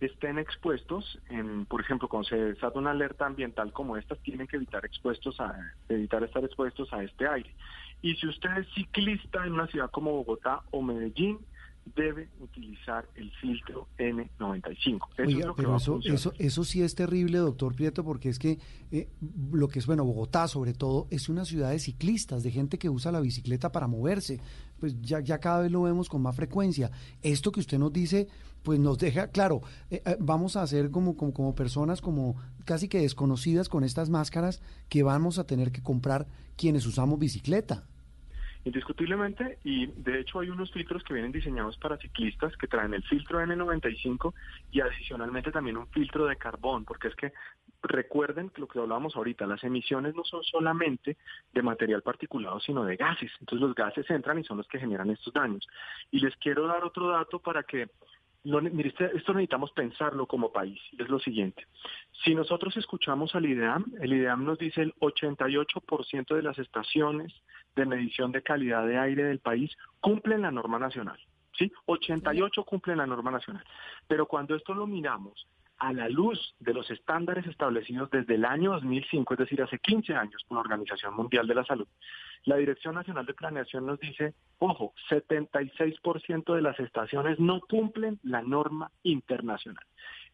[0.00, 4.56] estén expuestos, en, por ejemplo, cuando se desata una alerta ambiental como esta, tienen que
[4.56, 7.54] evitar expuestos a, evitar estar expuestos a este aire.
[8.00, 11.38] Y si usted es ciclista en una ciudad como Bogotá o Medellín,
[11.94, 14.76] debe utilizar el filtro N95.
[14.78, 16.18] Eso es Oiga, lo que pero va a eso, funcionar.
[16.18, 18.58] eso, eso sí es terrible, doctor Prieto, porque es que
[18.90, 19.08] eh,
[19.52, 22.88] lo que es, bueno, Bogotá sobre todo, es una ciudad de ciclistas, de gente que
[22.88, 24.40] usa la bicicleta para moverse.
[24.78, 26.90] Pues ya, ya cada vez lo vemos con más frecuencia.
[27.22, 28.28] Esto que usted nos dice,
[28.62, 32.88] pues nos deja, claro, eh, eh, vamos a ser como, como, como personas como casi
[32.88, 36.26] que desconocidas con estas máscaras que vamos a tener que comprar
[36.56, 37.84] quienes usamos bicicleta.
[38.64, 43.02] Indiscutiblemente, y de hecho hay unos filtros que vienen diseñados para ciclistas que traen el
[43.04, 44.34] filtro N95
[44.72, 47.32] y adicionalmente también un filtro de carbón, porque es que
[47.82, 51.16] recuerden lo que hablábamos ahorita, las emisiones no son solamente
[51.52, 53.30] de material particulado, sino de gases.
[53.40, 55.66] Entonces los gases entran y son los que generan estos daños.
[56.10, 57.88] Y les quiero dar otro dato para que
[58.44, 60.80] lo, mire, este- esto necesitamos pensarlo como país.
[60.98, 61.66] Es lo siguiente.
[62.24, 67.32] Si nosotros escuchamos al IDEAM, el IDEAM nos dice el 88% de las estaciones
[67.76, 71.18] de medición de calidad de aire del país cumplen la norma nacional.
[71.58, 71.72] ¿sí?
[71.86, 73.64] 88 cumplen la norma nacional.
[74.06, 75.46] Pero cuando esto lo miramos
[75.78, 80.14] a la luz de los estándares establecidos desde el año 2005, es decir, hace 15
[80.14, 81.86] años por la Organización Mundial de la Salud,
[82.44, 88.42] la Dirección Nacional de Planeación nos dice, ojo, 76% de las estaciones no cumplen la
[88.42, 89.84] norma internacional.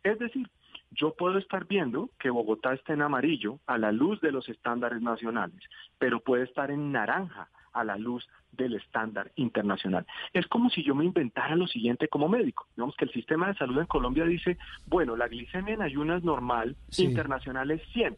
[0.02, 0.48] Es decir,
[0.90, 5.02] yo puedo estar viendo que Bogotá está en amarillo a la luz de los estándares
[5.02, 5.60] nacionales,
[5.98, 10.06] pero puede estar en naranja a la luz del estándar internacional.
[10.32, 12.66] Es como si yo me inventara lo siguiente como médico.
[12.76, 14.56] Digamos que el sistema de salud en Colombia dice,
[14.86, 17.05] bueno, la glicemia en ayunas normal Sí.
[17.05, 18.16] internacional es 100,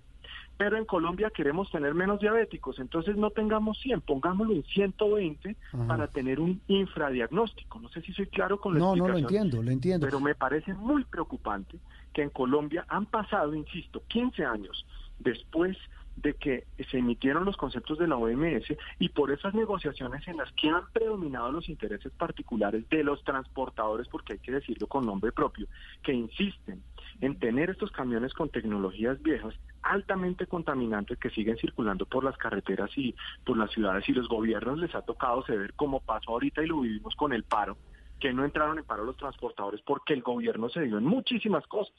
[0.59, 5.87] pero en Colombia queremos tener menos diabéticos, entonces no tengamos 100, pongámoslo en 120 Ajá.
[5.87, 7.81] para tener un infradiagnóstico.
[7.81, 9.43] No sé si soy claro con la No, no lo explicación.
[9.47, 10.07] entiendo, lo entiendo.
[10.07, 11.79] Pero me parece muy preocupante
[12.13, 14.87] que en Colombia han pasado, insisto, 15 años
[15.19, 15.77] después
[16.17, 18.65] de que se emitieron los conceptos de la OMS
[18.99, 24.09] y por esas negociaciones en las que han predominado los intereses particulares de los transportadores,
[24.09, 25.67] porque hay que decirlo con nombre propio,
[26.03, 26.83] que insisten
[27.21, 32.91] en tener estos camiones con tecnologías viejas altamente contaminantes que siguen circulando por las carreteras
[32.97, 33.15] y
[33.45, 36.81] por las ciudades y los gobiernos les ha tocado ceder como pasó ahorita y lo
[36.81, 37.77] vivimos con el paro,
[38.19, 41.95] que no entraron en paro los transportadores porque el gobierno se dio en muchísimas cosas,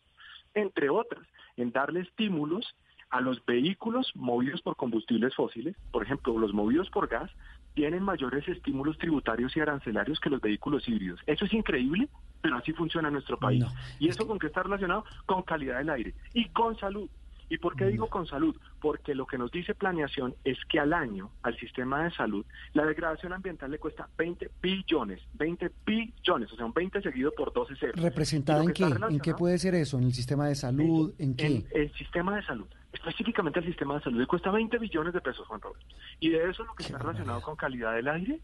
[0.54, 1.26] entre otras,
[1.56, 2.76] en darle estímulos
[3.10, 7.32] a los vehículos movidos por combustibles fósiles, por ejemplo, los movidos por gas,
[7.74, 11.20] tienen mayores estímulos tributarios y arancelarios que los vehículos híbridos.
[11.28, 12.10] Eso es increíble,
[12.42, 13.64] pero así funciona en nuestro país.
[14.00, 15.06] ¿Y eso con qué está relacionado?
[15.26, 17.10] Con calidad del aire y con salud.
[17.50, 18.56] ¿Y por qué digo con salud?
[18.82, 22.86] Porque lo que nos dice planeación es que al año, al sistema de salud, la
[22.86, 27.76] degradación ambiental le cuesta 20 billones, 20 billones, o sea, un 20 seguido por 12
[27.78, 28.02] ceros.
[28.02, 28.84] ¿Representada en qué?
[28.84, 29.98] ¿En qué puede ser eso?
[29.98, 31.14] ¿En el sistema de salud?
[31.20, 31.46] ¿En qué?
[31.46, 35.22] en el sistema de salud, específicamente el sistema de salud, le cuesta 20 billones de
[35.22, 35.86] pesos, Juan Roberto.
[36.20, 38.40] Y de eso lo que está relacionado con calidad del aire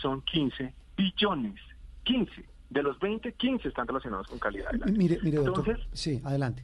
[0.00, 1.60] son 15 billones.
[2.04, 2.44] 15.
[2.70, 4.98] De los 20, 15 están relacionados con calidad del aire.
[4.98, 5.68] Mire, mire, doctor.
[5.68, 6.62] Entonces, sí, adelante.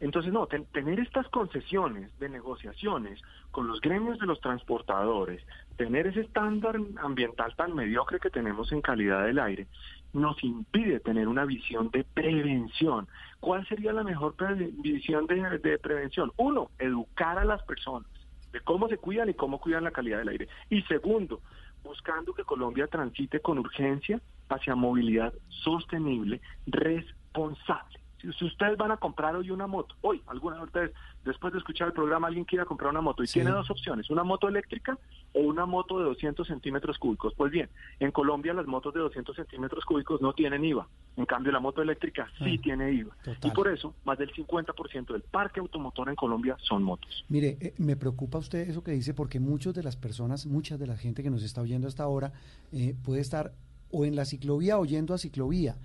[0.00, 5.42] entonces, no, ten- tener estas concesiones de negociaciones con los gremios de los transportadores,
[5.76, 9.66] tener ese estándar ambiental tan mediocre que tenemos en calidad del aire,
[10.12, 13.08] nos impide tener una visión de prevención.
[13.40, 14.34] ¿Cuál sería la mejor
[14.82, 16.32] visión de, de prevención?
[16.36, 18.08] Uno, educar a las personas
[18.52, 20.48] de cómo se cuidan y cómo cuidan la calidad del aire.
[20.70, 21.40] Y segundo,
[21.82, 28.00] buscando que Colombia transite con urgencia hacia movilidad sostenible, responsable.
[28.18, 30.92] Si ustedes van a comprar hoy una moto, hoy, alguna de ustedes,
[31.28, 33.34] después de escuchar el programa, alguien quiera comprar una moto y Sí.
[33.34, 34.98] tiene dos opciones, una moto eléctrica
[35.32, 37.32] o una moto de 200 centímetros cúbicos.
[37.36, 37.68] Pues bien,
[38.00, 40.88] en Colombia las motos de 200 centímetros cúbicos no tienen IVA.
[41.16, 43.14] En cambio, la moto eléctrica sí Ah, tiene IVA.
[43.24, 43.50] total.
[43.50, 47.24] Y por eso, más del 50% del parque automotor en Colombia son motos.
[47.28, 50.86] Mire, eh, me preocupa usted eso que dice porque muchas de las personas, muchas de
[50.86, 52.32] la gente que nos está oyendo hasta ahora
[52.72, 53.52] eh, puede estar
[53.90, 55.76] o en la ciclovía o yendo a ciclovía.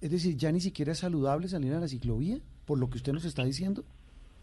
[0.00, 3.12] Es decir, ya ni siquiera es saludable salir a la ciclovía, por lo que usted
[3.12, 3.84] nos está diciendo.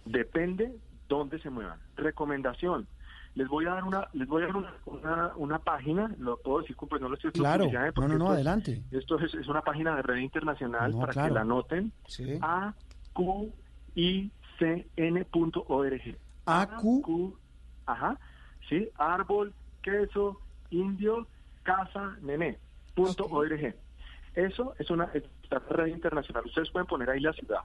[0.06, 0.76] Depende
[1.08, 1.80] dónde se muevan.
[1.96, 2.88] Recomendación.
[3.36, 4.56] Les voy a dar una, les voy a dar
[4.86, 7.66] una, una, página, lo puedo decir, pues no lo estoy Claro,
[7.96, 8.84] no, no, no, adelante.
[8.92, 11.92] esto es, es, una página de red internacional para que la anoten.
[12.06, 12.38] Sí.
[12.40, 13.68] AQICN.org.
[16.46, 17.34] AQ.
[17.86, 18.20] Ajá.
[18.70, 20.40] Sí, árbol, queso,
[20.70, 21.28] indio,
[21.64, 22.60] casa, nené.
[22.94, 23.76] Punto org.
[24.36, 25.10] Eso es una
[25.60, 26.46] red internacional.
[26.46, 27.62] Ustedes pueden poner ahí la ciudad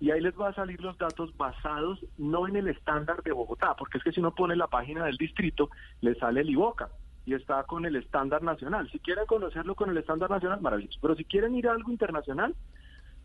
[0.00, 3.74] y ahí les va a salir los datos basados no en el estándar de Bogotá,
[3.76, 5.70] porque es que si uno pone la página del distrito,
[6.00, 6.88] le sale el IBOCA
[7.24, 8.90] y está con el estándar nacional.
[8.90, 10.98] Si quieren conocerlo con el estándar nacional, maravilloso.
[11.00, 12.54] Pero si quieren ir a algo internacional,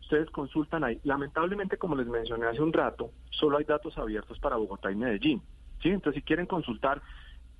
[0.00, 1.00] ustedes consultan ahí.
[1.04, 5.42] Lamentablemente, como les mencioné hace un rato, solo hay datos abiertos para Bogotá y Medellín.
[5.82, 5.90] ¿sí?
[5.90, 7.02] Entonces, si quieren consultar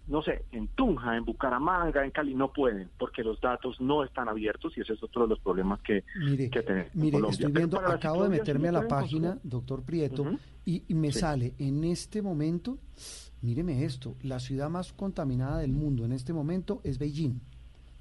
[0.09, 4.28] no sé, en Tunja, en Bucaramanga, en Cali, no pueden, porque los datos no están
[4.28, 6.94] abiertos y ese es otro de los problemas que, mire, que tenemos.
[6.94, 11.85] Mire, estoy viendo, acabo de meterme a la página, doctor Prieto, y, me sale en
[11.85, 12.78] este momento,
[13.43, 17.40] míreme esto, la ciudad más contaminada del mundo en este momento es Beijing.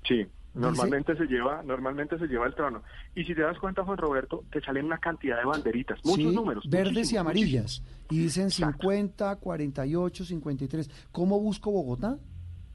[0.03, 0.25] Sí.
[0.57, 2.81] Normalmente se lleva, normalmente se lleva el trono.
[3.15, 6.67] Y si te das cuenta, Juan Roberto, te salen una cantidad de banderitas, muchos números.
[6.69, 7.83] Verdes y amarillas.
[8.09, 10.89] Y dicen 50, 48, 53.
[11.11, 12.17] ¿Cómo busco Bogotá?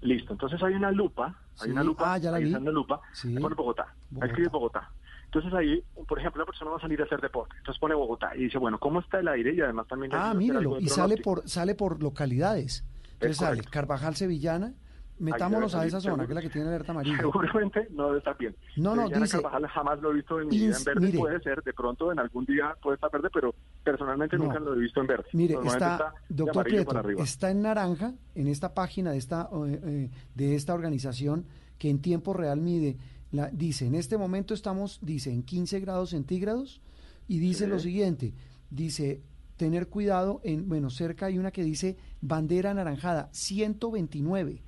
[0.03, 2.53] Listo, entonces hay una lupa, hay una lupa, ah, ya la vi.
[2.53, 3.39] una lupa, sí.
[3.39, 4.25] pone Bogotá, Bogotá.
[4.25, 4.91] ahí escribe Bogotá.
[5.27, 8.37] Entonces ahí, por ejemplo, una persona va a salir a hacer deporte, entonces pone Bogotá
[8.37, 9.55] y dice, bueno, ¿cómo está el aire?
[9.55, 10.13] Y además también...
[10.13, 12.85] Ah, míralo, y sale por, sale por localidades.
[13.15, 14.75] Entonces sale Carvajal Sevillana,
[15.19, 17.19] Metámonos a esa zona, que es la que tiene alerta amarilla.
[17.19, 18.57] Seguramente no estar bien.
[18.77, 19.37] No, no, dice...
[19.37, 22.19] Carvajal jamás lo he visto en mi vida en verde, puede ser, de pronto en
[22.19, 25.25] algún día puede estar verde, pero personalmente nunca lo he visto en verde.
[25.33, 30.55] Mire, está, doctor Prieto, está en naranja, en esta página de esta, eh, eh, de
[30.55, 31.47] esta organización,
[31.79, 32.97] que en tiempo real mide,
[33.31, 36.83] la, dice, en este momento estamos, dice, en 15 grados centígrados,
[37.29, 38.35] y dice lo siguiente,
[38.71, 39.23] dice,
[39.57, 44.63] tener cuidado en, bueno, cerca hay una que dice bandera anaranjada, 129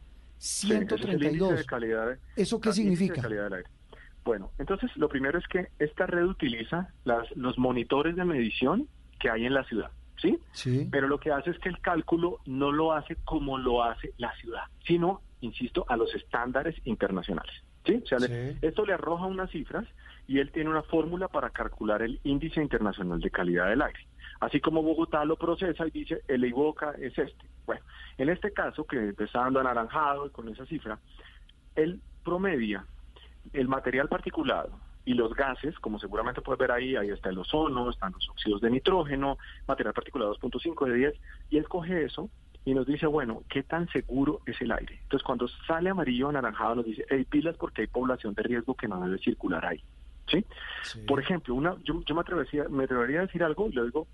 [0.44, 1.66] 132.
[2.36, 3.22] ¿Eso qué significa?
[4.24, 8.88] Bueno, entonces lo primero es que esta red utiliza las, los monitores de medición
[9.18, 10.38] que hay en la ciudad, ¿sí?
[10.52, 10.88] Sí.
[10.90, 14.34] Pero lo que hace es que el cálculo no lo hace como lo hace la
[14.36, 17.54] ciudad, sino, insisto, a los estándares internacionales,
[17.84, 18.00] ¿sí?
[18.02, 18.18] O sea,
[18.62, 19.86] esto le arroja unas cifras
[20.26, 24.06] y él tiene una fórmula para calcular el índice internacional de calidad del aire.
[24.40, 27.46] Así como Bogotá lo procesa y dice, el IVOCA es este.
[27.66, 27.82] Bueno,
[28.18, 30.98] en este caso, que está dando anaranjado y con esa cifra,
[31.74, 32.84] él promedia
[33.52, 34.70] el material particulado
[35.04, 38.60] y los gases, como seguramente puedes ver ahí, ahí está el ozono, están los óxidos
[38.60, 41.14] de nitrógeno, material particulado 2.5 de 10,
[41.50, 42.30] y él coge eso
[42.64, 44.98] y nos dice, bueno, ¿qué tan seguro es el aire?
[45.02, 48.74] Entonces, cuando sale amarillo o anaranjado, nos dice, hay pilas porque hay población de riesgo
[48.74, 49.82] que no debe circular ahí.
[50.26, 50.42] ¿Sí?
[51.06, 54.08] Por ejemplo, una, yo, me, atrevería, me atrevería a decir algo y lo digo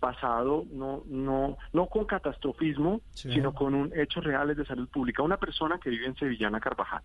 [0.00, 5.22] basado no no no con catastrofismo, sino con un hechos reales de salud pública.
[5.22, 7.02] Una persona que vive en Sevillana Carvajal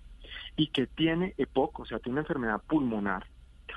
[0.55, 3.25] y que tiene EPOC, o sea, tiene una enfermedad pulmonar,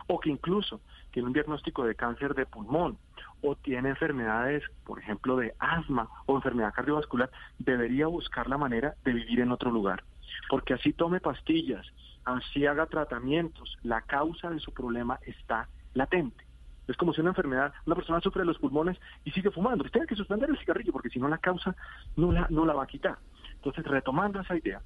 [0.06, 0.80] o que incluso
[1.10, 2.98] tiene un diagnóstico de cáncer de pulmón,
[3.43, 9.12] o tiene enfermedades, por ejemplo, de asma o enfermedad cardiovascular, debería buscar la manera de
[9.12, 10.05] vivir en otro lugar.
[10.48, 11.86] Porque así tome pastillas,
[12.24, 16.45] así haga tratamientos, la causa de su problema está latente.
[16.89, 19.87] Es como si una enfermedad, una persona sufre de los pulmones y sigue fumando.
[19.87, 21.75] Y tiene que suspender el cigarrillo porque si no la causa
[22.17, 23.19] no la, no la va a quitar.
[23.55, 24.81] Entonces, retomando esa idea,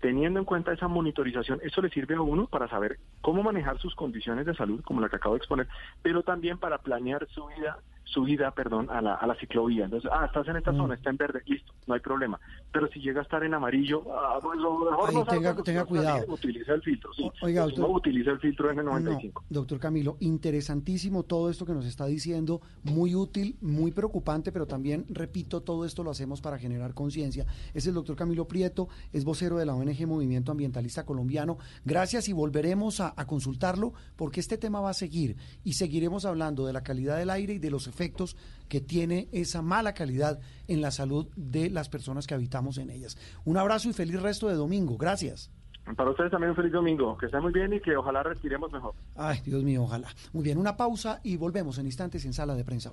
[0.00, 3.94] teniendo en cuenta esa monitorización, eso le sirve a uno para saber cómo manejar sus
[3.94, 5.68] condiciones de salud, como la que acabo de exponer,
[6.02, 9.84] pero también para planear su vida subida, perdón, a la, a la ciclovía.
[9.84, 10.76] Entonces, ah, estás en esta mm.
[10.76, 12.38] zona, está en verde, listo, no hay problema.
[12.72, 16.24] Pero si llega a estar en amarillo, ah, pues lo mejor no tenga, tenga cuidado.
[16.28, 17.30] Utiliza el filtro, sí.
[17.42, 19.42] Oiga, doctor, no utiliza el filtro N95.
[19.48, 25.06] doctor Camilo, interesantísimo todo esto que nos está diciendo, muy útil, muy preocupante, pero también,
[25.08, 27.46] repito, todo esto lo hacemos para generar conciencia.
[27.74, 31.58] Es el doctor Camilo Prieto, es vocero de la ONG Movimiento Ambientalista Colombiano.
[31.84, 36.66] Gracias y volveremos a, a consultarlo porque este tema va a seguir y seguiremos hablando
[36.66, 38.36] de la calidad del aire y de los efectos
[38.68, 43.18] que tiene esa mala calidad en la salud de las personas que habitamos en ellas.
[43.44, 44.96] Un abrazo y feliz resto de domingo.
[44.96, 45.50] Gracias.
[45.96, 47.18] Para ustedes también un feliz domingo.
[47.18, 48.94] Que estén muy bien y que ojalá respiremos mejor.
[49.16, 50.08] Ay, Dios mío, ojalá.
[50.32, 52.92] Muy bien, una pausa y volvemos en instantes en Sala de Prensa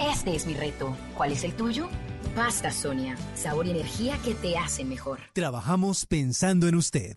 [0.00, 0.96] Este es mi reto.
[1.16, 1.88] ¿Cuál es el tuyo?
[2.34, 5.20] Pasta Sonia, sabor y energía que te hacen mejor.
[5.32, 7.16] Trabajamos pensando en usted.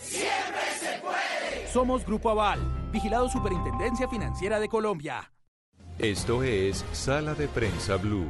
[0.00, 1.68] ¡Siempre se puede!
[1.72, 2.60] Somos Grupo Aval,
[2.90, 5.32] vigilado Superintendencia Financiera de Colombia.
[5.98, 8.26] Esto es Sala de Prensa Blue.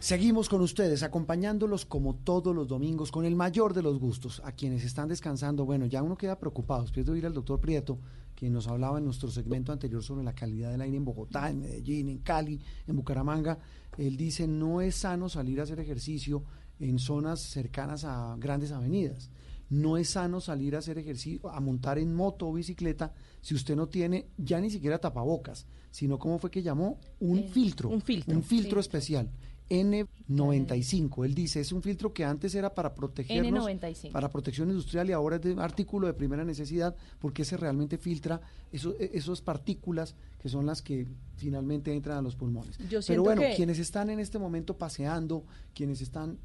[0.00, 4.40] Seguimos con ustedes, acompañándolos como todos los domingos, con el mayor de los gustos.
[4.44, 6.82] A quienes están descansando, bueno, ya uno queda preocupado.
[6.82, 7.98] Después de oír al doctor Prieto,
[8.36, 11.60] quien nos hablaba en nuestro segmento anterior sobre la calidad del aire en Bogotá, en
[11.60, 13.58] Medellín, en Cali, en Bucaramanga,
[13.96, 16.44] él dice, no es sano salir a hacer ejercicio
[16.78, 19.30] en zonas cercanas a grandes avenidas.
[19.68, 23.74] No es sano salir a hacer ejercicio, a montar en moto o bicicleta si usted
[23.74, 28.00] no tiene ya ni siquiera tapabocas, sino como fue que llamó un Eh, filtro, un
[28.00, 29.28] filtro, un filtro especial.
[29.68, 34.12] N95, él dice, es un filtro que antes era para protegernos, N95.
[34.12, 38.40] para protección industrial y ahora es de artículo de primera necesidad porque ese realmente filtra
[38.72, 41.06] esas partículas que son las que
[41.36, 42.76] finalmente entran a los pulmones.
[42.88, 45.44] Yo Pero bueno, que- quienes están en este momento paseando,
[45.74, 46.38] quienes están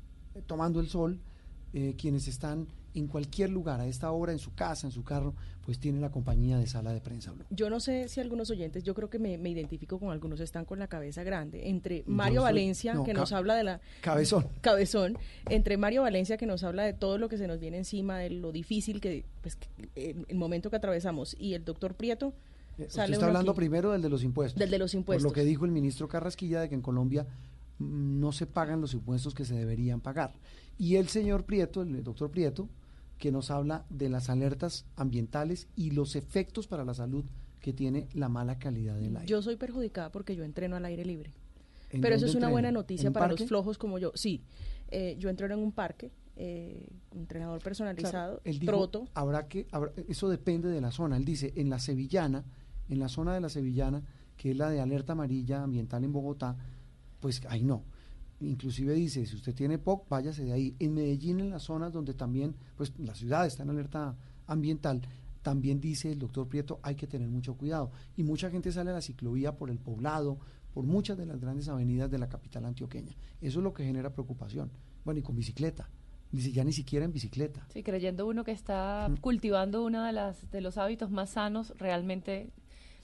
[0.47, 1.19] tomando el sol,
[1.73, 5.33] eh, quienes están en cualquier lugar a esta hora, en su casa, en su carro,
[5.65, 7.45] pues tienen la compañía de sala de prensa Blue.
[7.49, 10.65] Yo no sé si algunos oyentes, yo creo que me, me identifico con algunos, están
[10.65, 11.69] con la cabeza grande.
[11.69, 13.81] Entre Mario soy- Valencia, no, que nos habla de la...
[14.01, 14.47] Cabezón.
[14.61, 15.17] Cabezón.
[15.49, 18.29] Entre Mario Valencia, que nos habla de todo lo que se nos viene encima, de
[18.31, 19.57] lo difícil que, pues,
[19.95, 22.33] el, el momento que atravesamos, y el doctor Prieto,
[22.77, 23.57] Eh, Usted está hablando aquí.
[23.59, 24.57] primero del de los impuestos.
[24.59, 25.23] Del de los Por impuestos.
[25.23, 27.27] lo que dijo el ministro Carrasquilla de que en Colombia
[27.79, 30.33] mm, no se pagan los impuestos que se deberían pagar.
[30.79, 32.67] Y el señor Prieto, el doctor Prieto,
[33.21, 37.23] que nos habla de las alertas ambientales y los efectos para la salud
[37.59, 39.27] que tiene la mala calidad del aire.
[39.27, 41.31] Yo soy perjudicada porque yo entreno al aire libre.
[41.91, 43.43] ¿En Pero eso es una buena noticia ¿En un para parque?
[43.43, 44.11] los flojos como yo.
[44.15, 44.41] Sí,
[44.89, 49.91] eh, yo entreno en un parque, eh, entrenador personalizado, Claro, él dijo, habrá que, habrá-
[50.07, 51.15] eso depende de la zona.
[51.15, 52.43] Él dice, en la Sevillana,
[52.89, 54.01] en la zona de la Sevillana,
[54.35, 56.57] que es la de alerta amarilla ambiental en Bogotá,
[57.19, 57.83] pues ahí no.
[58.41, 60.75] Inclusive dice, si usted tiene POC, váyase de ahí.
[60.79, 64.15] En Medellín, en las zonas donde también, pues la ciudad está en alerta
[64.47, 65.01] ambiental,
[65.41, 67.91] también dice el doctor Prieto, hay que tener mucho cuidado.
[68.17, 70.39] Y mucha gente sale a la ciclovía por el poblado,
[70.73, 73.15] por muchas de las grandes avenidas de la capital antioqueña.
[73.41, 74.71] Eso es lo que genera preocupación.
[75.03, 75.89] Bueno, y con bicicleta.
[76.31, 77.65] Dice, ya ni siquiera en bicicleta.
[77.73, 79.17] Sí, creyendo uno que está Mm.
[79.17, 82.51] cultivando uno de, las, de los hábitos más sanos, realmente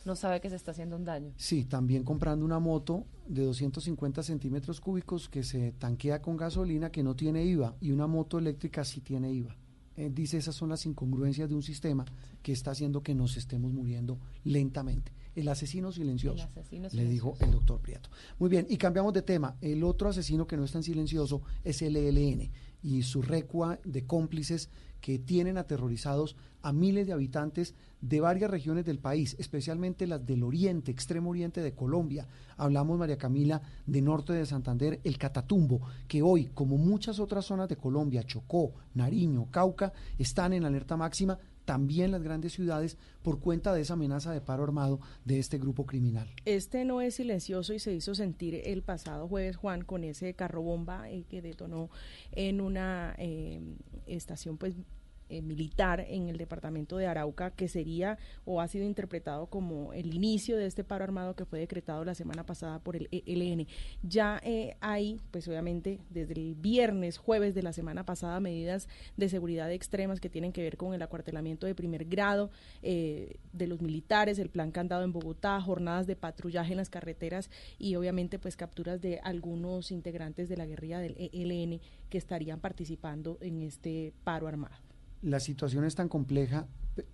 [0.05, 1.33] no sabe que se está haciendo un daño.
[1.35, 7.03] Sí, también comprando una moto de 250 centímetros cúbicos que se tanquea con gasolina que
[7.03, 9.55] no tiene IVA y una moto eléctrica sí tiene IVA.
[9.97, 12.05] Eh, dice esas son las incongruencias de un sistema
[12.43, 15.11] que está haciendo que nos estemos muriendo lentamente.
[15.35, 18.09] El asesino silencioso, El asesino le dijo el doctor Prieto.
[18.39, 19.55] Muy bien, y cambiamos de tema.
[19.61, 22.51] El otro asesino que no es tan silencioso es el ELN
[22.83, 24.69] y su recua de cómplices
[25.01, 30.43] que tienen aterrorizados a miles de habitantes de varias regiones del país, especialmente las del
[30.43, 32.27] oriente, extremo oriente de Colombia.
[32.57, 37.69] Hablamos, María Camila, de norte de Santander, el Catatumbo, que hoy, como muchas otras zonas
[37.69, 43.73] de Colombia, Chocó, Nariño, Cauca, están en alerta máxima, también las grandes ciudades, por cuenta
[43.73, 46.29] de esa amenaza de paro armado de este grupo criminal.
[46.45, 50.61] Este no es silencioso y se hizo sentir el pasado jueves, Juan, con ese carro
[50.61, 51.89] bomba eh, que detonó
[52.31, 53.59] en una eh,
[54.05, 54.75] estación pues
[55.29, 60.13] eh, militar en el departamento de Arauca, que sería o ha sido interpretado como el
[60.13, 63.67] inicio de este paro armado que fue decretado la semana pasada por el ELN.
[64.03, 68.87] Ya eh, hay, pues obviamente, desde el viernes, jueves de la semana pasada, medidas
[69.17, 72.49] de seguridad extremas que tienen que ver con el acuartelamiento de primer grado
[72.81, 77.49] eh, de los militares, el plan candado en Bogotá, jornadas de patrullaje en las carreteras
[77.77, 83.37] y obviamente pues capturas de algunos integrantes de la guerrilla del ELN que estarían participando
[83.41, 84.75] en este paro armado.
[85.27, 86.67] La situación es tan compleja,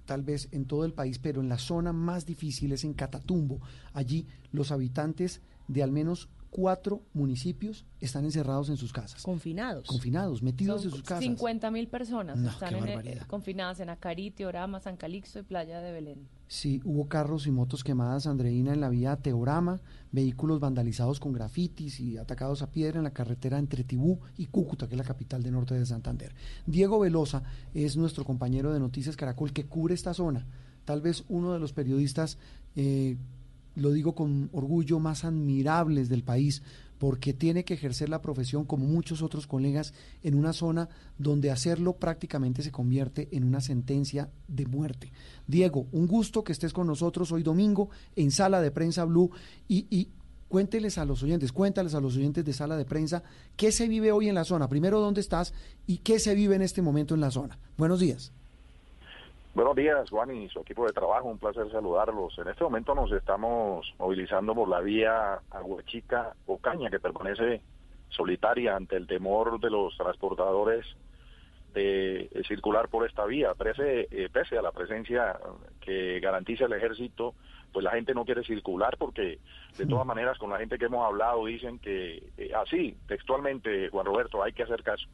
[0.06, 3.60] tal vez en todo el país, pero en la zona más difícil es en Catatumbo.
[3.92, 9.24] Allí los habitantes de al menos cuatro municipios están encerrados en sus casas.
[9.24, 9.88] Confinados.
[9.88, 11.24] Confinados, metidos Son en sus casas.
[11.24, 13.24] 50 mil personas No, están en- barbaridad.
[13.24, 16.28] eh, confinadas en Acarí, Teorama, San Calixto y Playa de Belén.
[16.48, 19.82] Sí, hubo carros y motos quemadas, Andreina, en la vía Teorama,
[20.12, 24.88] vehículos vandalizados con grafitis y atacados a piedra en la carretera entre Tibú y Cúcuta,
[24.88, 26.36] que es la capital de norte de Santander.
[26.68, 27.42] Diego Velosa
[27.74, 30.46] es nuestro compañero de Noticias Caracol que cubre esta zona.
[30.86, 32.38] Tal vez uno de los periodistas,
[32.76, 33.18] eh,
[33.76, 36.62] lo digo con orgullo, más admirables del país,
[36.98, 40.88] porque tiene que ejercer la profesión como muchos otros colegas en una zona
[41.18, 45.12] donde hacerlo prácticamente se convierte en una sentencia de muerte.
[45.48, 49.32] Diego, un gusto que estés con nosotros hoy domingo en Sala de Prensa Blue
[49.68, 50.10] y, y
[50.48, 53.24] cuénteles a los oyentes, cuéntales a los oyentes de Sala de Prensa
[53.58, 54.70] qué se vive hoy en la zona.
[54.70, 55.54] Primero, ¿dónde estás
[55.88, 57.60] y qué se vive en este momento en la zona?
[57.76, 58.32] Buenos días.
[59.56, 61.28] Buenos días, Juan y su equipo de trabajo.
[61.28, 62.36] Un placer saludarlos.
[62.40, 67.62] En este momento nos estamos movilizando por la vía Aguachica Ocaña, que permanece
[68.10, 70.88] solitaria ante el temor de los transportadores
[71.76, 73.54] de eh, circular por esta vía.
[73.54, 75.40] Pese, eh, pese a la presencia
[75.82, 77.36] que garantiza el ejército,
[77.72, 79.38] pues la gente no quiere circular porque
[79.78, 84.08] de todas maneras con la gente que hemos hablado dicen que eh, así, textualmente, Juan
[84.08, 85.08] Roberto, hay que hacer caso.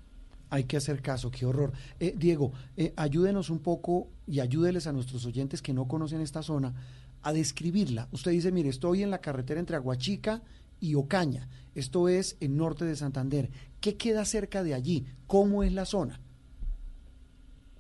[0.50, 1.72] Hay que hacer caso, qué horror.
[2.00, 6.42] Eh, Diego, eh, ayúdenos un poco y ayúdeles a nuestros oyentes que no conocen esta
[6.42, 6.74] zona
[7.22, 8.08] a describirla.
[8.12, 10.42] Usted dice, mire, estoy en la carretera entre Aguachica
[10.80, 11.48] y Ocaña.
[11.76, 13.50] Esto es en norte de Santander.
[13.82, 15.06] ¿Qué queda cerca de allí?
[15.28, 16.20] ¿Cómo es la zona?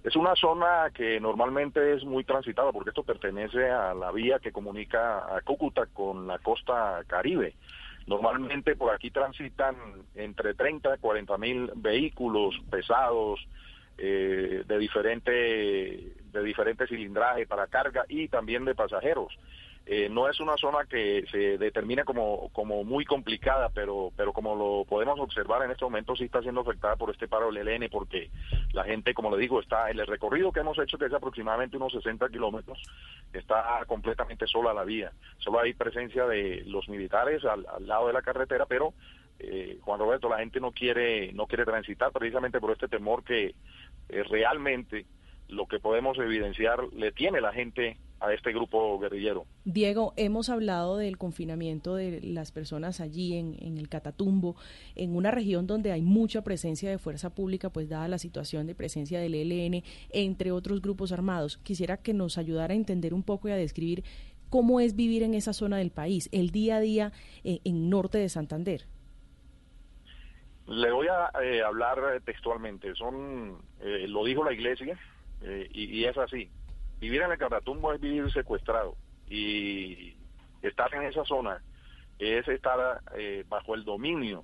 [0.03, 4.51] Es una zona que normalmente es muy transitada porque esto pertenece a la vía que
[4.51, 7.55] comunica a Cúcuta con la costa caribe.
[8.09, 9.75] Normalmente por aquí transitan
[10.15, 13.39] entre 30 y 40 mil vehículos pesados
[13.99, 19.31] eh, de diferente de diferente cilindraje para carga y también de pasajeros.
[19.91, 24.53] Eh, no es una zona que se determina como, como muy complicada, pero, pero como
[24.55, 27.89] lo podemos observar en este momento sí está siendo afectada por este paro del ELN
[27.89, 28.29] porque
[28.71, 31.77] la gente, como le digo, está en el recorrido que hemos hecho, que es aproximadamente
[31.77, 32.79] unos 60 kilómetros,
[33.33, 35.11] está completamente sola la vía.
[35.39, 38.93] Solo hay presencia de los militares al, al lado de la carretera, pero
[39.39, 43.55] eh, Juan Roberto, la gente no quiere, no quiere transitar precisamente por este temor que
[44.09, 45.07] eh, realmente
[45.47, 49.45] lo que podemos evidenciar le tiene la gente a este grupo guerrillero.
[49.65, 54.55] Diego, hemos hablado del confinamiento de las personas allí en, en, el Catatumbo,
[54.95, 58.75] en una región donde hay mucha presencia de fuerza pública, pues dada la situación de
[58.75, 61.57] presencia del ELN, entre otros grupos armados.
[61.57, 64.03] Quisiera que nos ayudara a entender un poco y a describir
[64.49, 67.11] cómo es vivir en esa zona del país, el día a día
[67.43, 68.85] en, en norte de Santander.
[70.67, 72.93] Le voy a eh, hablar textualmente.
[72.95, 74.99] Son, eh, lo dijo la iglesia
[75.41, 76.49] eh, y, y es así
[76.99, 78.95] vivir en el Catatumbo es vivir secuestrado.
[79.29, 80.15] Y
[80.61, 81.61] estar en esa zona
[82.17, 84.43] es estar eh, bajo el dominio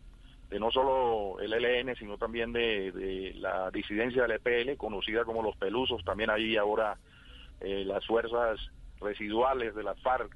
[0.49, 5.41] de no solo el ELN, sino también de, de, la disidencia del EPL, conocida como
[5.41, 6.97] los Pelusos, también hay ahora
[7.61, 8.59] eh, las fuerzas
[8.99, 10.35] residuales de las FARC,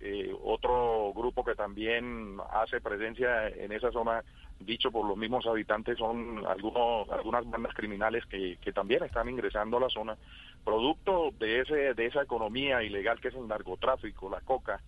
[0.00, 4.24] eh, otro grupo que también hace presencia en esa zona,
[4.64, 9.80] dicho por los mismos habitantes, son algunos, algunas bandas criminales que, también están ingresando a
[9.80, 10.16] la zona
[10.64, 14.80] producto de ese de esa economía ilegal que es el narcotráfico, la coca,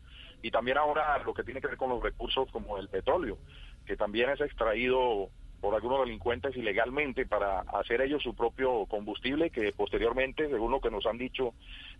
[0.42, 3.38] y también ahora lo que tiene que ver con los recursos como el petróleo,
[3.86, 5.28] que también es extraído
[5.60, 10.90] por algunos delincuentes ilegalmente para hacer ellos su propio combustible, que posteriormente, según lo que
[10.90, 11.54] nos han dicho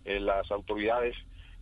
[0.05, 1.15] eh, las autoridades,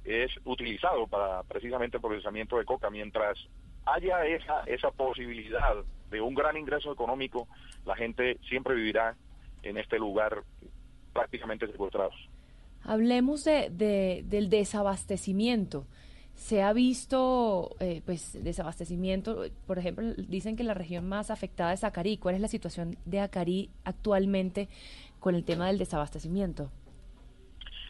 [0.03, 2.89] es utilizado para precisamente el procesamiento de coca.
[2.89, 3.37] Mientras
[3.85, 5.75] haya esa, esa posibilidad
[6.13, 7.47] de un gran ingreso económico,
[7.85, 9.15] la gente siempre vivirá
[9.63, 10.43] en este lugar
[11.11, 12.15] prácticamente secuestrados.
[12.83, 15.85] Hablemos de, de, del desabastecimiento.
[16.35, 21.83] Se ha visto, eh, pues, desabastecimiento, por ejemplo, dicen que la región más afectada es
[21.83, 22.17] Acarí.
[22.17, 24.67] ¿Cuál es la situación de Acarí actualmente
[25.19, 26.71] con el tema del desabastecimiento?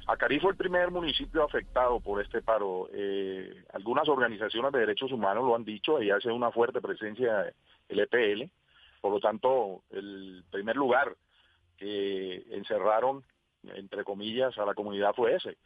[0.07, 2.89] Acarí fue el primer municipio afectado por este paro.
[2.93, 7.53] Eh, algunas organizaciones de derechos humanos lo han dicho, ahí hace una fuerte presencia
[7.87, 8.49] el EPL.
[8.99, 11.15] Por lo tanto, el primer lugar
[11.77, 13.23] que encerraron,
[13.63, 15.57] entre comillas, a la comunidad fue ese.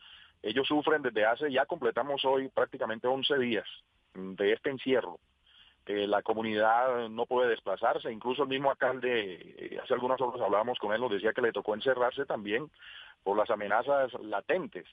[0.44, 3.68] Ellos sufren desde hace, ya completamos hoy prácticamente 11 días
[4.14, 5.20] de este encierro.
[5.88, 10.78] Eh, la comunidad no puede desplazarse, incluso el mismo alcalde, eh, hace algunas horas hablábamos
[10.80, 12.70] con él, nos decía que le tocó encerrarse también
[13.24, 14.86] por las amenazas latentes.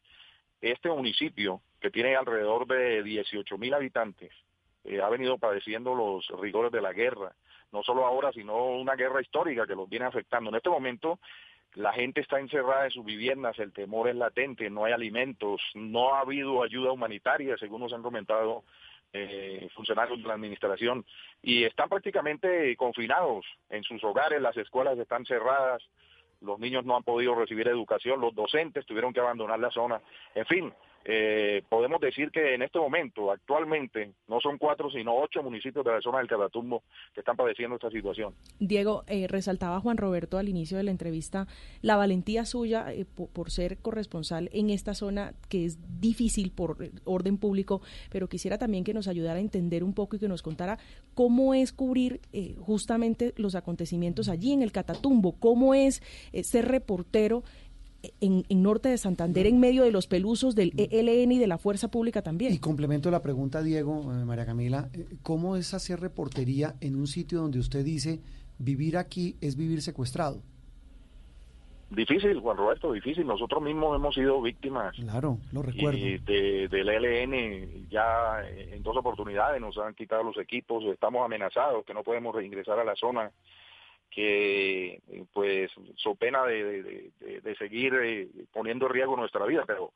[0.60, 4.30] Este municipio, que tiene alrededor de 18 mil habitantes,
[4.84, 7.32] eh, ha venido padeciendo los rigores de la guerra,
[7.72, 10.50] no solo ahora, sino una guerra histórica que los viene afectando.
[10.50, 11.18] En este momento
[11.74, 16.14] la gente está encerrada en sus viviendas, el temor es latente, no hay alimentos, no
[16.14, 18.62] ha habido ayuda humanitaria, según nos han comentado
[19.16, 21.06] eh, funcionarios de la administración
[21.40, 25.82] y están prácticamente confinados en sus hogares, las escuelas están cerradas,
[26.40, 30.00] los niños no han podido recibir educación, los docentes tuvieron que abandonar la zona,
[30.34, 30.74] en fin,
[31.06, 35.92] eh, podemos decir que en este momento, actualmente, no son cuatro, sino ocho municipios de
[35.92, 36.82] la zona del Catatumbo
[37.12, 38.34] que están padeciendo esta situación.
[38.58, 41.46] Diego, eh, resaltaba Juan Roberto al inicio de la entrevista
[41.82, 47.36] la valentía suya eh, por, ser corresponsal en esta zona que es difícil por orden
[47.36, 50.78] público, pero quisiera también que nos ayudara a entender un poco y que nos contara
[51.14, 52.20] cómo es cubrir
[52.60, 56.02] justamente los acontecimientos allí en el Catatumbo, cómo es
[56.42, 57.44] ser reportero
[58.20, 61.88] en, norte de Santander en medio de los pelusos del ELN y de la Fuerza
[61.90, 62.52] Pública también.
[62.52, 67.06] Y complemento la pregunta, Diego, eh, María Camila, eh, ¿cómo es hacer reportería en un
[67.06, 68.20] sitio donde usted dice
[68.58, 70.42] vivir aquí es vivir secuestrado?
[71.90, 73.26] Difícil, Juan Roberto, difícil.
[73.26, 74.96] Nosotros mismos hemos sido víctimas.
[74.96, 75.98] Claro, lo recuerdo.
[75.98, 81.84] Y de, del ELN ya en dos oportunidades nos han quitado los equipos, estamos amenazados
[81.84, 83.30] que no podemos reingresar a la zona
[84.14, 85.00] que
[85.32, 87.10] pues so pena de,
[87.58, 89.92] seguir eh, poniendo en riesgo nuestra vida, pero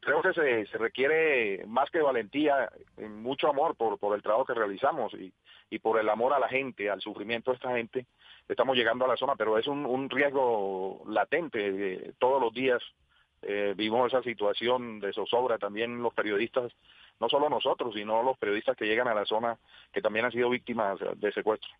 [0.00, 4.46] creo que se, se requiere más que valentía, eh, mucho amor por, por el trabajo
[4.46, 5.32] que realizamos y,
[5.70, 8.06] y por el amor a la gente, al sufrimiento de esta gente.
[8.48, 12.14] Estamos llegando a la zona, pero es un, un riesgo latente.
[12.18, 12.82] todos los días
[13.42, 15.58] eh, vivimos esa situación de zozobra.
[15.58, 16.72] También los periodistas,
[17.20, 19.56] no solo nosotros, sino los periodistas que llegan a la zona,
[19.92, 21.70] que también han sido víctimas de secuestro.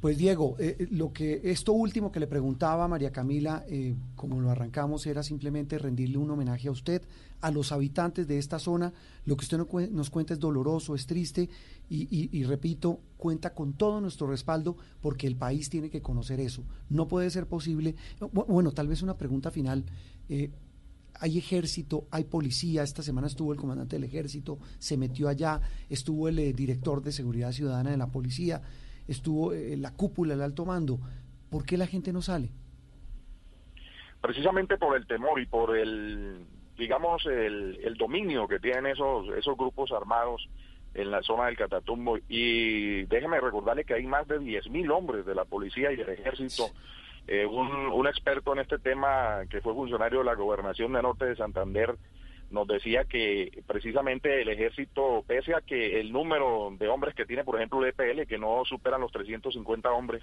[0.00, 3.96] Pues Diego, eh, eh, lo que esto último que le preguntaba a María Camila, eh,
[4.14, 7.02] como lo arrancamos, era simplemente rendirle un homenaje a usted,
[7.40, 8.92] a los habitantes de esta zona.
[9.24, 11.48] Lo que usted nos cuenta es doloroso, es triste
[11.90, 16.64] y, repito, cuenta con todo nuestro respaldo porque el país tiene que conocer eso.
[16.90, 17.94] No puede ser posible.
[18.32, 19.84] Bueno, tal vez una pregunta final.
[21.14, 22.82] hay ejército, hay policía.
[22.82, 27.52] Esta semana estuvo el comandante del ejército, se metió allá, estuvo el director de seguridad
[27.52, 28.62] ciudadana de la policía
[29.08, 30.98] estuvo eh, la cúpula, el alto mando.
[31.50, 32.50] ¿Por qué la gente no sale?
[34.20, 36.44] Precisamente por el temor y por el,
[36.76, 40.48] digamos, el, el dominio que tienen esos, esos grupos armados
[40.94, 42.18] en la zona del Catatumbo.
[42.28, 46.70] Y déjeme recordarle que hay más de 10.000 hombres de la policía y del ejército.
[47.26, 51.26] Eh, un, un experto en este tema que fue funcionario de la gobernación de Norte
[51.26, 51.96] de Santander
[52.50, 57.44] nos decía que precisamente el ejército, pese a que el número de hombres que tiene,
[57.44, 60.22] por ejemplo, el EPL, que no superan los 350 hombres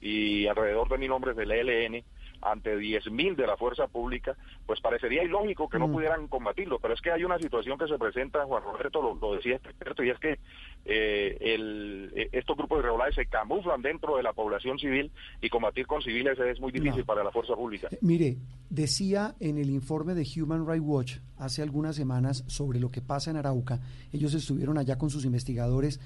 [0.00, 2.04] y alrededor de mil hombres del ELN,
[2.44, 5.92] ante 10.000 de la fuerza pública, pues parecería ilógico que no mm.
[5.92, 9.56] pudieran combatirlo, pero es que hay una situación que se presenta, Juan Roberto lo, decía
[9.56, 10.38] este experto, y es que
[10.84, 15.10] eh, el, eh, estos grupos irregulares se camuflan dentro de la población civil
[15.40, 17.88] y combatir con civiles es muy difícil para la fuerza pública.
[17.90, 18.36] Eh, mire,
[18.68, 23.30] decía en el informe de Human Rights Watch hace algunas semanas sobre lo que pasa
[23.30, 23.80] en Arauca,
[24.12, 26.00] ellos estuvieron allá con sus investigadores,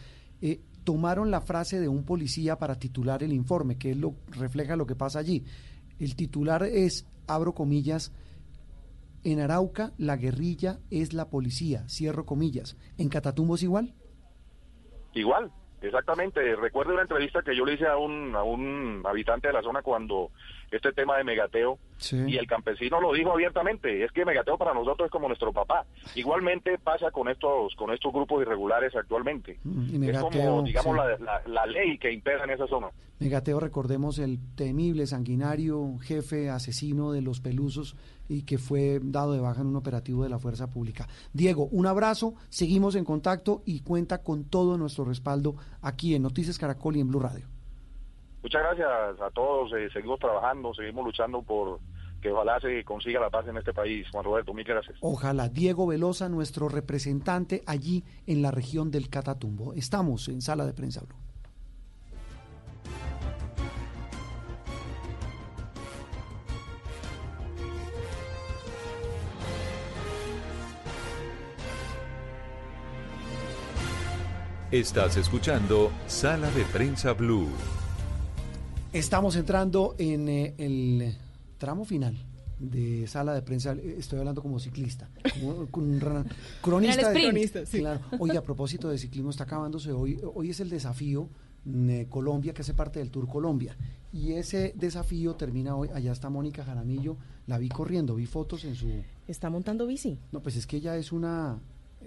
[0.84, 4.94] tomaron la frase de un policía para titular el informe, que lo, refleja lo que
[4.94, 5.44] pasa allí.
[5.98, 8.12] El titular es, abro comillas,
[9.24, 12.76] en Arauca la guerrilla es la policía, cierro comillas.
[12.98, 13.94] ¿En Catatumbo es igual?
[15.14, 15.50] Igual,
[15.82, 16.54] exactamente.
[16.56, 19.82] Recuerdo una entrevista que yo le hice a un, a un habitante de la zona
[19.82, 20.30] cuando
[20.70, 21.78] este tema de megateo
[22.26, 25.84] y el campesino lo dijo abiertamente, es que megateo para nosotros es como nuestro papá.
[26.14, 29.58] Igualmente pasa con estos con estos grupos irregulares actualmente.
[29.64, 32.88] Mm, es como, digamos, la, la, ley que impera en esa zona.
[33.18, 37.96] Megateo, recordemos el temible, sanguinario jefe asesino de los pelusos
[38.28, 41.08] y que fue dado de baja en un operativo de la Fuerza Pública.
[41.32, 46.58] Diego, un abrazo, seguimos en contacto y cuenta con todo nuestro respaldo aquí en Noticias
[46.58, 47.46] Caracol y en Blue Radio.
[48.48, 51.80] Muchas gracias a todos, eh, seguimos trabajando, seguimos luchando por
[52.22, 54.06] que ojalá se consiga la paz en este país.
[54.10, 54.96] Juan Roberto, muchas gracias.
[55.02, 55.50] Ojalá.
[55.50, 59.74] Diego Velosa, nuestro representante allí en la región del Catatumbo.
[59.74, 61.14] Estamos en Sala de Prensa Blue.
[74.70, 77.50] Estás escuchando Sala de Prensa Blue.
[78.98, 81.14] Estamos entrando en eh, el
[81.56, 82.16] tramo final
[82.58, 85.68] de sala de prensa, estoy hablando como ciclista, como un
[86.60, 87.12] cronista.
[87.12, 87.80] De, sí.
[88.18, 91.28] Oye, a propósito de ciclismo, está acabándose hoy, hoy es el desafío
[91.64, 93.76] de Colombia, que hace parte del Tour Colombia.
[94.12, 97.16] Y ese desafío termina hoy, allá está Mónica Jaramillo,
[97.46, 98.88] la vi corriendo, vi fotos en su...
[99.28, 100.18] ¿Está montando bici?
[100.32, 101.60] No, pues es que ella es una,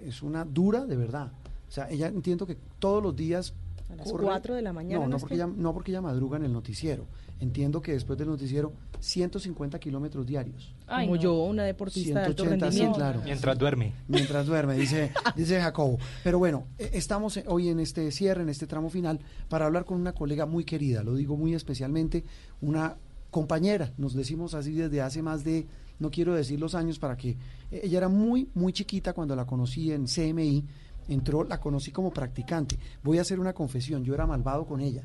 [0.04, 1.32] es una dura de verdad.
[1.66, 3.54] O sea, ella entiendo que todos los días
[3.92, 5.04] A las 4 de la mañana.
[5.04, 7.06] No, no porque, ella, no porque ella madruga en el noticiero.
[7.40, 10.74] Entiendo que después del noticiero, 150 kilómetros diarios.
[10.86, 12.94] Como yo, una deportista de alto rendimiento.
[12.94, 13.20] claro.
[13.24, 13.94] Mientras duerme.
[14.06, 15.98] Mientras duerme, dice, dice Jacobo.
[16.22, 20.00] Pero bueno, eh, estamos hoy en este cierre, en este tramo final, para hablar con
[20.00, 22.24] una colega muy querida, lo digo muy especialmente,
[22.60, 22.96] una
[23.30, 25.66] compañera, nos decimos así desde hace más de,
[25.98, 27.30] no quiero decir los años para que,
[27.70, 30.64] eh, ella era muy, muy chiquita cuando la conocí en CMI,
[31.08, 32.78] entró, la conocí como practicante.
[33.02, 35.04] Voy a hacer una confesión, yo era malvado con ella.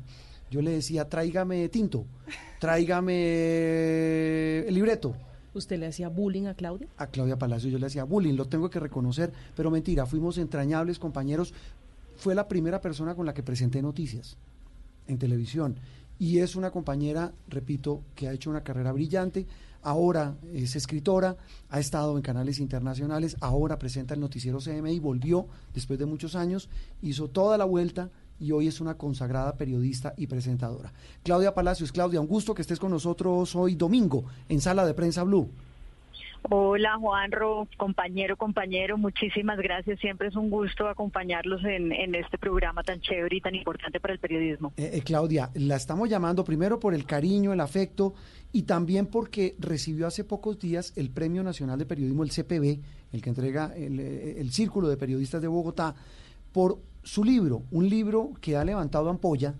[0.50, 2.06] Yo le decía, tráigame tinto,
[2.58, 5.14] tráigame el libreto.
[5.54, 6.88] ¿Usted le hacía bullying a Claudia?
[6.96, 10.98] A Claudia Palacio yo le hacía bullying, lo tengo que reconocer, pero mentira, fuimos entrañables
[10.98, 11.52] compañeros.
[12.16, 14.36] Fue la primera persona con la que presenté noticias
[15.06, 15.76] en televisión
[16.18, 19.46] y es una compañera, repito, que ha hecho una carrera brillante.
[19.82, 21.36] Ahora es escritora,
[21.68, 26.68] ha estado en canales internacionales, ahora presenta el noticiero CMI, volvió después de muchos años,
[27.00, 28.10] hizo toda la vuelta
[28.40, 30.92] y hoy es una consagrada periodista y presentadora.
[31.22, 35.22] Claudia Palacios, Claudia, un gusto que estés con nosotros hoy domingo en Sala de Prensa
[35.22, 35.50] Blue.
[36.42, 39.98] Hola Juanro, compañero, compañero, muchísimas gracias.
[40.00, 44.20] Siempre es un gusto acompañarlos en, este programa tan chévere y tan importante para el
[44.20, 44.72] periodismo.
[44.76, 48.14] Eh, eh, Claudia, la estamos llamando primero por el cariño, el afecto
[48.52, 52.80] y también porque recibió hace pocos días el Premio Nacional de Periodismo, el CPB,
[53.12, 55.94] el que entrega eh, el Círculo de Periodistas de Bogotá,
[56.52, 59.54] por su libro, un libro que ha levantado ampolla,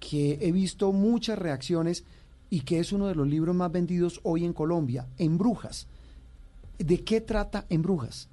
[0.00, 2.04] que he visto muchas reacciones
[2.50, 5.86] y que es uno de los libros más vendidos hoy en Colombia, En Brujas
[6.78, 8.28] ¿De qué trata En Brujas?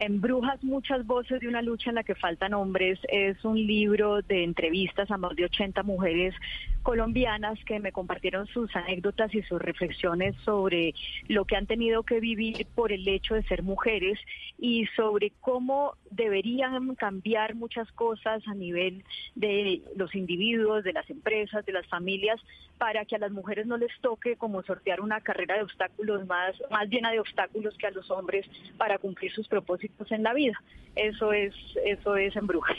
[0.00, 4.22] En Brujas, muchas voces de una lucha en la que faltan hombres es un libro
[4.22, 6.34] de entrevistas a más de 80 mujeres
[6.88, 10.94] colombianas que me compartieron sus anécdotas y sus reflexiones sobre
[11.28, 14.18] lo que han tenido que vivir por el hecho de ser mujeres
[14.58, 19.04] y sobre cómo deberían cambiar muchas cosas a nivel
[19.34, 22.40] de los individuos, de las empresas, de las familias,
[22.78, 26.54] para que a las mujeres no les toque como sortear una carrera de obstáculos más,
[26.70, 28.46] más llena de obstáculos que a los hombres
[28.78, 30.58] para cumplir sus propósitos en la vida.
[30.96, 31.52] Eso es,
[31.84, 32.78] eso es en brujas.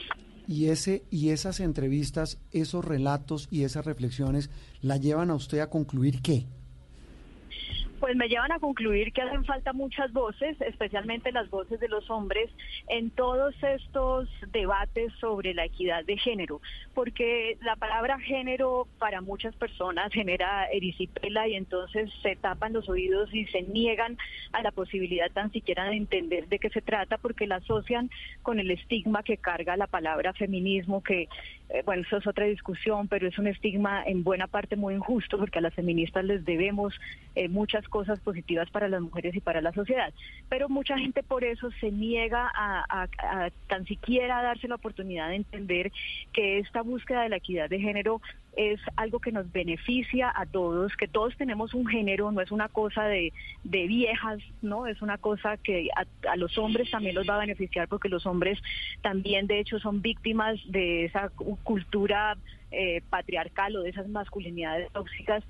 [0.52, 4.50] Y, ese, y esas entrevistas, esos relatos y esas reflexiones
[4.82, 6.48] la llevan a usted a concluir qué?
[8.00, 12.10] Pues me llevan a concluir que hacen falta muchas voces, especialmente las voces de los
[12.10, 12.50] hombres,
[12.88, 16.62] en todos estos debates sobre la equidad de género,
[16.94, 23.34] porque la palabra género para muchas personas genera erisipela y entonces se tapan los oídos
[23.34, 24.18] y se niegan
[24.54, 28.10] a la posibilidad tan siquiera de entender de qué se trata, porque la asocian
[28.42, 31.28] con el estigma que carga la palabra feminismo, que
[31.70, 35.38] eh, bueno, eso es otra discusión, pero es un estigma en buena parte muy injusto
[35.38, 36.94] porque a las feministas les debemos
[37.36, 40.14] eh, muchas cosas positivas para las mujeres y para la sociedad.
[40.48, 43.08] Pero mucha gente por eso se niega a,
[43.68, 45.92] tan siquiera darse la oportunidad de entender
[46.34, 48.22] que esta búsqueda de la equidad de género
[48.56, 52.68] es algo que nos beneficia a todos, que todos tenemos un género, no es una
[52.68, 53.32] cosa de,
[53.64, 54.88] viejas, ¿no?
[54.88, 58.60] Es una cosa que a, los hombres también los va a beneficiar porque los hombres
[59.02, 61.30] también de hecho son víctimas de esa
[61.64, 62.38] cultura
[62.72, 65.44] eh, patriarcal o de esas masculinidades tóxicas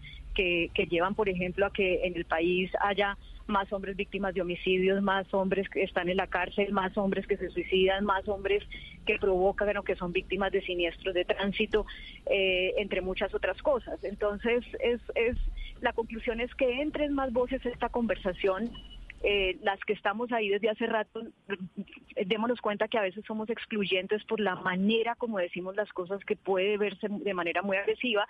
[0.74, 3.18] que, llevan, por ejemplo, a que en el país haya
[3.48, 7.36] más hombres víctimas de homicidios, más hombres que están en la cárcel, más hombres que
[7.36, 8.64] se suicidan, más hombres
[9.06, 11.86] que provocan o que son víctimas de siniestros de tránsito,
[12.30, 14.02] eh, entre muchas otras cosas.
[14.04, 15.36] Entonces, es, es
[15.82, 18.72] la conclusión es que entren más voces en esta conversación.
[19.22, 21.22] Eh, las que estamos ahí desde hace rato,
[22.26, 26.38] démonos cuenta que a veces somos excluyentes por la manera como decimos las cosas que
[26.38, 28.26] puede verse de manera muy agresiva,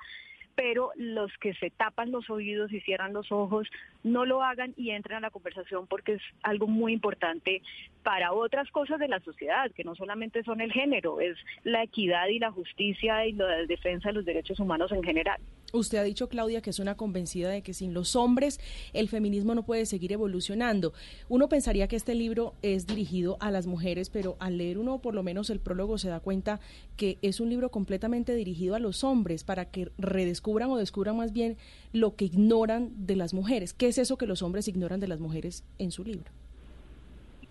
[0.59, 3.69] pero los que se tapan los oídos y cierran los ojos
[4.03, 7.61] no lo hagan y entren a la conversación porque es algo muy importante
[8.03, 12.27] para otras cosas de la sociedad, que no solamente son el género, es la equidad
[12.27, 15.39] y la justicia y la defensa de los derechos humanos en general.
[15.73, 18.59] Usted ha dicho, Claudia, que es una convencida de que sin los hombres
[18.93, 20.93] el feminismo no puede seguir evolucionando.
[21.27, 25.13] Uno pensaría que este libro es dirigido a las mujeres, pero al leer uno, por
[25.13, 26.59] lo menos el prólogo, se da cuenta
[26.97, 31.33] que es un libro completamente dirigido a los hombres para que redescubran o descubran más
[31.33, 31.57] bien
[31.93, 33.73] lo que ignoran de las mujeres.
[33.73, 36.31] ¿Qué es eso que los hombres ignoran de las mujeres en su libro?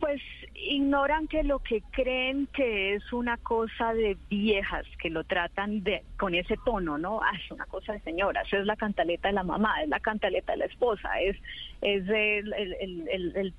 [0.01, 0.21] Pues
[0.67, 6.03] ignoran que lo que creen que es una cosa de viejas, que lo tratan de
[6.19, 7.21] con ese tono, ¿no?
[7.23, 10.53] Ah, es una cosa de señoras, es la cantaleta de la mamá, es la cantaleta
[10.53, 11.37] de la esposa, es,
[11.81, 13.55] es el, el,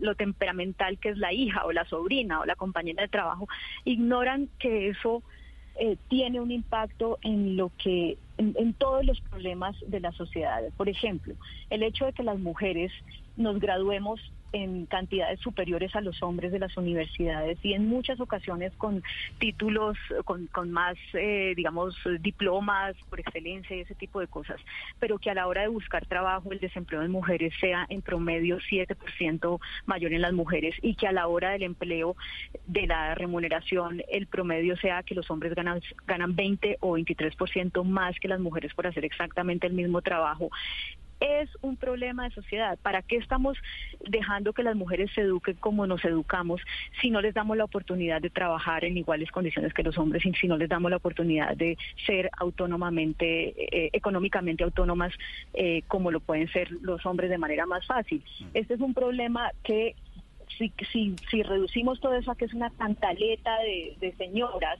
[0.00, 3.48] lo temperamental que es la hija o la sobrina o la compañera de trabajo.
[3.84, 5.22] Ignoran que eso
[5.76, 10.62] eh, tiene un impacto en lo que en, todos los problemas de la sociedad.
[10.76, 11.34] Por ejemplo,
[11.70, 12.92] el hecho de que las mujeres
[13.36, 14.20] nos graduemos
[14.54, 19.02] en cantidades superiores a los hombres de las universidades y en muchas ocasiones con
[19.38, 24.60] títulos, con, con más, eh, digamos, diplomas por excelencia y ese tipo de cosas,
[25.00, 28.58] pero que a la hora de buscar trabajo el desempleo de mujeres sea en promedio
[28.58, 32.14] 7% mayor en las mujeres y que a la hora del empleo
[32.66, 38.14] de la remuneración el promedio sea que los hombres ganan, ganan 20 o 23% más
[38.20, 40.50] que las mujeres por hacer exactamente el mismo trabajo
[41.20, 42.78] es un problema de sociedad.
[42.82, 43.56] ¿Para qué estamos
[44.08, 46.60] dejando que las mujeres se eduquen como nos educamos
[47.00, 50.32] si no les damos la oportunidad de trabajar en iguales condiciones que los hombres y
[50.34, 55.12] si no les damos la oportunidad de ser autónomamente, eh, económicamente autónomas
[55.54, 58.22] eh, como lo pueden ser los hombres de manera más fácil?
[58.52, 59.94] Este es un problema que
[60.58, 64.78] si, si, si reducimos todo eso a que es una cantaleta de, de señoras,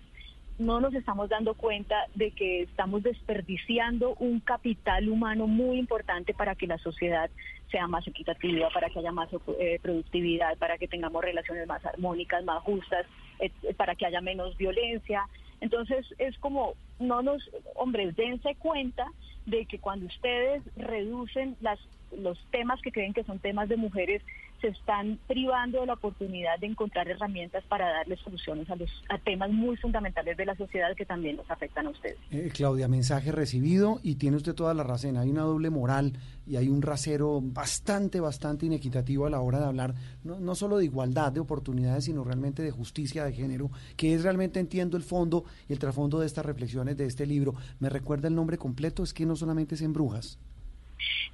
[0.59, 6.55] no nos estamos dando cuenta de que estamos desperdiciando un capital humano muy importante para
[6.55, 7.29] que la sociedad
[7.71, 9.29] sea más equitativa, para que haya más
[9.59, 13.05] eh, productividad, para que tengamos relaciones más armónicas, más justas,
[13.41, 15.27] eh, para que haya menos violencia.
[15.61, 19.07] Entonces es como, no nos, hombres, dense cuenta
[19.47, 21.81] de que cuando ustedes reducen las,
[22.17, 24.23] los temas que creen que son temas de mujeres,
[24.65, 29.19] se están privando de la oportunidad de encontrar herramientas para darle soluciones a los a
[29.19, 32.17] temas muy fundamentales de la sociedad que también nos afectan a ustedes.
[32.31, 35.19] Eh, Claudia, mensaje recibido y tiene usted toda la razón.
[35.19, 36.15] Hay una doble moral
[36.47, 40.79] y hay un rasero bastante, bastante inequitativo a la hora de hablar no, no solo
[40.79, 45.03] de igualdad de oportunidades, sino realmente de justicia de género, que es realmente entiendo el
[45.03, 47.55] fondo y el trasfondo de estas reflexiones de este libro.
[47.81, 49.03] ¿Me recuerda el nombre completo?
[49.03, 50.39] Es que no solamente es en Brujas.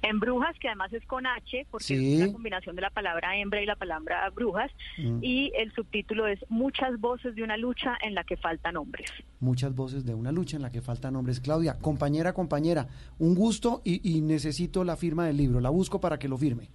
[0.01, 2.13] En brujas, que además es con H, porque Sí.
[2.15, 5.19] es una combinación de la palabra hembra y la palabra brujas, Mm.
[5.21, 9.11] y el subtítulo es Muchas voces de una lucha en la que faltan hombres.
[9.39, 11.39] Muchas voces de una lucha en la que faltan hombres.
[11.39, 12.87] Claudia, compañera, compañera,
[13.19, 15.59] un gusto y, y necesito la firma del libro.
[15.59, 16.69] La busco para que lo firme.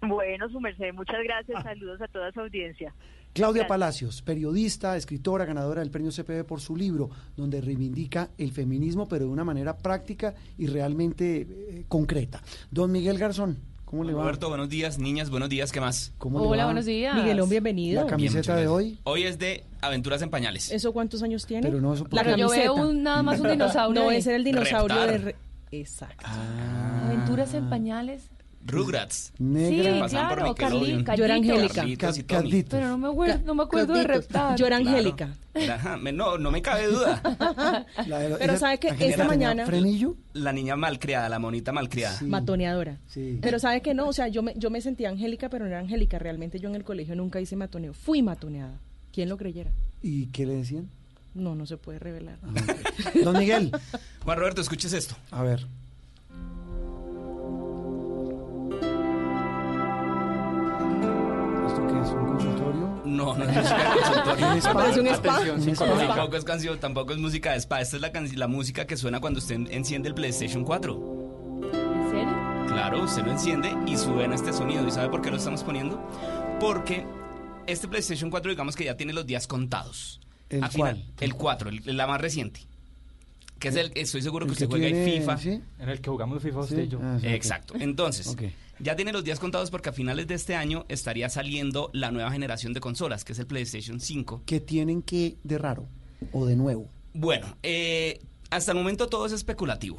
[0.00, 2.92] Bueno, su merced, muchas gracias, saludos a toda su audiencia.
[3.34, 3.68] Claudia Gracias.
[3.68, 9.24] Palacios, periodista, escritora, ganadora del premio CPB por su libro, donde reivindica el feminismo, pero
[9.26, 12.42] de una manera práctica y realmente eh, concreta.
[12.70, 14.22] Don Miguel Garzón, ¿cómo le va?
[14.22, 16.12] Roberto, buenos días, niñas, buenos días, ¿qué más?
[16.18, 16.72] ¿Cómo le va?
[16.72, 18.02] Miguelón, bienvenido.
[18.04, 19.00] La camiseta de hoy.
[19.02, 20.70] Hoy es de Aventuras en Pañales.
[20.70, 21.66] ¿Eso cuántos años tiene?
[21.66, 22.72] Pero no, eso la porque- Yo camiseta.
[22.72, 25.10] veo un- nada más un dinosaurio No, ese era el dinosaurio Reptar.
[25.10, 25.18] de...
[25.18, 25.36] re-
[25.72, 26.24] Exacto.
[27.06, 28.30] Aventuras en pañales.
[28.66, 29.32] Rugrats.
[29.38, 30.08] Negra.
[30.08, 31.04] Sí, claro, Nickelodeon.
[31.04, 31.34] Carli- Yo era
[31.68, 31.78] Carlitos.
[32.08, 32.68] Angélica.
[32.70, 34.56] Pero no me, acuerdo, no me acuerdo de reptar.
[34.56, 34.96] Yo era Claro.
[34.96, 35.34] Angélica.
[35.74, 37.20] Ajá, me- No, no me cabe duda.
[38.06, 40.16] La de- Pero sabe que esta mañana- ¿Frenillo?
[40.32, 42.18] La niña malcriada, la monita malcriada.
[42.18, 42.24] Sí.
[42.24, 42.98] Matoneadora.
[43.06, 43.38] Sí.
[43.42, 45.80] Pero sabe que no, o sea, yo me, yo me sentía angélica, pero no era
[45.80, 46.18] angélica.
[46.18, 47.92] Realmente yo en el colegio nunca hice matoneo.
[47.92, 48.78] Fui matoneada.
[49.12, 49.70] ¿Quién lo creyera?
[50.02, 50.88] ¿Y qué le decían?
[51.34, 52.38] No, no se puede revelar.
[53.22, 53.72] Don Miguel,
[54.24, 55.16] Juan Roberto, escuches esto.
[55.30, 55.66] a ver.
[61.74, 62.08] ¿Esto qué es?
[62.10, 63.02] ¿Un consultorio?
[63.04, 64.46] No, no es música de consultorio.
[64.52, 64.74] ¿Un spa?
[64.74, 65.32] Parece un spa.
[65.34, 66.06] Atención, Un sí, spa.
[66.14, 67.80] Tampoco es canción, tampoco es música de spa.
[67.80, 70.94] Esta es la, la música que suena cuando usted enciende el PlayStation 4.
[71.72, 72.64] ¿En serio?
[72.68, 74.86] Claro, usted lo enciende y suena este sonido.
[74.86, 76.00] ¿Y sabe por qué lo estamos poniendo?
[76.60, 77.04] Porque
[77.66, 80.20] este PlayStation 4, digamos que ya tiene los días contados.
[80.50, 81.14] ¿El A final- cuál?
[81.20, 82.60] El 4, el- la más reciente.
[83.58, 85.38] Que es el, estoy seguro que usted que juega en tiene- FIFA.
[85.38, 85.60] ¿sí?
[85.78, 86.98] En el que jugamos FIFA usted y yo.
[87.02, 87.26] Ah, sí.
[87.28, 87.74] Exacto.
[87.78, 88.42] Entonces, Ok.
[88.78, 92.30] Ya tiene los días contados porque a finales de este año estaría saliendo la nueva
[92.30, 94.42] generación de consolas, que es el PlayStation 5.
[94.46, 95.88] ¿Qué tienen que de raro
[96.32, 96.88] o de nuevo?
[97.12, 98.20] Bueno, eh,
[98.50, 99.98] hasta el momento todo es especulativo,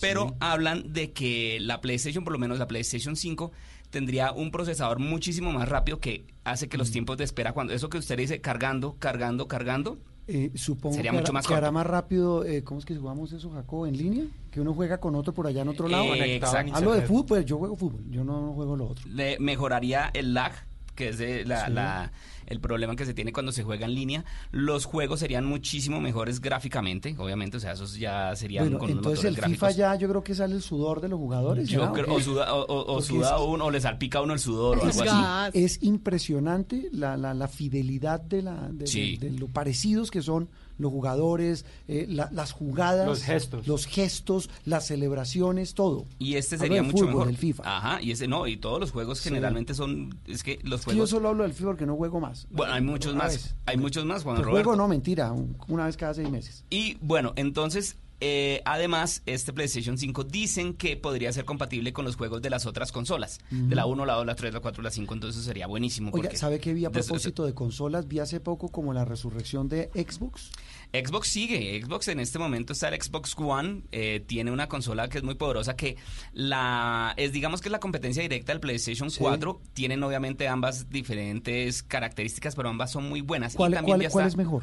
[0.00, 3.52] pero hablan de que la PlayStation, por lo menos la PlayStation 5,
[3.90, 6.92] tendría un procesador muchísimo más rápido que hace que los Mm.
[6.92, 11.16] tiempos de espera, cuando eso que usted dice cargando, cargando, cargando, Eh, supongo Sería que,
[11.18, 11.72] mucho hará, más que hará corto.
[11.72, 13.86] más rápido, eh, ¿cómo es que jugamos eso, Jacob?
[13.86, 14.24] ¿En línea?
[14.52, 16.14] ¿Que uno juega con otro por allá en otro lado?
[16.14, 16.74] Eh, exacto.
[16.76, 19.04] Hablo de fútbol, yo juego fútbol, yo no, no juego lo otro.
[19.08, 20.52] le mejoraría el lag,
[20.94, 21.72] que es de la, Sí.
[21.72, 22.12] la-
[22.52, 24.24] el problema que se tiene cuando se juega en línea.
[24.52, 29.24] Los juegos serían muchísimo mejores gráficamente, obviamente, o sea, esos ya serían Bueno, con entonces
[29.24, 29.76] el FIFA gráficos.
[29.76, 31.68] ya yo creo que sale el sudor de los jugadores.
[31.68, 31.92] Yo ¿será?
[31.92, 34.34] creo- ¿O suda, o- o- o Porque suda es- uno, o le salpica a uno
[34.34, 35.58] el sudor o Es, algo así.
[35.58, 39.16] es impresionante la, la, la fidelidad de, la, de, Sí.
[39.16, 40.48] de- de lo parecidos que son
[40.78, 43.66] los jugadores, eh, la- las jugadas, Los gestos.
[43.68, 46.06] los gestos, las celebraciones, todo.
[46.18, 47.26] Y este Hablo sería del mucho fútbol, mejor.
[47.28, 47.62] del FIFA.
[47.76, 49.24] Ajá, y ese no, y todos los juegos Sí.
[49.28, 51.10] generalmente son, es que los Es que yo juegos...
[51.10, 52.41] solo hablo del FIFA porque no juego más.
[52.50, 53.54] Bueno, hay muchos más, vez.
[53.66, 54.76] hay muchos más, Juan Pues Roberto.
[54.76, 56.64] no, mentira, un- una vez cada seis meses.
[56.70, 62.14] Y bueno, entonces eh, además, este PlayStation 5 dicen que podría ser compatible con los
[62.14, 63.40] juegos de las otras consolas.
[63.50, 66.10] De la 1, la 2, la 3, la 4, la 5, entonces sería buenísimo.
[66.12, 68.06] Oiga, porque ¿sabe qué vi a propósito de consolas?
[68.06, 70.52] Vi hace poco como la resurrección de Xbox.
[70.92, 75.18] Xbox sigue, Xbox en este momento está el Xbox One, eh, tiene una consola que
[75.18, 75.96] es muy poderosa que
[76.34, 81.82] la es digamos que es la competencia directa del PlayStation 4, tienen obviamente ambas diferentes
[81.82, 83.54] características, pero ambas son muy buenas.
[83.54, 84.62] ¿Cuál, también cuál- ya cuál está- es mejor?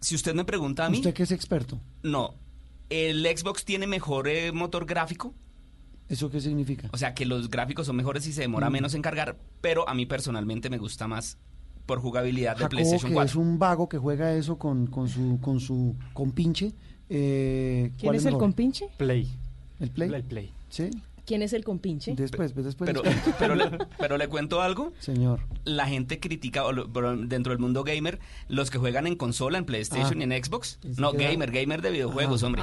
[0.00, 1.80] Si usted me pregunta a mí, Usted que es experto.
[2.02, 2.34] no,
[2.88, 5.34] el Xbox tiene mejor eh, motor gráfico,
[6.08, 6.88] ¿Eso qué significa?
[6.92, 8.72] o sea que los gráficos son mejores y se demora Mm.
[8.72, 11.36] menos en cargar, pero a mí personalmente me gusta más
[11.86, 13.30] por jugabilidad de Jacobo, PlayStation que 4.
[13.30, 16.72] es un vago que juega eso con, con su con su compinche.
[17.08, 18.40] Eh, ¿Quién ¿cuál es el mejor?
[18.40, 18.88] compinche?
[18.96, 19.30] Play.
[19.80, 20.12] ¿El Play?
[20.12, 20.50] El Play.
[20.68, 20.90] Sí.
[21.24, 22.14] ¿Quién es el compinche?
[22.14, 22.86] Después, pues, después.
[22.88, 23.34] Pero, después.
[23.36, 23.68] pero, le,
[23.98, 24.92] pero le cuento algo.
[25.00, 25.40] Señor.
[25.64, 26.62] La gente critica,
[27.24, 30.20] dentro del mundo gamer, los que juegan en consola, en PlayStation Ah.
[30.20, 30.78] y en Xbox.
[30.80, 32.46] Pensé No, que gamer, gamer de videojuegos, Ah.
[32.46, 32.62] hombre.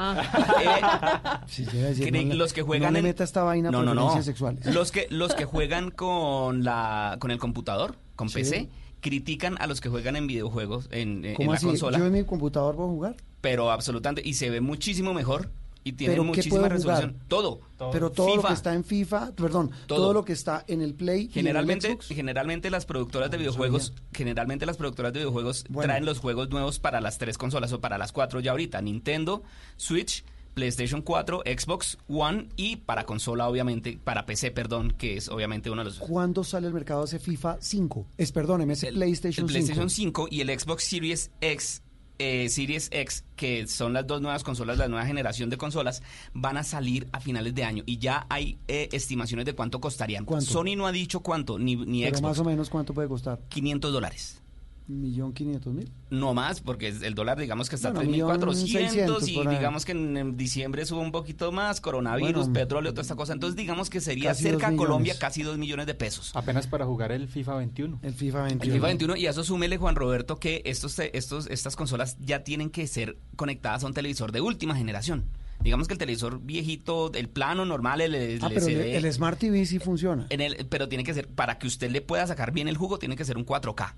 [1.47, 3.23] Sí, yo iba a decir, Cre- no le- los que juegan no le en- meta
[3.25, 4.21] esta vaina no, no, no.
[4.23, 4.65] sexuales.
[4.73, 8.35] Los que, los que juegan con, la, con el computador, con Sí.
[8.35, 8.69] PC,
[9.03, 11.67] critican a los que juegan en videojuegos, en, en ¿Cómo la así?
[11.67, 11.99] consola.
[11.99, 13.15] ¿Yo en mi computador puedo jugar?
[13.41, 15.51] Pero absolutamente, y se ve muchísimo mejor.
[15.85, 17.11] Y tiene ¿Pero qué muchísima puedo resolución.
[17.11, 17.27] jugar?
[17.27, 17.59] Todo.
[17.91, 20.13] Pero todo lo que está en FIFA, perdón, todo, Todo.
[20.13, 22.07] lo que está en el Play y en el Generalmente, Xbox.
[22.07, 25.87] generalmente las productoras de videojuegos, generalmente las productoras de videojuegos Bueno.
[25.89, 29.43] traen los juegos nuevos para las tres consolas o para las cuatro ya ahorita, Nintendo,
[29.75, 30.23] Switch,
[30.53, 35.81] PlayStation 4, Xbox One y para consola obviamente, para PC, perdón, que es obviamente uno
[35.81, 38.07] de los ¿Cuándo sale al mercado ese FIFA 5?
[38.17, 40.27] Es, perdóneme, ese PlayStation, el PlayStation 5.
[40.27, 41.81] 5 y el Xbox Series X,
[42.19, 46.03] eh, Series X, que son las dos nuevas consolas, la nueva generación de consolas,
[46.33, 50.25] van a salir a finales de año y ya hay eh, estimaciones de cuánto costarían.
[50.25, 50.45] ¿Cuánto?
[50.45, 52.21] Sony no ha dicho cuánto, ni, ni Pero Xbox.
[52.21, 53.39] más o menos, ¿cuánto puede costar?
[53.49, 54.42] 500 dólares.
[54.85, 55.89] ¿Millón quinientos mil?
[56.09, 59.85] No más, porque el dólar digamos que está a Bueno, millón 3.400 seiscientos y digamos
[59.85, 63.31] que en, en diciembre sube un poquito más, coronavirus, Bueno, petróleo, toda esta cosa.
[63.31, 66.31] Entonces digamos que sería cerca a Colombia casi 2 millones de pesos.
[66.35, 67.99] Apenas para jugar el FIFA 21.
[68.03, 71.47] El FIFA El FIFA 21 y a eso súmele Juan Roberto que estos, te- estos,
[71.47, 75.23] estas consolas ya tienen que ser conectadas a un televisor de última generación.
[75.61, 79.65] Digamos que el televisor viejito, el plano normal, el, el Ah, pero el Smart TV
[79.65, 80.27] sí funciona.
[80.29, 82.99] en el, pero tiene que ser, para que usted le pueda sacar bien el jugo,
[82.99, 83.93] tiene que ser un 4K.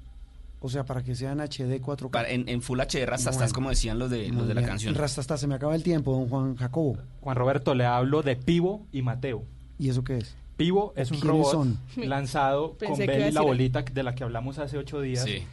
[0.66, 2.10] O sea, para que sean HD 4K.
[2.10, 3.54] Para- en, en Full HD rastastas, Bueno.
[3.54, 4.70] como decían los de, los de la bien.
[4.70, 4.96] canción.
[4.96, 6.98] Rastasta, se me acaba el tiempo, don Juan Jacobo.
[7.22, 9.44] Juan Roberto, le hablo de Pivo y Mateo.
[9.78, 10.36] ¿Y eso qué es?
[10.58, 11.80] Pivo es un ¿Quiénes robot son?
[11.98, 15.24] lanzado Pensé con Bell y la bolita de la que hablamos hace ocho días.
[15.24, 15.44] Sí.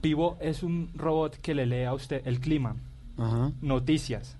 [0.00, 2.76] Pivo es un robot que le lee a usted el clima,
[3.18, 3.52] Ajá.
[3.60, 4.36] noticias,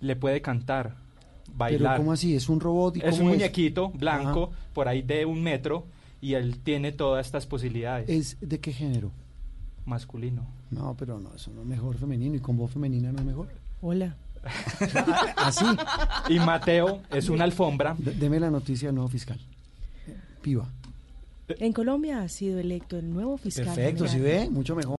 [0.00, 0.94] le puede cantar,
[1.44, 1.96] Pero bailar.
[1.98, 2.34] ¿cómo así?
[2.34, 4.62] ¿Es un robot y es cómo un muñequito blanco, Ajá.
[4.72, 5.84] por ahí de un metro,
[6.20, 8.08] y él tiene todas estas posibilidades.
[8.08, 9.12] ¿Es de qué género?
[9.88, 10.46] Masculino.
[10.70, 12.36] No, pero no, eso no es mejor femenino.
[12.36, 13.48] ¿Y con voz femenina no es mejor?
[13.80, 14.14] Hola.
[15.36, 15.64] Así.
[16.28, 17.94] Y Mateo es una alfombra.
[17.98, 19.38] D- deme la noticia del nuevo fiscal.
[20.42, 20.68] Piva.
[21.48, 23.64] En Colombia ha sido electo el nuevo fiscal.
[23.64, 24.40] Perfecto, general.
[24.40, 24.96] si ve, mucho mejor.